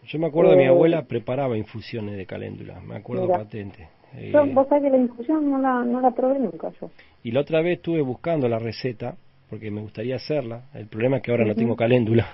yo 0.07 0.20
me 0.20 0.28
acuerdo 0.28 0.51
de 0.51 0.57
mi 0.57 0.64
eh, 0.64 0.68
abuela 0.68 1.05
preparaba 1.05 1.57
infusiones 1.57 2.18
de 2.18 2.26
caléndula, 2.26 2.80
me 2.82 2.95
acuerdo 2.95 3.28
Mira. 3.28 3.38
patente. 3.38 3.88
Eh, 4.16 4.32
yo, 4.34 4.45
vos 4.47 4.68
sabés 4.68 4.86
que 4.86 4.89
la 4.89 4.97
infusión 4.97 5.49
no 5.49 5.59
la 5.59 5.84
no 5.84 6.01
la 6.01 6.12
probé 6.12 6.39
nunca 6.39 6.72
yo 6.82 6.89
Y 7.24 7.32
la 7.32 7.41
otra 7.41 7.62
vez 7.62 7.78
estuve 7.78 8.01
buscando 8.01 8.49
la 8.49 8.57
receta 8.57 9.16
porque 9.49 9.70
me 9.70 9.82
gustaría 9.82 10.16
hacerla. 10.16 10.64
El 10.74 10.88
problema 10.88 11.18
es 11.18 11.24
que 11.24 11.32
ahora 11.32 11.45
no 11.45 11.55
tengo 11.55 11.76
caléndula. 11.76 12.26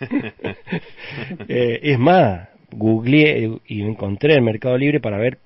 Eh, 1.48 1.80
es 1.82 1.98
más, 1.98 2.48
googleé 2.72 3.50
y 3.66 3.82
encontré 3.82 4.34
el 4.34 4.42
Mercado 4.42 4.76
Libre 4.76 5.00
para 5.00 5.16
ver 5.18 5.38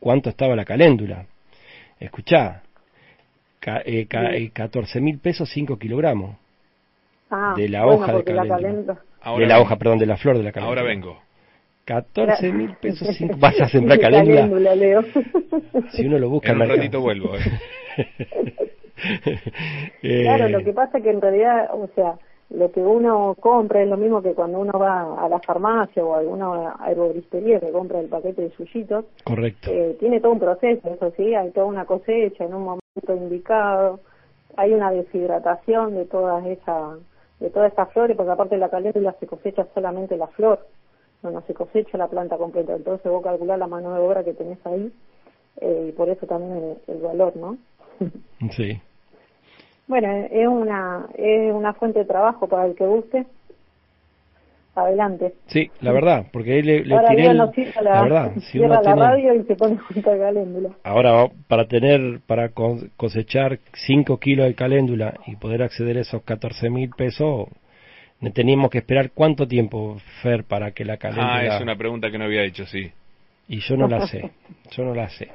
cuánto 0.00 0.30
estaba 0.30 0.56
la 0.56 0.64
caléndula. 0.64 1.26
Escuchá, 2.00 2.62
ca, 3.60 3.82
eh, 3.84 4.06
ca- 4.06 4.34
eh, 4.34 4.50
14 4.52 5.00
mil 5.00 5.18
pesos 5.18 5.48
5 5.50 5.78
kilogramos. 5.78 6.36
ah 7.30 7.54
De 7.56 7.68
la 7.68 7.84
bueno, 7.84 8.02
hoja 8.02 8.12
de 8.12 8.18
la 8.18 8.24
caléndula. 8.24 8.56
caléndula 8.56 8.98
Ahora 9.20 9.40
de 9.42 9.46
la 9.48 9.54
vengo. 9.56 9.66
hoja, 9.66 9.76
perdón, 9.76 9.98
de 9.98 10.06
la 10.06 10.16
flor 10.16 10.38
de 10.38 10.44
la 10.44 10.52
caléndula. 10.52 10.80
Ahora 10.80 10.88
vengo. 10.94 11.20
14 11.84 12.52
mil 12.52 12.74
pesos 12.76 13.08
5 13.16 13.36
¿Vas 13.40 13.60
a 13.60 13.68
sembrar 13.68 13.98
caléndula? 13.98 14.74
Leo. 14.74 15.02
Si 15.92 16.06
uno 16.06 16.18
lo 16.18 16.28
busca 16.30 16.50
En 16.50 16.56
un 16.56 16.62
el 16.62 16.68
mercado. 16.68 16.78
ratito 16.80 17.00
vuelvo. 17.00 17.34
eh. 17.36 17.40
Eh, 20.02 20.22
Claro, 20.22 20.48
lo 20.48 20.64
que 20.64 20.72
pasa 20.72 20.98
es 20.98 21.04
que 21.04 21.10
en 21.10 21.20
realidad, 21.20 21.68
o 21.72 21.88
sea, 21.94 22.14
lo 22.50 22.72
que 22.72 22.80
uno 22.80 23.36
compra 23.38 23.82
es 23.82 23.88
lo 23.88 23.96
mismo 23.96 24.22
que 24.22 24.34
cuando 24.34 24.58
uno 24.60 24.78
va 24.78 25.22
a 25.22 25.28
la 25.28 25.38
farmacia 25.40 26.04
o 26.04 26.14
a 26.14 26.20
alguna 26.20 26.76
herboristería 26.88 27.60
que 27.60 27.70
compra 27.70 28.00
el 28.00 28.08
paquete 28.08 28.42
de 28.42 28.50
suyitos, 28.52 29.04
Correcto. 29.24 29.70
eh, 29.70 29.96
tiene 30.00 30.20
todo 30.20 30.32
un 30.32 30.38
proceso, 30.38 30.88
eso 30.88 31.12
sí, 31.16 31.34
hay 31.34 31.50
toda 31.50 31.66
una 31.66 31.84
cosecha 31.84 32.44
en 32.44 32.54
un 32.54 32.62
momento 32.62 33.14
indicado, 33.14 34.00
hay 34.56 34.72
una 34.72 34.90
deshidratación 34.90 35.94
de 35.94 36.06
todas 36.06 36.44
esas 36.46 36.98
de 37.38 37.50
todas 37.50 37.72
esas 37.72 37.92
flores, 37.92 38.16
porque 38.16 38.32
aparte 38.32 38.56
de 38.56 38.60
la 38.60 38.68
caléndula 38.68 39.14
se 39.20 39.26
cosecha 39.28 39.64
solamente 39.72 40.16
la 40.16 40.26
flor, 40.26 40.66
no, 41.22 41.30
no 41.30 41.40
se 41.42 41.54
cosecha 41.54 41.96
la 41.96 42.08
planta 42.08 42.36
completa, 42.36 42.74
entonces 42.74 43.12
vos 43.12 43.22
calculás 43.22 43.58
la 43.58 43.68
mano 43.68 43.94
de 43.94 44.00
obra 44.00 44.24
que 44.24 44.32
tenés 44.34 44.58
ahí 44.66 44.92
eh, 45.60 45.86
y 45.90 45.92
por 45.92 46.08
eso 46.08 46.26
también 46.26 46.56
el, 46.56 46.94
el 46.94 47.02
valor, 47.02 47.36
¿no? 47.36 47.56
Sí. 48.50 48.80
Bueno, 49.88 50.08
es 50.30 50.46
una 50.46 51.06
es 51.16 51.52
una 51.52 51.72
fuente 51.74 52.00
de 52.00 52.04
trabajo 52.04 52.46
para 52.46 52.66
el 52.66 52.74
que 52.76 52.86
guste. 52.86 53.26
Adelante. 54.74 55.34
Sí, 55.48 55.70
la 55.80 55.90
verdad, 55.90 56.26
porque 56.32 56.62
le, 56.62 56.84
le 56.84 56.94
Ahora 56.94 57.08
tiré 57.08 57.26
el- 57.26 57.36
la, 57.38 57.52
la 57.82 58.02
verdad, 58.02 58.32
si 58.34 58.40
cierra 58.42 58.66
uno 58.66 58.74
la 58.76 58.82
tiene- 58.82 59.00
radio 59.00 59.34
y 59.34 59.42
se 59.44 59.56
pone 59.56 59.76
junto 59.76 60.10
a 60.12 60.18
caléndula. 60.18 60.70
Ahora, 60.84 61.28
para 61.48 61.66
tener, 61.66 62.20
para 62.26 62.50
co- 62.50 62.78
cosechar 62.96 63.58
5 63.72 64.18
kilos 64.18 64.46
de 64.46 64.54
caléndula 64.54 65.14
y 65.26 65.34
poder 65.34 65.62
acceder 65.64 65.96
a 65.98 66.02
esos 66.02 66.22
14 66.22 66.70
mil 66.70 66.90
pesos, 66.90 67.48
teníamos 68.34 68.70
que 68.70 68.78
esperar 68.78 69.10
cuánto 69.12 69.48
tiempo, 69.48 69.96
Fer, 70.22 70.44
para 70.44 70.70
que 70.70 70.84
la 70.84 70.96
caléndula... 70.96 71.38
Ah, 71.54 71.56
es 71.56 71.60
una 71.60 71.74
pregunta 71.76 72.10
que 72.12 72.18
no 72.18 72.24
había 72.26 72.44
hecho, 72.44 72.64
sí. 72.66 72.92
Y 73.48 73.58
yo 73.60 73.76
no 73.76 73.88
la 73.88 74.00
sé, 74.06 74.30
yo 74.70 74.84
no 74.84 74.94
la 74.94 75.08
sé. 75.08 75.28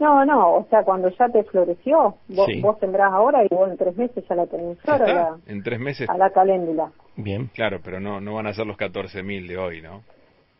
No, 0.00 0.24
no, 0.24 0.54
o 0.56 0.66
sea, 0.70 0.82
cuando 0.82 1.08
ya 1.10 1.28
te 1.28 1.44
floreció, 1.44 2.16
vos, 2.28 2.46
Sí. 2.46 2.60
vos 2.60 2.76
sembrás 2.80 3.12
ahora 3.12 3.44
y 3.44 3.48
vos 3.48 3.70
en 3.70 3.76
tres 3.76 3.96
meses 3.96 4.24
ya 4.28 4.34
la 4.34 4.46
tenés 4.46 4.76
¿Ya 4.78 4.96
flor 4.96 5.02
a 5.08 5.14
la, 5.14 5.36
En 5.46 5.62
tres 5.62 5.78
meses. 5.78 6.08
a 6.08 6.18
la 6.18 6.30
caléndula. 6.30 6.90
Bien. 7.16 7.48
Claro, 7.54 7.78
pero 7.82 8.00
no, 8.00 8.20
no 8.20 8.34
van 8.34 8.48
a 8.48 8.54
ser 8.54 8.66
los 8.66 8.76
14.000 8.76 9.46
de 9.46 9.56
hoy, 9.56 9.82
¿no? 9.82 10.02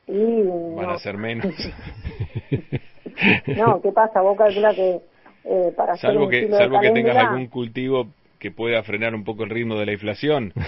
Y 0.06 0.42
Van 0.76 0.86
no, 0.86 0.90
a 0.92 0.98
ser 0.98 1.16
menos. 1.16 1.46
no, 3.56 3.80
¿qué 3.80 3.90
pasa? 3.92 4.20
Vos 4.20 4.36
calculás 4.36 4.74
que 4.76 5.00
eh, 5.44 5.72
para 5.76 5.94
hacer 5.94 6.10
salvo 6.10 6.24
un 6.26 6.30
que 6.30 6.48
salvo 6.48 6.78
de 6.78 6.82
que 6.88 6.92
tengas 6.92 7.16
algún 7.16 7.46
cultivo 7.48 8.06
que 8.38 8.50
pueda 8.50 8.82
frenar 8.82 9.14
un 9.14 9.24
poco 9.24 9.44
el 9.44 9.50
ritmo 9.50 9.76
de 9.76 9.86
la 9.86 9.92
inflación. 9.92 10.52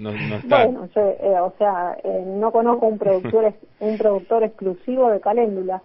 No, 0.00 0.10
no 0.12 0.36
está. 0.36 0.64
Bueno, 0.64 0.88
yo, 0.94 1.00
eh, 1.02 1.38
o 1.40 1.52
sea, 1.58 1.96
eh, 2.02 2.22
no 2.24 2.50
conozco 2.50 2.86
un 2.86 2.98
productor 2.98 3.52
un 3.80 3.98
productor 3.98 4.42
exclusivo 4.44 5.10
de 5.10 5.20
caléndula, 5.20 5.82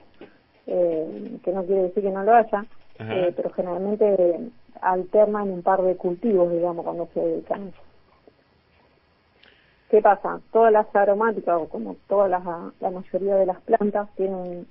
eh, 0.67 1.37
que 1.43 1.51
no 1.51 1.63
quiere 1.65 1.83
decir 1.83 2.03
que 2.03 2.11
no 2.11 2.23
lo 2.23 2.33
haya, 2.35 2.65
eh, 3.15 3.33
pero 3.35 3.49
generalmente 3.51 4.39
alternan 4.81 5.49
un 5.49 5.63
par 5.63 5.81
de 5.81 5.95
cultivos, 5.95 6.51
digamos, 6.51 6.83
cuando 6.85 7.07
se 7.13 7.19
dedican. 7.21 7.73
¿Qué 9.89 10.01
pasa? 10.01 10.41
Todas 10.51 10.71
las 10.73 10.93
aromáticas, 10.93 11.57
o 11.61 11.69
como 11.69 11.95
toda 12.07 12.27
la, 12.27 12.71
la 12.81 12.89
mayoría 12.91 13.35
de 13.35 13.45
las 13.45 13.61
plantas, 13.61 14.09
tienen 14.15 14.67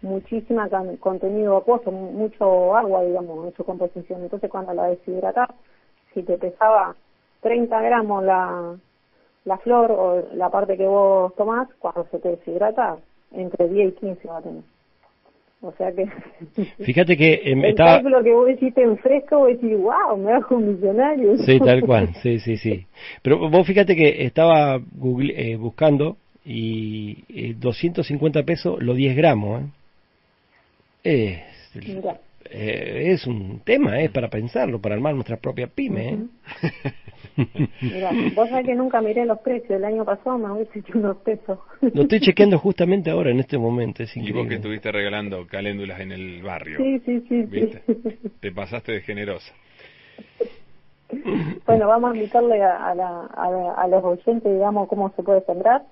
muchísima 0.00 0.68
can- 0.68 0.96
contenido 0.98 1.56
acuoso, 1.56 1.90
mu- 1.90 2.12
mucho 2.12 2.76
agua, 2.76 3.02
digamos, 3.02 3.46
en 3.46 3.54
su 3.54 3.64
composición. 3.64 4.22
Entonces, 4.22 4.48
cuando 4.50 4.72
la 4.72 4.84
deshidratas, 4.86 5.48
si 6.14 6.22
te 6.22 6.38
pesaba 6.38 6.94
30 7.40 7.80
gramos 7.82 8.22
la, 8.22 8.76
la 9.44 9.58
flor 9.58 9.90
o 9.90 10.22
la 10.34 10.48
parte 10.50 10.76
que 10.76 10.86
vos 10.86 11.34
tomás, 11.34 11.68
cuando 11.80 12.06
se 12.10 12.20
te 12.20 12.28
deshidrata, 12.30 12.98
entre 13.32 13.68
10 13.68 13.88
y 13.92 13.96
15 13.96 14.28
va 14.28 14.38
a 14.38 14.42
tener. 14.42 14.62
O 15.62 15.72
sea 15.72 15.92
que 15.92 16.06
Fíjate 16.84 17.16
que 17.16 17.32
eh, 17.34 17.52
el 17.52 17.64
estaba... 17.64 17.94
cálculo 17.96 18.22
que 18.22 18.32
vos 18.32 18.50
hiciste 18.50 18.82
en 18.82 18.96
fresco, 18.98 19.38
vos 19.40 19.48
decís, 19.48 19.76
wow, 19.76 20.16
me 20.16 20.32
hago 20.32 20.56
un 20.56 20.74
millonario. 20.74 21.36
Sí, 21.44 21.58
tal 21.60 21.82
cual, 21.82 22.14
sí, 22.22 22.38
sí, 22.40 22.56
sí. 22.56 22.86
Pero 23.22 23.48
vos 23.50 23.66
fíjate 23.66 23.94
que 23.94 24.24
estaba 24.24 24.78
google- 24.78 25.34
eh, 25.36 25.56
buscando 25.56 26.16
y 26.44 27.24
eh, 27.28 27.54
250 27.58 28.42
pesos 28.44 28.82
los 28.82 28.96
10 28.96 29.14
gramos. 29.16 29.62
¿eh? 31.04 31.42
Es, 31.74 31.86
Mirá. 31.86 32.18
Eh, 32.44 33.12
es 33.12 33.26
un 33.26 33.60
tema, 33.60 34.00
es 34.00 34.10
para 34.10 34.28
pensarlo, 34.28 34.80
para 34.80 34.94
armar 34.94 35.14
nuestra 35.14 35.36
propia 35.36 35.66
pyme. 35.66 36.08
¿eh? 36.08 36.18
Mira, 37.80 38.10
vos 38.34 38.48
sabés 38.50 38.66
que 38.66 38.74
nunca 38.74 39.00
miré 39.00 39.24
los 39.24 39.38
precios. 39.40 39.70
El 39.70 39.84
año 39.84 40.04
pasado 40.04 40.36
me 40.38 40.50
hubiese 40.52 40.80
hecho 40.80 40.98
unos 40.98 41.16
pesos. 41.18 41.58
Lo 41.94 42.02
estoy 42.02 42.20
chequeando 42.20 42.58
justamente 42.58 43.10
ahora, 43.10 43.30
en 43.30 43.40
este 43.40 43.56
momento, 43.58 44.02
es 44.02 44.14
Y 44.16 44.32
vos 44.32 44.46
que 44.46 44.56
estuviste 44.56 44.90
regalando 44.92 45.46
caléndulas 45.46 46.00
en 46.00 46.12
el 46.12 46.42
barrio. 46.42 46.78
Sí, 46.78 46.98
sí, 47.00 47.20
sí. 47.28 47.42
¿Viste? 47.42 47.82
sí. 47.86 48.30
Te 48.40 48.52
pasaste 48.52 48.92
de 48.92 49.00
generosa. 49.02 49.52
Bueno, 51.66 51.88
vamos 51.88 52.12
a 52.12 52.16
indicarle 52.16 52.62
a, 52.62 52.88
a, 52.88 52.94
la- 52.94 53.26
a, 53.26 53.50
la- 53.50 53.72
a 53.74 53.88
los 53.88 54.04
oyentes, 54.04 54.52
digamos, 54.52 54.88
cómo 54.88 55.10
se 55.16 55.22
puede 55.22 55.42
sembrar. 55.44 55.82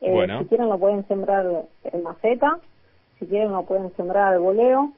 Eh, 0.00 0.10
Bueno. 0.12 0.40
Si 0.40 0.46
quieren 0.46 0.68
lo 0.68 0.78
pueden 0.78 1.06
sembrar 1.08 1.46
en 1.84 2.02
maceta, 2.02 2.58
si 3.18 3.26
quieren 3.26 3.52
lo 3.52 3.64
pueden 3.64 3.94
sembrar 3.96 4.32
al 4.34 4.40
voleo, 4.40 4.92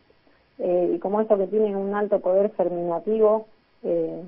eh, 0.58 0.92
y 0.94 0.98
como 0.98 1.20
eso 1.20 1.36
que 1.36 1.46
tienen 1.46 1.76
un 1.76 1.94
alto 1.94 2.20
poder 2.20 2.52
germinativo, 2.56 3.46
eh, 3.82 4.22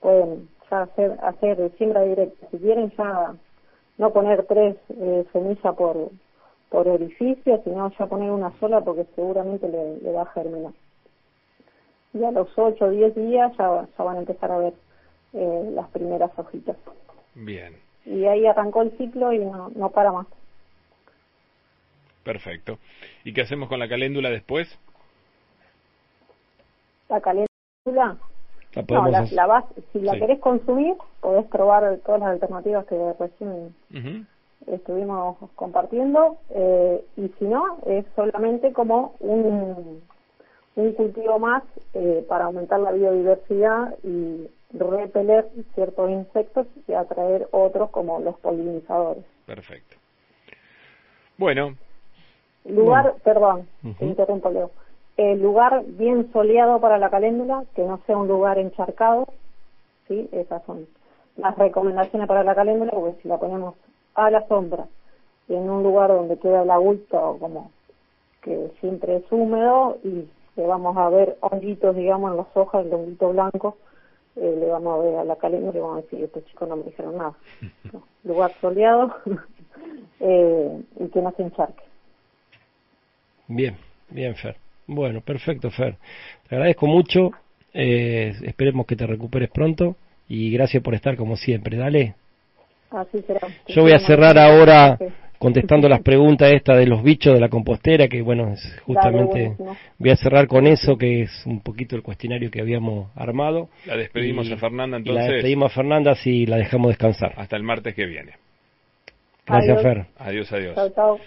pueden 0.00 0.48
ya 0.70 0.82
hacer, 0.82 1.16
hacer 1.22 1.72
siembra 1.78 2.02
directa. 2.02 2.46
Si 2.50 2.58
quieren 2.58 2.92
ya 2.96 3.34
no 3.98 4.12
poner 4.12 4.44
tres 4.46 4.76
eh, 4.90 5.24
semillas 5.32 5.74
por, 5.76 6.10
por 6.70 6.88
orificio, 6.88 7.60
sino 7.64 7.90
ya 7.98 8.06
poner 8.06 8.30
una 8.30 8.52
sola 8.58 8.80
porque 8.80 9.06
seguramente 9.14 9.68
le, 9.68 9.98
le 9.98 10.12
va 10.12 10.22
a 10.22 10.32
germinar 10.32 10.72
y 12.18 12.24
a 12.24 12.30
los 12.30 12.48
8 12.56 12.84
o 12.84 12.90
10 12.90 13.14
días 13.14 13.52
ya, 13.58 13.86
ya 13.96 14.04
van 14.04 14.16
a 14.16 14.20
empezar 14.20 14.50
a 14.50 14.58
ver 14.58 14.74
eh, 15.32 15.70
las 15.74 15.88
primeras 15.90 16.30
hojitas. 16.36 16.76
Bien, 17.34 17.74
Y 18.04 18.24
ahí 18.24 18.46
arrancó 18.46 18.82
el 18.82 18.96
ciclo 18.96 19.32
y 19.32 19.38
no, 19.38 19.70
no 19.74 19.90
para 19.90 20.12
más. 20.12 20.26
perfecto. 22.24 22.78
¿Y 23.24 23.32
qué 23.32 23.42
hacemos 23.42 23.68
con 23.68 23.78
la 23.78 23.88
caléndula 23.88 24.30
después? 24.30 24.78
La 27.08 27.20
caléndula, 27.20 27.46
La 27.86 28.82
no, 28.82 28.86
podemos 28.86 29.10
la, 29.10 29.18
hacer- 29.20 29.32
la 29.36 29.46
vas, 29.46 29.64
si 29.92 30.00
la 30.00 30.12
Sí. 30.14 30.18
querés 30.20 30.40
consumir, 30.40 30.96
podés 31.20 31.46
probar 31.46 31.98
todas 32.04 32.20
las 32.20 32.30
alternativas 32.30 32.86
que 32.86 33.12
recién 33.18 33.74
estuvimos 34.66 35.36
compartiendo, 35.54 36.38
eh, 36.50 37.04
y 37.16 37.28
si 37.38 37.44
no, 37.44 37.78
es 37.86 38.04
solamente 38.16 38.72
como 38.72 39.14
un, 39.20 40.02
un 40.74 40.92
cultivo 40.94 41.38
más 41.38 41.62
eh, 41.94 42.24
para 42.28 42.46
aumentar 42.46 42.80
la 42.80 42.90
biodiversidad 42.92 43.94
y 44.02 44.48
repeler 44.72 45.48
ciertos 45.74 46.10
insectos 46.10 46.66
y 46.88 46.92
atraer 46.94 47.48
otros 47.52 47.90
como 47.90 48.18
los 48.20 48.36
polinizadores. 48.40 49.24
Perfecto. 49.46 49.96
Bueno, 51.38 51.76
Lugar, 52.64 53.14
perdón, 53.22 53.68
Ujú. 53.84 53.94
te 53.98 54.06
interrumpo, 54.06 54.50
Leo. 54.50 54.72
El 55.16 55.42
lugar 55.42 55.84
bien 55.86 56.30
soleado 56.32 56.80
para 56.80 56.98
la 56.98 57.10
caléndula, 57.10 57.64
que 57.74 57.82
no 57.82 58.00
sea 58.06 58.16
un 58.16 58.28
lugar 58.28 58.58
encharcado, 58.58 59.26
¿sí? 60.08 60.28
Esas 60.32 60.62
son 60.64 60.86
las 61.36 61.56
recomendaciones 61.56 62.28
para 62.28 62.44
la 62.44 62.54
caléndula, 62.54 62.92
porque 62.92 63.22
si 63.22 63.28
la 63.28 63.38
ponemos 63.38 63.74
a 64.14 64.30
la 64.30 64.46
sombra 64.48 64.86
y 65.48 65.54
en 65.54 65.70
un 65.70 65.82
lugar 65.82 66.10
donde 66.10 66.38
queda 66.38 66.62
el 66.62 66.70
agüito 66.70 67.36
como 67.38 67.70
que 68.42 68.70
siempre 68.80 69.16
es 69.16 69.24
húmedo 69.30 69.98
y 70.04 70.28
le 70.56 70.66
vamos 70.66 70.96
a 70.96 71.08
ver 71.10 71.36
honguitos, 71.40 71.94
digamos, 71.94 72.30
en 72.30 72.38
las 72.38 72.46
hojas, 72.54 72.86
el 72.86 72.94
honguito 72.94 73.30
blanco, 73.30 73.76
eh, 74.36 74.56
le 74.58 74.66
vamos 74.66 74.98
a 74.98 75.02
ver 75.02 75.18
a 75.18 75.24
la 75.24 75.36
caléndula 75.36 75.78
y 75.78 75.80
vamos 75.80 75.98
a 75.98 76.02
decir, 76.02 76.24
estos 76.24 76.44
chicos 76.46 76.68
no 76.68 76.76
me 76.76 76.84
dijeron 76.84 77.16
nada. 77.16 77.34
No, 77.92 78.02
lugar 78.24 78.52
soleado 78.60 79.14
eh, 80.20 80.82
y 80.98 81.08
que 81.08 81.22
no 81.22 81.30
se 81.32 81.42
encharque. 81.42 81.84
Bien, 83.48 83.76
bien, 84.10 84.34
Fer. 84.34 84.56
Bueno, 84.86 85.20
perfecto, 85.20 85.70
Fer. 85.70 85.96
Te 86.48 86.54
agradezco 86.56 86.86
mucho. 86.86 87.30
eh, 87.78 88.32
esperemos 88.44 88.86
que 88.86 88.96
te 88.96 89.06
recuperes 89.06 89.50
pronto. 89.50 89.96
Y 90.28 90.50
gracias 90.50 90.82
por 90.82 90.94
estar 90.94 91.14
como 91.16 91.36
siempre. 91.36 91.76
Dale. 91.76 92.14
Así 92.90 93.20
será. 93.26 93.40
Yo 93.68 93.82
voy 93.82 93.92
a 93.92 93.98
cerrar 93.98 94.38
ahora 94.38 94.98
contestando 95.38 95.86
las 95.88 96.00
preguntas 96.00 96.50
esta 96.52 96.74
de 96.74 96.86
los 96.86 97.02
bichos 97.02 97.34
de 97.34 97.40
la 97.40 97.48
compostera, 97.50 98.08
que 98.08 98.22
bueno, 98.22 98.52
es 98.54 98.80
justamente 98.84 99.56
voy 99.98 100.10
a 100.10 100.16
cerrar 100.16 100.46
con 100.46 100.66
eso, 100.66 100.96
que 100.96 101.22
es 101.22 101.42
un 101.46 101.60
poquito 101.60 101.94
el 101.96 102.02
cuestionario 102.02 102.50
que 102.50 102.60
habíamos 102.60 103.10
armado. 103.14 103.68
la 103.84 103.96
despedimos 103.96 104.48
Y- 104.48 104.52
a 104.54 104.56
Fernanda 104.56 104.98
y 104.98 105.02
La 105.02 105.10
entonces. 105.10 105.32
despedimos 105.34 105.70
a 105.70 105.74
Fernanda 105.74 106.14
si 106.14 106.46
la 106.46 106.56
dejamos 106.56 106.88
descansar. 106.88 107.34
Hasta 107.36 107.56
el 107.56 107.62
martes 107.62 107.94
que 107.94 108.06
viene. 108.06 108.32
Gracias, 109.46 109.78
Adiós. 109.78 109.82
Fer. 109.82 110.06
Adiós, 110.18 110.52
adiós. 110.52 110.74
Chao, 110.74 110.90
chao. 110.90 111.18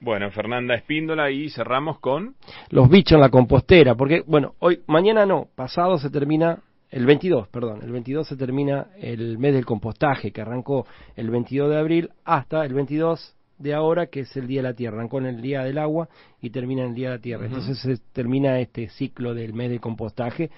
Bueno, 0.00 0.30
Fernanda 0.30 0.74
Espíndola 0.74 1.30
y 1.30 1.48
cerramos 1.50 2.00
con... 2.00 2.34
Los 2.70 2.88
bichos 2.88 3.14
en 3.14 3.20
la 3.20 3.30
compostera, 3.30 3.94
porque 3.94 4.22
bueno, 4.26 4.54
hoy, 4.58 4.80
mañana 4.86 5.24
no, 5.26 5.46
pasado 5.54 5.98
se 5.98 6.10
termina, 6.10 6.58
el 6.90 7.06
22, 7.06 7.48
perdón, 7.48 7.80
el 7.82 7.92
22 7.92 8.26
se 8.26 8.36
termina 8.36 8.88
el 9.00 9.38
mes 9.38 9.54
del 9.54 9.64
compostaje, 9.64 10.32
que 10.32 10.40
arrancó 10.40 10.86
el 11.16 11.30
22 11.30 11.70
de 11.70 11.78
abril 11.78 12.10
hasta 12.24 12.64
el 12.64 12.74
22 12.74 13.36
de 13.58 13.74
ahora, 13.74 14.06
que 14.06 14.20
es 14.20 14.36
el 14.36 14.46
Día 14.46 14.62
de 14.62 14.68
la 14.68 14.74
Tierra. 14.74 14.98
Arrancó 14.98 15.18
en 15.18 15.26
el 15.26 15.40
Día 15.40 15.62
del 15.62 15.78
Agua 15.78 16.08
y 16.40 16.50
termina 16.50 16.82
en 16.82 16.90
el 16.90 16.94
Día 16.94 17.10
de 17.10 17.16
la 17.16 17.22
Tierra. 17.22 17.46
Entonces 17.46 17.78
se 17.78 17.96
termina 18.12 18.58
este 18.60 18.88
ciclo 18.88 19.34
del 19.34 19.52
mes 19.52 19.70
del 19.70 19.80
compostaje, 19.80 20.50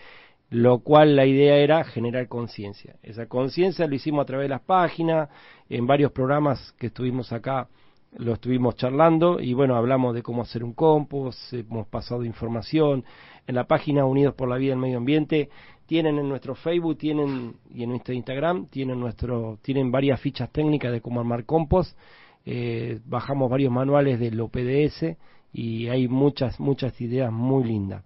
lo 0.51 0.80
cual 0.80 1.16
la 1.16 1.26
idea 1.26 1.57
era 1.57 1.84
generar 1.84 2.28
conciencia. 2.28 2.96
Esa 3.03 3.26
conciencia 3.26 3.86
lo 3.86 3.94
hicimos 3.94 4.22
a 4.22 4.26
través 4.26 4.44
de 4.44 4.51
las 4.51 4.62
páginas, 4.62 5.28
en 5.68 5.86
varios 5.86 6.12
programas 6.12 6.72
que 6.72 6.88
estuvimos 6.88 7.32
acá 7.32 7.68
lo 8.16 8.32
estuvimos 8.34 8.74
charlando 8.76 9.40
y 9.40 9.55
bueno, 9.55 9.76
hablamos 9.76 10.14
de 10.14 10.22
cómo 10.22 10.42
hacer 10.42 10.64
un 10.64 10.72
compost, 10.72 11.53
hemos 11.53 11.86
pasado 11.86 12.24
información 12.24 13.05
en 13.46 13.55
la 13.55 13.64
página 13.64 14.05
Unidos 14.05 14.34
por 14.34 14.48
la 14.48 14.57
Vida 14.57 14.70
y 14.70 14.72
el 14.72 14.78
Medio 14.78 14.98
Ambiente, 14.98 15.48
tienen 15.86 16.18
en 16.18 16.28
nuestro 16.28 16.55
Facebook, 16.55 16.98
tienen 16.98 17.57
y 17.72 17.82
en 17.82 17.90
nuestro 17.90 18.14
Instagram, 18.14 18.66
tienen 18.66 18.98
nuestro 18.98 19.59
tienen 19.62 19.90
varias 19.90 20.20
fichas 20.20 20.51
técnicas 20.51 20.92
de 20.92 21.01
cómo 21.01 21.20
armar 21.20 21.44
compost, 21.44 21.96
eh, 22.44 23.01
bajamos 23.05 23.51
varios 23.51 23.72
manuales 23.72 24.18
del 24.18 24.40
OPDS 24.40 25.16
y 25.53 25.88
hay 25.88 26.09
muchas 26.09 26.59
muchas 26.59 27.01
ideas 27.01 27.32
muy 27.32 27.64
lindas. 27.64 28.05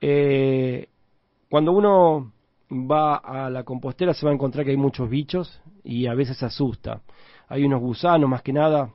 Eh, 0.00 0.88
cuando 1.48 1.72
uno 1.72 2.32
va 2.70 3.16
a 3.16 3.50
la 3.50 3.62
compostera 3.62 4.12
se 4.12 4.26
va 4.26 4.32
a 4.32 4.34
encontrar 4.34 4.64
que 4.64 4.72
hay 4.72 4.76
muchos 4.76 5.08
bichos 5.08 5.60
y 5.84 6.06
a 6.06 6.14
veces 6.14 6.42
asusta. 6.42 7.02
Hay 7.48 7.64
unos 7.64 7.80
gusanos 7.80 8.28
más 8.28 8.42
que 8.42 8.52
nada 8.52 8.90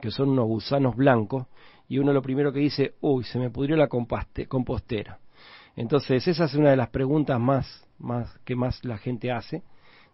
que 0.00 0.10
son 0.10 0.30
unos 0.30 0.46
gusanos 0.46 0.96
blancos 0.96 1.46
y 1.88 1.98
uno 1.98 2.12
lo 2.12 2.22
primero 2.22 2.52
que 2.52 2.60
dice, 2.60 2.94
uy, 3.00 3.24
se 3.24 3.38
me 3.38 3.50
pudrió 3.50 3.76
la 3.76 3.88
compostera. 3.88 5.18
Entonces 5.76 6.26
esa 6.28 6.44
es 6.44 6.54
una 6.54 6.70
de 6.70 6.76
las 6.76 6.88
preguntas 6.90 7.38
más, 7.40 7.86
más 7.98 8.38
que 8.44 8.54
más 8.54 8.84
la 8.84 8.98
gente 8.98 9.30
hace. 9.30 9.62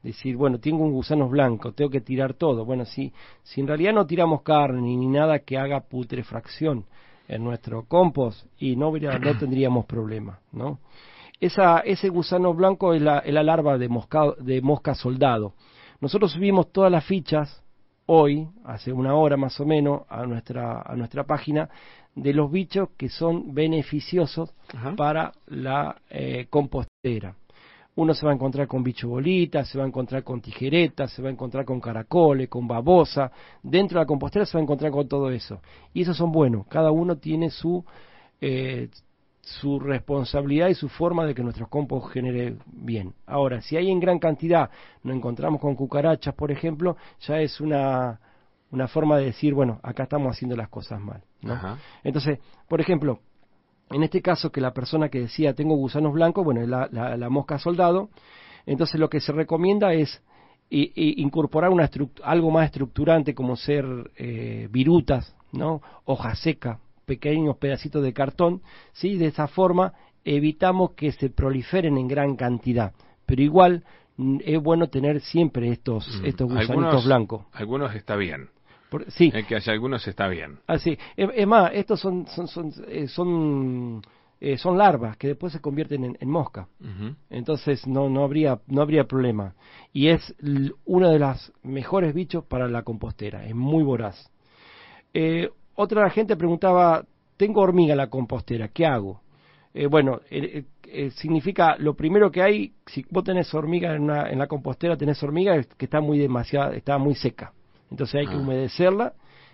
Decir, 0.03 0.37
bueno, 0.37 0.59
tengo 0.59 0.85
un 0.85 0.93
gusano 0.93 1.29
blanco, 1.29 1.73
tengo 1.73 1.91
que 1.91 2.01
tirar 2.01 2.35
todo. 2.35 2.65
Bueno, 2.65 2.85
si, 2.85 3.13
si 3.43 3.61
en 3.61 3.67
realidad 3.67 3.93
no 3.93 4.07
tiramos 4.07 4.43
carne 4.43 4.81
ni 4.81 5.07
nada 5.09 5.41
que 5.41 5.59
haga 5.59 5.81
putrefacción 5.81 6.85
en 7.27 7.45
nuestro 7.45 7.85
compost 7.85 8.47
y 8.59 8.77
no, 8.77 8.93
no 8.93 9.39
tendríamos 9.39 9.87
problema, 9.87 10.39
¿no? 10.53 10.79
Esa, 11.41 11.81
ese 11.81 12.09
gusano 12.09 12.53
blanco 12.53 12.95
es 12.95 13.03
la, 13.03 13.19
es 13.19 13.33
la 13.33 13.43
larva 13.43 13.79
de 13.79 13.89
mosca, 13.89 14.35
de 14.41 14.61
mosca 14.61 14.95
soldado. 14.95 15.55
Nosotros 16.01 16.33
subimos 16.33 16.73
todas 16.73 16.91
las 16.91 17.05
fichas 17.05 17.63
hoy, 18.07 18.49
hace 18.65 18.93
una 18.93 19.15
hora 19.15 19.37
más 19.37 19.61
o 19.61 19.67
menos, 19.67 20.03
a 20.09 20.25
nuestra, 20.25 20.83
a 20.83 20.97
nuestra 20.97 21.25
página 21.25 21.69
de 22.15 22.33
los 22.33 22.51
bichos 22.51 22.89
que 22.97 23.09
son 23.09 23.55
beneficiosos 23.55 24.53
Ajá. 24.75 24.97
para 24.97 25.33
la 25.47 26.01
eh, 26.11 26.47
compostera. 26.51 27.35
uno 27.97 28.15
se 28.15 28.25
va 28.25 28.33
a 28.33 28.35
encontrar 28.35 28.67
con 28.67 28.83
bicho 28.83 29.09
bolita, 29.09 29.65
se 29.65 29.77
va 29.77 29.85
a 29.85 29.87
encontrar 29.89 30.23
con 30.23 30.41
tijeretas, 30.41 31.13
se 31.13 31.21
va 31.21 31.29
a 31.29 31.33
encontrar 31.33 31.65
con 31.65 31.81
caracoles, 31.81 32.49
con 32.49 32.67
babosa. 32.67 33.31
Dentro 33.63 33.99
de 33.99 34.05
la 34.05 34.07
compostera 34.07 34.47
se 34.47 34.57
va 34.57 34.61
a 34.61 34.63
encontrar 34.63 34.91
con 34.91 35.07
todo 35.09 35.31
eso. 35.31 35.61
Y 35.93 36.03
esos 36.03 36.17
son 36.17 36.33
buenos. 36.33 36.67
Cada 36.69 36.91
uno 36.91 37.19
tiene 37.19 37.51
su, 37.51 37.85
eh, 38.41 38.89
su 39.61 39.81
responsabilidad 39.81 40.69
y 40.69 40.75
su 40.75 40.89
forma 40.89 41.25
de 41.25 41.35
que 41.35 41.43
nuestro 41.43 41.69
compost 41.69 42.13
genere 42.13 42.57
bien. 42.67 43.15
Ahora, 43.27 43.61
si 43.63 43.77
hay 43.77 43.91
en 43.91 43.99
gran 43.99 44.19
cantidad, 44.19 44.71
nos 45.03 45.17
encontramos 45.17 45.61
con 45.61 45.75
cucarachas, 45.75 46.35
por 46.35 46.53
ejemplo, 46.53 46.97
ya 47.21 47.41
es 47.41 47.61
una, 47.61 48.21
una 48.71 48.89
forma 48.89 49.17
de 49.17 49.27
decir, 49.27 49.55
bueno, 49.55 49.81
acá 49.83 50.05
estamos 50.05 50.37
haciendo 50.37 50.55
las 50.55 50.69
cosas 50.69 51.01
mal. 51.01 51.23
Entonces, 52.05 52.39
por 52.69 52.81
ejemplo, 52.81 53.21
en 53.91 54.03
este 54.03 54.21
caso 54.21 54.53
que 54.53 54.61
la 54.61 54.75
persona 54.75 55.09
que 55.09 55.21
decía 55.21 55.55
tengo 55.55 55.77
gusanos 55.77 56.13
blancos, 56.13 56.45
bueno, 56.45 56.65
la, 56.67 56.89
la, 56.91 57.29
mosca 57.31 57.59
soldado, 57.59 58.11
entonces 58.67 59.01
lo 59.01 59.09
que 59.09 59.21
se 59.21 59.33
recomienda 59.33 59.95
es 59.95 60.23
incorporar 60.71 61.71
una 61.71 61.89
algo 62.23 62.51
más 62.51 62.67
estructurante 62.67 63.35
como 63.35 63.57
ser 63.57 63.87
eh, 64.17 64.69
virutas, 64.71 65.35
¿no? 65.53 65.81
hoja 66.05 66.35
seca, 66.35 66.81
pequeños 67.09 67.57
pedacitos 67.57 68.05
de 68.05 68.13
cartón, 68.13 68.63
¿sí? 68.93 69.17
de 69.17 69.27
esa 69.27 69.49
forma 69.49 69.95
evitamos 70.25 70.93
que 70.93 71.11
se 71.11 71.31
proliferen 71.31 71.99
en 71.99 72.07
gran 72.07 72.37
cantidad, 72.37 72.93
pero 73.27 73.43
igual 73.43 73.83
mm, 74.17 74.39
es 74.45 74.63
bueno 74.63 74.89
tener 74.89 75.21
siempre 75.21 75.71
estos, 75.71 76.07
mm. 76.21 76.27
estos 76.27 76.49
gusanitos 76.49 77.05
blancos. 77.05 77.47
Algunos 77.53 77.95
está 77.97 78.15
bien 78.15 78.51
sí. 79.09 79.31
El 79.35 79.47
que 79.47 79.57
haya 79.57 79.73
algunos 79.73 80.07
está 80.07 80.29
bien. 80.29 80.59
Ah, 80.67 80.79
sí. 80.79 80.99
Es, 81.17 81.47
más, 81.47 81.71
estos 81.75 82.01
son, 82.01 82.27
son, 82.27 82.49
son, 82.49 82.73
eh, 82.89 83.09
son, 83.09 84.03
eh, 84.41 84.57
son, 84.57 84.79
larvas 84.79 85.17
que 85.17 85.29
después 85.29 85.53
se 85.53 85.61
convierten 85.61 86.05
en, 86.05 86.19
en 86.21 86.31
mosca. 86.31 86.69
Entonces 87.31 87.87
no, 87.87 88.09
no, 88.09 88.25
habría, 88.25 88.61
no 88.67 88.83
habría 88.83 89.05
problema. 89.05 89.55
Y 89.93 90.09
es 90.09 90.35
uno 90.85 91.11
de 91.11 91.19
los 91.19 91.53
mejores 91.63 92.15
bichos 92.15 92.45
para 92.45 92.69
la 92.69 92.83
compostera. 92.83 93.45
Es 93.45 93.55
muy 93.55 93.83
voraz. 93.83 94.31
Eh, 95.15 95.51
otra 95.81 96.11
gente 96.11 96.37
preguntaba, 96.37 97.05
tengo 97.37 97.61
hormiga 97.61 97.93
en 97.93 97.99
la 97.99 98.11
compostera, 98.11 98.67
¿qué 98.69 98.85
hago? 98.85 99.21
Eh, 99.73 99.87
bueno, 99.87 100.21
significa 101.15 101.77
lo 101.79 101.95
primero 101.95 102.33
que 102.33 102.43
hay, 102.43 102.73
si 102.87 103.07
vos 103.11 103.23
tenés 103.23 103.55
hormiga 103.55 103.95
en, 103.95 104.03
una, 104.03 104.29
en 104.29 104.41
la 104.41 104.49
compostera, 104.49 104.97
tenés 104.97 105.23
hormiga 105.23 105.63
que 105.63 105.85
está 105.85 106.01
muy 106.01 106.19
demasiado, 106.19 106.73
está 106.73 106.99
muy 106.99 107.15
seca. 107.15 107.53
Entonces 107.93 108.17
hay 108.17 108.27
que 108.27 108.35
ah. 108.35 108.39
humedecerla, 108.39 109.13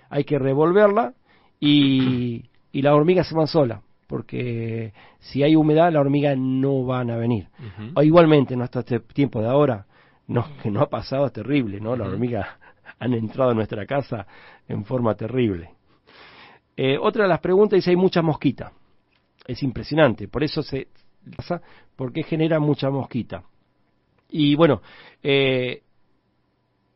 hay 0.08 0.24
que 0.24 0.38
revolverla 0.38 1.12
y, 1.60 2.44
y 2.72 2.80
las 2.80 2.94
hormigas 2.94 3.28
se 3.28 3.34
van 3.34 3.46
solas, 3.46 3.82
porque 4.06 4.94
si 5.18 5.42
hay 5.42 5.56
humedad 5.56 5.92
las 5.92 6.00
hormigas 6.00 6.38
no 6.38 6.86
van 6.86 7.10
a 7.10 7.18
venir. 7.18 7.48
o 7.94 8.02
igualmente, 8.02 8.56
no 8.56 8.64
hasta 8.64 8.80
este 8.80 9.00
tiempo 9.00 9.42
de 9.42 9.48
ahora, 9.48 9.84
no, 10.26 10.46
que 10.62 10.70
no 10.70 10.80
ha 10.80 10.88
pasado 10.88 11.26
es 11.26 11.34
terrible, 11.34 11.80
¿no? 11.80 11.96
Las 11.96 12.08
hormigas 12.08 12.46
han 12.98 13.12
entrado 13.12 13.50
a 13.50 13.54
nuestra 13.54 13.84
casa 13.84 14.26
en 14.66 14.86
forma 14.86 15.14
terrible. 15.16 15.73
Eh, 16.76 16.98
otra 17.00 17.24
de 17.24 17.28
las 17.28 17.40
preguntas 17.40 17.76
dice, 17.76 17.90
hay 17.90 17.96
mucha 17.96 18.22
mosquita. 18.22 18.72
Es 19.46 19.62
impresionante, 19.62 20.28
por 20.28 20.42
eso 20.42 20.62
se 20.62 20.88
pasa, 21.36 21.60
porque 21.96 22.22
genera 22.22 22.58
mucha 22.58 22.90
mosquita. 22.90 23.44
Y 24.30 24.54
bueno, 24.56 24.82
eh, 25.22 25.82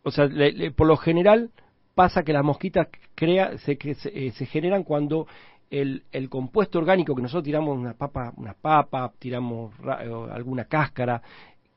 o 0.02 0.10
sea, 0.10 0.28
por 0.74 0.86
lo 0.86 0.96
general 0.96 1.50
pasa 1.94 2.22
que 2.22 2.32
las 2.32 2.44
mosquitas 2.44 2.88
crea, 3.14 3.58
se, 3.58 3.78
eh, 3.82 4.32
se, 4.32 4.46
generan 4.46 4.82
cuando 4.82 5.26
el, 5.70 6.04
el, 6.12 6.28
compuesto 6.28 6.78
orgánico 6.78 7.14
que 7.14 7.22
nosotros 7.22 7.44
tiramos 7.44 7.76
una 7.76 7.94
papa, 7.94 8.32
una 8.36 8.54
papa, 8.54 9.12
tiramos 9.18 9.74
alguna 10.32 10.64
cáscara, 10.64 11.20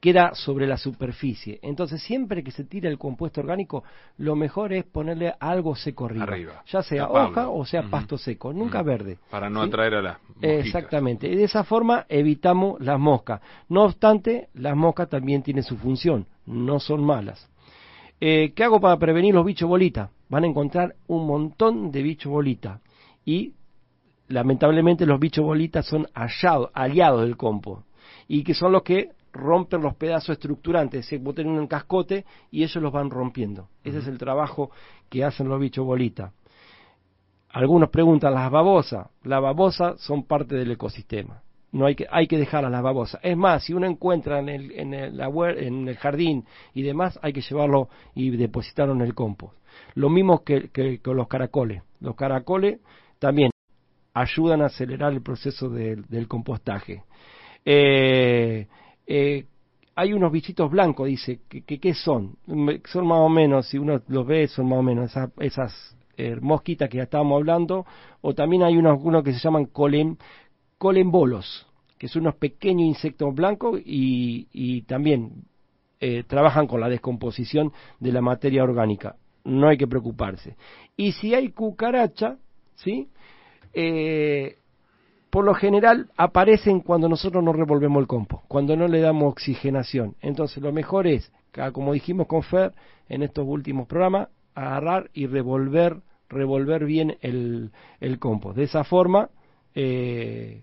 queda 0.01 0.33
sobre 0.33 0.65
la 0.65 0.77
superficie. 0.77 1.59
Entonces, 1.61 2.01
siempre 2.01 2.43
que 2.43 2.51
se 2.51 2.65
tira 2.65 2.89
el 2.89 2.97
compuesto 2.97 3.39
orgánico, 3.39 3.83
lo 4.17 4.35
mejor 4.35 4.73
es 4.73 4.83
ponerle 4.83 5.33
algo 5.39 5.75
seco 5.75 6.05
arriba. 6.05 6.63
Ya 6.65 6.81
sea 6.81 7.07
hoja 7.07 7.49
o 7.49 7.63
sea 7.65 7.83
pasto 7.83 8.17
seco, 8.17 8.51
nunca 8.51 8.81
verde. 8.81 9.19
Para 9.29 9.49
no 9.49 9.61
atraer 9.61 9.93
a 9.93 10.01
las 10.01 10.17
mosquitas. 10.23 10.65
Exactamente. 10.65 11.29
Y 11.29 11.35
de 11.35 11.43
esa 11.43 11.63
forma 11.63 12.07
evitamos 12.09 12.81
las 12.81 12.99
moscas. 12.99 13.41
No 13.69 13.83
obstante, 13.83 14.49
las 14.55 14.75
moscas 14.75 15.07
también 15.07 15.43
tienen 15.43 15.63
su 15.63 15.77
función, 15.77 16.25
no 16.47 16.79
son 16.79 17.03
malas. 17.03 17.47
Eh, 18.19 18.53
¿Qué 18.55 18.63
hago 18.63 18.81
para 18.81 18.97
prevenir 18.97 19.35
los 19.35 19.45
bichos 19.45 19.69
bolita? 19.69 20.09
Van 20.29 20.43
a 20.43 20.47
encontrar 20.47 20.95
un 21.07 21.27
montón 21.27 21.91
de 21.91 22.01
bichos 22.01 22.31
bolita. 22.31 22.81
Y 23.23 23.53
lamentablemente 24.27 25.05
los 25.05 25.19
bichos 25.19 25.45
bolitas 25.45 25.85
son 25.85 26.07
aliados 26.73 27.21
del 27.21 27.37
compost. 27.37 27.85
Y 28.27 28.43
que 28.43 28.55
son 28.55 28.71
los 28.71 28.81
que 28.81 29.11
rompen 29.33 29.81
los 29.81 29.95
pedazos 29.95 30.29
estructurantes. 30.29 31.05
Se 31.05 31.17
botan 31.17 31.47
en 31.47 31.59
un 31.59 31.67
cascote 31.67 32.25
y 32.51 32.63
ellos 32.63 32.81
los 32.81 32.91
van 32.91 33.09
rompiendo. 33.09 33.67
Ese 33.83 33.99
es 33.99 34.07
el 34.07 34.17
trabajo 34.17 34.71
que 35.09 35.23
hacen 35.23 35.47
los 35.47 35.59
bichos 35.59 35.85
bolita. 35.85 36.33
Algunos 37.49 37.89
preguntan, 37.89 38.33
¿las 38.33 38.49
babosas? 38.49 39.07
Las 39.23 39.41
babosas 39.41 39.99
son 40.01 40.23
parte 40.23 40.55
del 40.55 40.71
ecosistema 40.71 41.41
no 41.71 41.85
hay 41.85 41.95
que, 41.95 42.05
hay 42.11 42.27
que 42.27 42.37
dejar 42.37 42.65
a 42.65 42.69
las 42.69 42.81
babosas. 42.81 43.21
Es 43.23 43.37
más, 43.37 43.63
si 43.63 43.73
uno 43.73 43.87
encuentra 43.87 44.39
en 44.39 44.49
el, 44.49 44.71
en 44.71 44.93
el, 44.93 45.19
en 45.19 45.87
el 45.87 45.97
jardín 45.97 46.45
y 46.73 46.81
demás, 46.81 47.17
hay 47.21 47.33
que 47.33 47.41
llevarlo 47.41 47.89
y 48.13 48.29
depositarlo 48.31 48.93
en 48.93 49.01
el 49.01 49.13
compost. 49.13 49.55
Lo 49.95 50.09
mismo 50.09 50.43
que, 50.43 50.69
con 51.01 51.15
los 51.15 51.27
caracoles. 51.27 51.81
Los 51.99 52.15
caracoles 52.15 52.79
también 53.19 53.51
ayudan 54.13 54.61
a 54.61 54.65
acelerar 54.65 55.13
el 55.13 55.21
proceso 55.21 55.69
del 55.69 56.27
compostaje. 56.27 57.03
Eh, 57.63 58.67
eh, 59.13 59.45
hay 59.93 60.13
unos 60.13 60.31
bichitos 60.31 60.71
blancos, 60.71 61.05
dice, 61.07 61.41
que, 61.49 61.63
¿qué 61.63 61.93
son? 61.93 62.37
Son 62.85 63.05
más 63.05 63.19
o 63.19 63.27
menos, 63.27 63.67
si 63.67 63.77
uno 63.77 64.01
los 64.07 64.25
ve, 64.25 64.47
son 64.47 64.69
más 64.69 64.79
o 64.79 64.83
menos 64.83 65.11
esas, 65.11 65.29
esas 65.39 65.97
eh, 66.15 66.37
mosquitas 66.39 66.89
que 66.89 66.95
ya 66.95 67.03
estábamos 67.03 67.35
hablando, 67.35 67.85
o 68.21 68.33
también 68.33 68.63
hay 68.63 68.77
unos, 68.77 69.21
que 69.21 69.33
se 69.33 69.39
llaman 69.39 69.65
colem, 69.65 70.15
colembolos, 70.77 71.67
que 71.97 72.07
son 72.07 72.21
unos 72.21 72.35
pequeños 72.35 72.87
insectos 72.87 73.35
blancos 73.35 73.81
y, 73.83 74.81
también 74.83 75.43
eh, 75.99 76.23
trabajan 76.23 76.67
con 76.67 76.79
la 76.79 76.87
descomposición 76.87 77.73
de 77.99 78.13
la 78.13 78.21
materia 78.21 78.63
orgánica. 78.63 79.17
No 79.43 79.67
hay 79.67 79.77
que 79.77 79.87
preocuparse. 79.87 80.55
Y 80.95 81.11
si 81.11 81.35
hay 81.35 81.49
cucaracha, 81.49 82.37
¿sí? 82.75 83.09
Eh, 83.73 84.55
por 85.31 85.45
lo 85.45 85.55
general 85.55 86.11
aparecen 86.17 86.81
cuando 86.81 87.09
nosotros 87.09 87.43
no 87.43 87.53
revolvemos 87.53 88.01
el 88.01 88.07
compost, 88.07 88.45
cuando 88.47 88.75
no 88.75 88.87
le 88.87 88.99
damos 88.99 89.31
oxigenación. 89.31 90.15
Entonces 90.21 90.61
lo 90.61 90.71
mejor 90.71 91.07
es, 91.07 91.31
como 91.73 91.93
dijimos 91.93 92.27
con 92.27 92.43
Fer 92.43 92.73
en 93.09 93.23
estos 93.23 93.47
últimos 93.47 93.87
programas, 93.87 94.27
agarrar 94.53 95.09
y 95.13 95.25
revolver, 95.25 96.01
revolver 96.29 96.85
bien 96.85 97.17
el, 97.21 97.71
el 97.99 98.19
compost. 98.19 98.57
De 98.57 98.63
esa 98.63 98.83
forma 98.83 99.29
eh, 99.73 100.61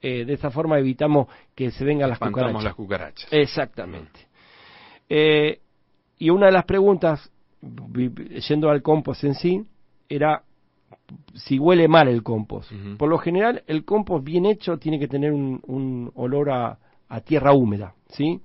eh, 0.00 0.24
de 0.24 0.32
esa 0.32 0.50
forma 0.50 0.78
evitamos 0.78 1.26
que 1.54 1.70
se 1.72 1.84
vengan 1.84 2.10
las 2.10 2.18
cucarachas. 2.18 2.62
las 2.62 2.74
cucarachas. 2.74 3.32
Exactamente. 3.32 4.20
Eh, 5.08 5.60
y 6.18 6.30
una 6.30 6.46
de 6.46 6.52
las 6.52 6.64
preguntas, 6.64 7.30
yendo 8.48 8.70
al 8.70 8.82
compost 8.82 9.24
en 9.24 9.34
sí, 9.34 9.64
era 10.08 10.42
si 11.34 11.58
huele 11.58 11.88
mal 11.88 12.08
el 12.08 12.22
compost. 12.22 12.70
Por 12.98 13.08
lo 13.08 13.18
general, 13.18 13.62
el 13.66 13.84
compost 13.84 14.24
bien 14.24 14.46
hecho 14.46 14.78
tiene 14.78 14.98
que 14.98 15.08
tener 15.08 15.32
un, 15.32 16.10
olor 16.14 16.50
a, 16.50 16.78
tierra 17.24 17.52
húmeda, 17.52 17.94
¿sí? 18.08 18.40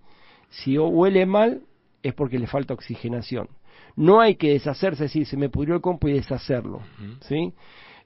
Si 0.49 0.77
huele 0.77 1.25
mal 1.25 1.63
es 2.01 2.13
porque 2.13 2.39
le 2.39 2.47
falta 2.47 2.73
oxigenación. 2.73 3.49
No 3.95 4.21
hay 4.21 4.35
que 4.35 4.51
deshacerse, 4.51 5.03
decir, 5.03 5.25
se 5.25 5.37
me 5.37 5.49
pudrió 5.49 5.75
el 5.75 5.81
compost 5.81 6.11
y 6.11 6.15
deshacerlo, 6.15 6.81
¿sí? 7.21 7.53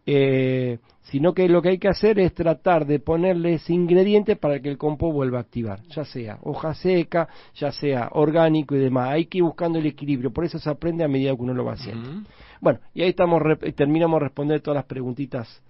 Eh, 0.10 0.80
sino 1.02 1.34
que 1.34 1.50
lo 1.50 1.62
que 1.62 1.70
hay 1.70 1.78
que 1.78 1.90
hacer 1.90 2.18
es 2.18 2.34
tratar 2.34 2.86
de 2.86 3.00
ponerle 3.00 3.56
ese 3.56 3.74
ingrediente 3.74 4.38
para 4.38 4.62
que 4.62 4.70
el 4.70 4.78
compost 4.78 5.14
vuelva 5.14 5.40
a 5.40 5.42
activar, 5.42 5.82
ya 5.90 6.06
sea 6.06 6.40
hoja 6.44 6.74
seca, 6.74 7.28
ya 7.56 7.72
sea 7.72 8.10
orgánico 8.14 8.76
y 8.76 8.80
demás. 8.80 9.10
Hay 9.10 9.26
que 9.26 9.40
ir 9.40 9.44
buscando 9.44 9.80
el 9.80 9.86
equilibrio, 9.86 10.32
por 10.32 10.46
eso 10.46 10.60
se 10.60 10.70
aprende 10.70 11.04
a 11.04 11.08
medida 11.10 11.36
que 11.36 11.42
uno 11.42 11.54
lo 11.54 11.66
va 11.66 11.74
haciendo. 11.74 12.10
Bueno, 12.62 12.80
y 12.94 13.02
ahí 13.04 13.10
estamos 13.10 13.42
terminamos 13.76 14.20
de 14.20 14.26
responder 14.26 14.62
todas 14.62 14.78
las 14.78 14.86
preguntitas 14.86 15.62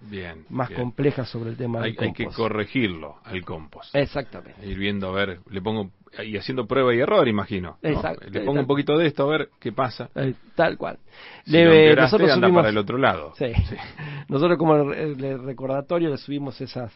más 0.48 0.70
complejas 0.70 1.28
sobre 1.28 1.50
el 1.50 1.56
tema 1.56 1.82
hay, 1.82 1.92
del 1.92 1.96
compost. 1.96 2.20
Hay 2.20 2.26
que 2.26 2.34
corregirlo 2.34 3.16
al 3.24 3.44
compost. 3.44 3.94
Exactamente. 3.94 4.66
Ir 4.66 4.78
viendo, 4.78 5.08
a 5.08 5.12
ver, 5.12 5.40
le 5.50 5.60
pongo 5.60 5.90
y 6.24 6.36
haciendo 6.36 6.66
prueba 6.66 6.94
y 6.94 7.00
error, 7.00 7.26
imagino. 7.28 7.76
Le 7.82 8.40
pongo 8.40 8.60
un 8.60 8.66
poquito 8.66 8.96
de 8.96 9.06
esto 9.06 9.24
a 9.24 9.26
ver 9.26 9.50
qué 9.60 9.72
pasa. 9.72 10.10
Eh, 10.14 10.34
tal 10.54 10.76
cual. 10.76 10.98
le, 11.46 11.94
nosotros 11.94 12.32
subimos, 12.32 12.56
para 12.56 12.68
el 12.70 12.78
otro 12.78 12.98
lado. 12.98 13.32
Sí. 13.36 13.46
Nosotros 14.28 14.58
como 14.58 14.84
recordatorio 14.84 16.10
le 16.10 16.16
subimos 16.16 16.60
esas 16.60 16.92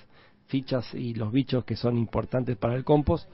fichas 0.46 0.94
y 0.94 1.14
los 1.14 1.32
bichos 1.32 1.64
que 1.64 1.76
son 1.76 1.96
importantes 1.96 2.56
para 2.56 2.74
el 2.74 2.84
compost. 2.84 3.28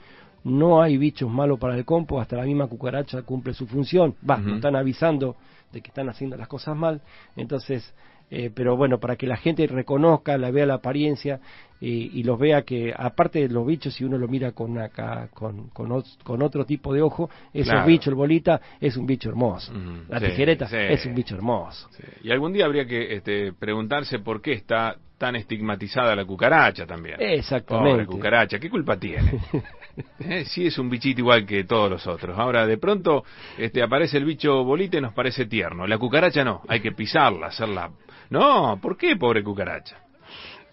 No 0.44 0.80
hay 0.80 0.96
bichos 0.96 1.30
malos 1.30 1.59
para 1.59 1.76
el 1.76 1.84
compost, 1.84 2.22
hasta 2.22 2.36
la 2.36 2.44
misma 2.44 2.68
cucaracha 2.68 3.22
cumple 3.22 3.54
su 3.54 3.66
función. 3.66 4.14
Va, 4.28 4.38
nos 4.38 4.56
están 4.56 4.76
avisando 4.76 5.36
de 5.73 5.81
que 5.81 5.89
están 5.89 6.09
haciendo 6.09 6.37
las 6.37 6.49
cosas 6.49 6.77
mal. 6.77 7.01
Entonces, 7.37 7.95
eh, 8.31 8.51
pero 8.55 8.77
bueno, 8.77 8.99
para 8.99 9.16
que 9.16 9.27
la 9.27 9.37
gente 9.37 9.66
reconozca, 9.66 10.37
la 10.37 10.51
vea 10.51 10.66
la 10.66 10.75
apariencia 10.75 11.41
y, 11.81 12.25
los 12.25 12.39
vea 12.39 12.62
que, 12.62 12.93
aparte 12.95 13.39
de 13.39 13.49
los 13.49 13.64
bichos, 13.64 13.95
si 13.95 14.05
uno 14.05 14.19
lo 14.19 14.27
mira 14.27 14.51
con 14.51 14.77
acá, 14.79 15.29
con, 15.33 15.69
con, 15.69 16.43
otro 16.43 16.66
tipo 16.66 16.93
de 16.93 17.03
ojo, 17.03 17.31
esos 17.55 17.87
bichos, 17.87 18.09
el 18.09 18.14
bolita, 18.16 18.61
es 18.81 18.97
un 18.97 19.07
bicho 19.07 19.29
hermoso. 19.29 19.73
la 20.09 20.19
tijereta 20.19 20.66
es 20.66 21.07
un 21.07 21.14
bicho 21.14 21.37
hermoso. 21.37 21.89
Y 22.23 22.33
algún 22.33 22.53
día 22.53 22.66
habría 22.66 22.85
que 22.85 23.14
este, 23.14 23.53
preguntarse 23.53 24.19
por 24.19 24.43
qué 24.43 24.55
está 24.55 24.97
tan 25.19 25.35
estigmatizada 25.37 26.14
la 26.14 26.25
cucaracha 26.25 26.87
también. 26.87 27.16
Exactamente. 27.19 27.91
Pobre 27.91 28.07
cucaracha, 28.07 28.59
¿qué 28.59 28.71
culpa 28.71 28.97
tiene? 28.97 29.41
¿Eh? 30.21 30.45
Sí 30.45 30.66
es 30.66 30.79
un 30.79 30.89
bichito 30.89 31.21
igual 31.21 31.45
que 31.45 31.64
todos 31.64 31.91
los 31.91 32.07
otros. 32.07 32.39
Ahora 32.39 32.66
de 32.66 32.79
pronto 32.79 33.25
este, 33.59 33.83
aparece 33.83 34.16
el 34.16 34.25
bicho 34.25 34.64
bolita 34.64 34.97
y 34.99 35.01
nos 35.01 35.12
parece 35.12 35.47
tierno. 35.47 35.87
La 35.87 35.99
cucaracha 35.99 36.45
no, 36.45 36.62
hay 36.69 36.81
que 36.81 36.93
pisarla, 36.93 37.49
hacerla... 37.49 37.91
No, 38.31 38.79
¿por 38.81 38.97
qué 38.97 39.16
pobre 39.16 39.43
cucaracha? 39.43 39.97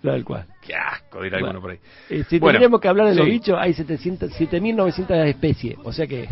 Tal 0.02 0.24
cual. 0.24 0.46
Qué 0.62 0.76
asco, 0.76 1.24
dirá 1.24 1.38
alguno 1.38 1.60
por 1.62 1.72
ahí. 1.72 1.80
Eh, 2.10 2.24
si 2.30 2.40
tendríamos 2.40 2.80
que 2.80 2.88
hablar 2.88 3.08
de 3.08 3.16
los 3.16 3.26
bichos, 3.26 3.58
hay 3.60 3.74
7.900 3.74 5.26
especies, 5.26 5.78
o 5.84 5.92
sea 5.92 6.06
que 6.06 6.30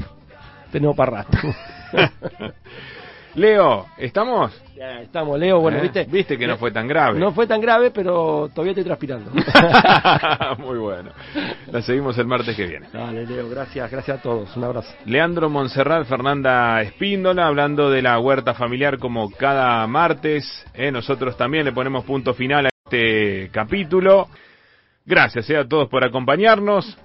tenemos 0.71 0.95
para 0.95 1.23
rato. 1.23 1.37
Leo, 3.35 3.87
¿estamos? 3.97 4.51
Ya, 4.75 5.01
estamos, 5.01 5.39
Leo. 5.39 5.59
Bueno, 5.59 5.79
¿Eh? 5.79 5.81
viste. 5.81 6.05
Viste 6.05 6.37
que 6.37 6.45
no 6.45 6.57
fue 6.57 6.71
tan 6.71 6.87
grave. 6.87 7.19
No 7.19 7.31
fue 7.31 7.47
tan 7.47 7.59
grave, 7.59 7.89
pero 7.91 8.49
todavía 8.53 8.71
estoy 8.71 8.83
transpirando. 8.83 9.31
Muy 10.59 10.77
bueno. 10.77 11.11
La 11.71 11.81
seguimos 11.81 12.17
el 12.19 12.27
martes 12.27 12.55
que 12.55 12.65
viene. 12.65 12.87
Dale, 12.93 13.25
Leo, 13.25 13.49
gracias, 13.49 13.89
gracias 13.89 14.19
a 14.19 14.21
todos. 14.21 14.55
Un 14.55 14.65
abrazo. 14.65 14.93
Leandro 15.05 15.49
Monserrat, 15.49 16.05
Fernanda 16.05 16.81
Espíndola, 16.81 17.47
hablando 17.47 17.89
de 17.89 18.03
la 18.03 18.19
huerta 18.19 18.53
familiar 18.53 18.99
como 18.99 19.31
cada 19.31 19.85
martes. 19.87 20.65
¿eh? 20.75 20.91
Nosotros 20.91 21.35
también 21.35 21.65
le 21.65 21.71
ponemos 21.71 22.05
punto 22.05 22.33
final 22.35 22.67
a 22.67 22.69
este 22.85 23.49
capítulo. 23.51 24.27
Gracias 25.05 25.49
eh, 25.49 25.57
a 25.57 25.67
todos 25.67 25.89
por 25.89 26.03
acompañarnos. 26.03 26.97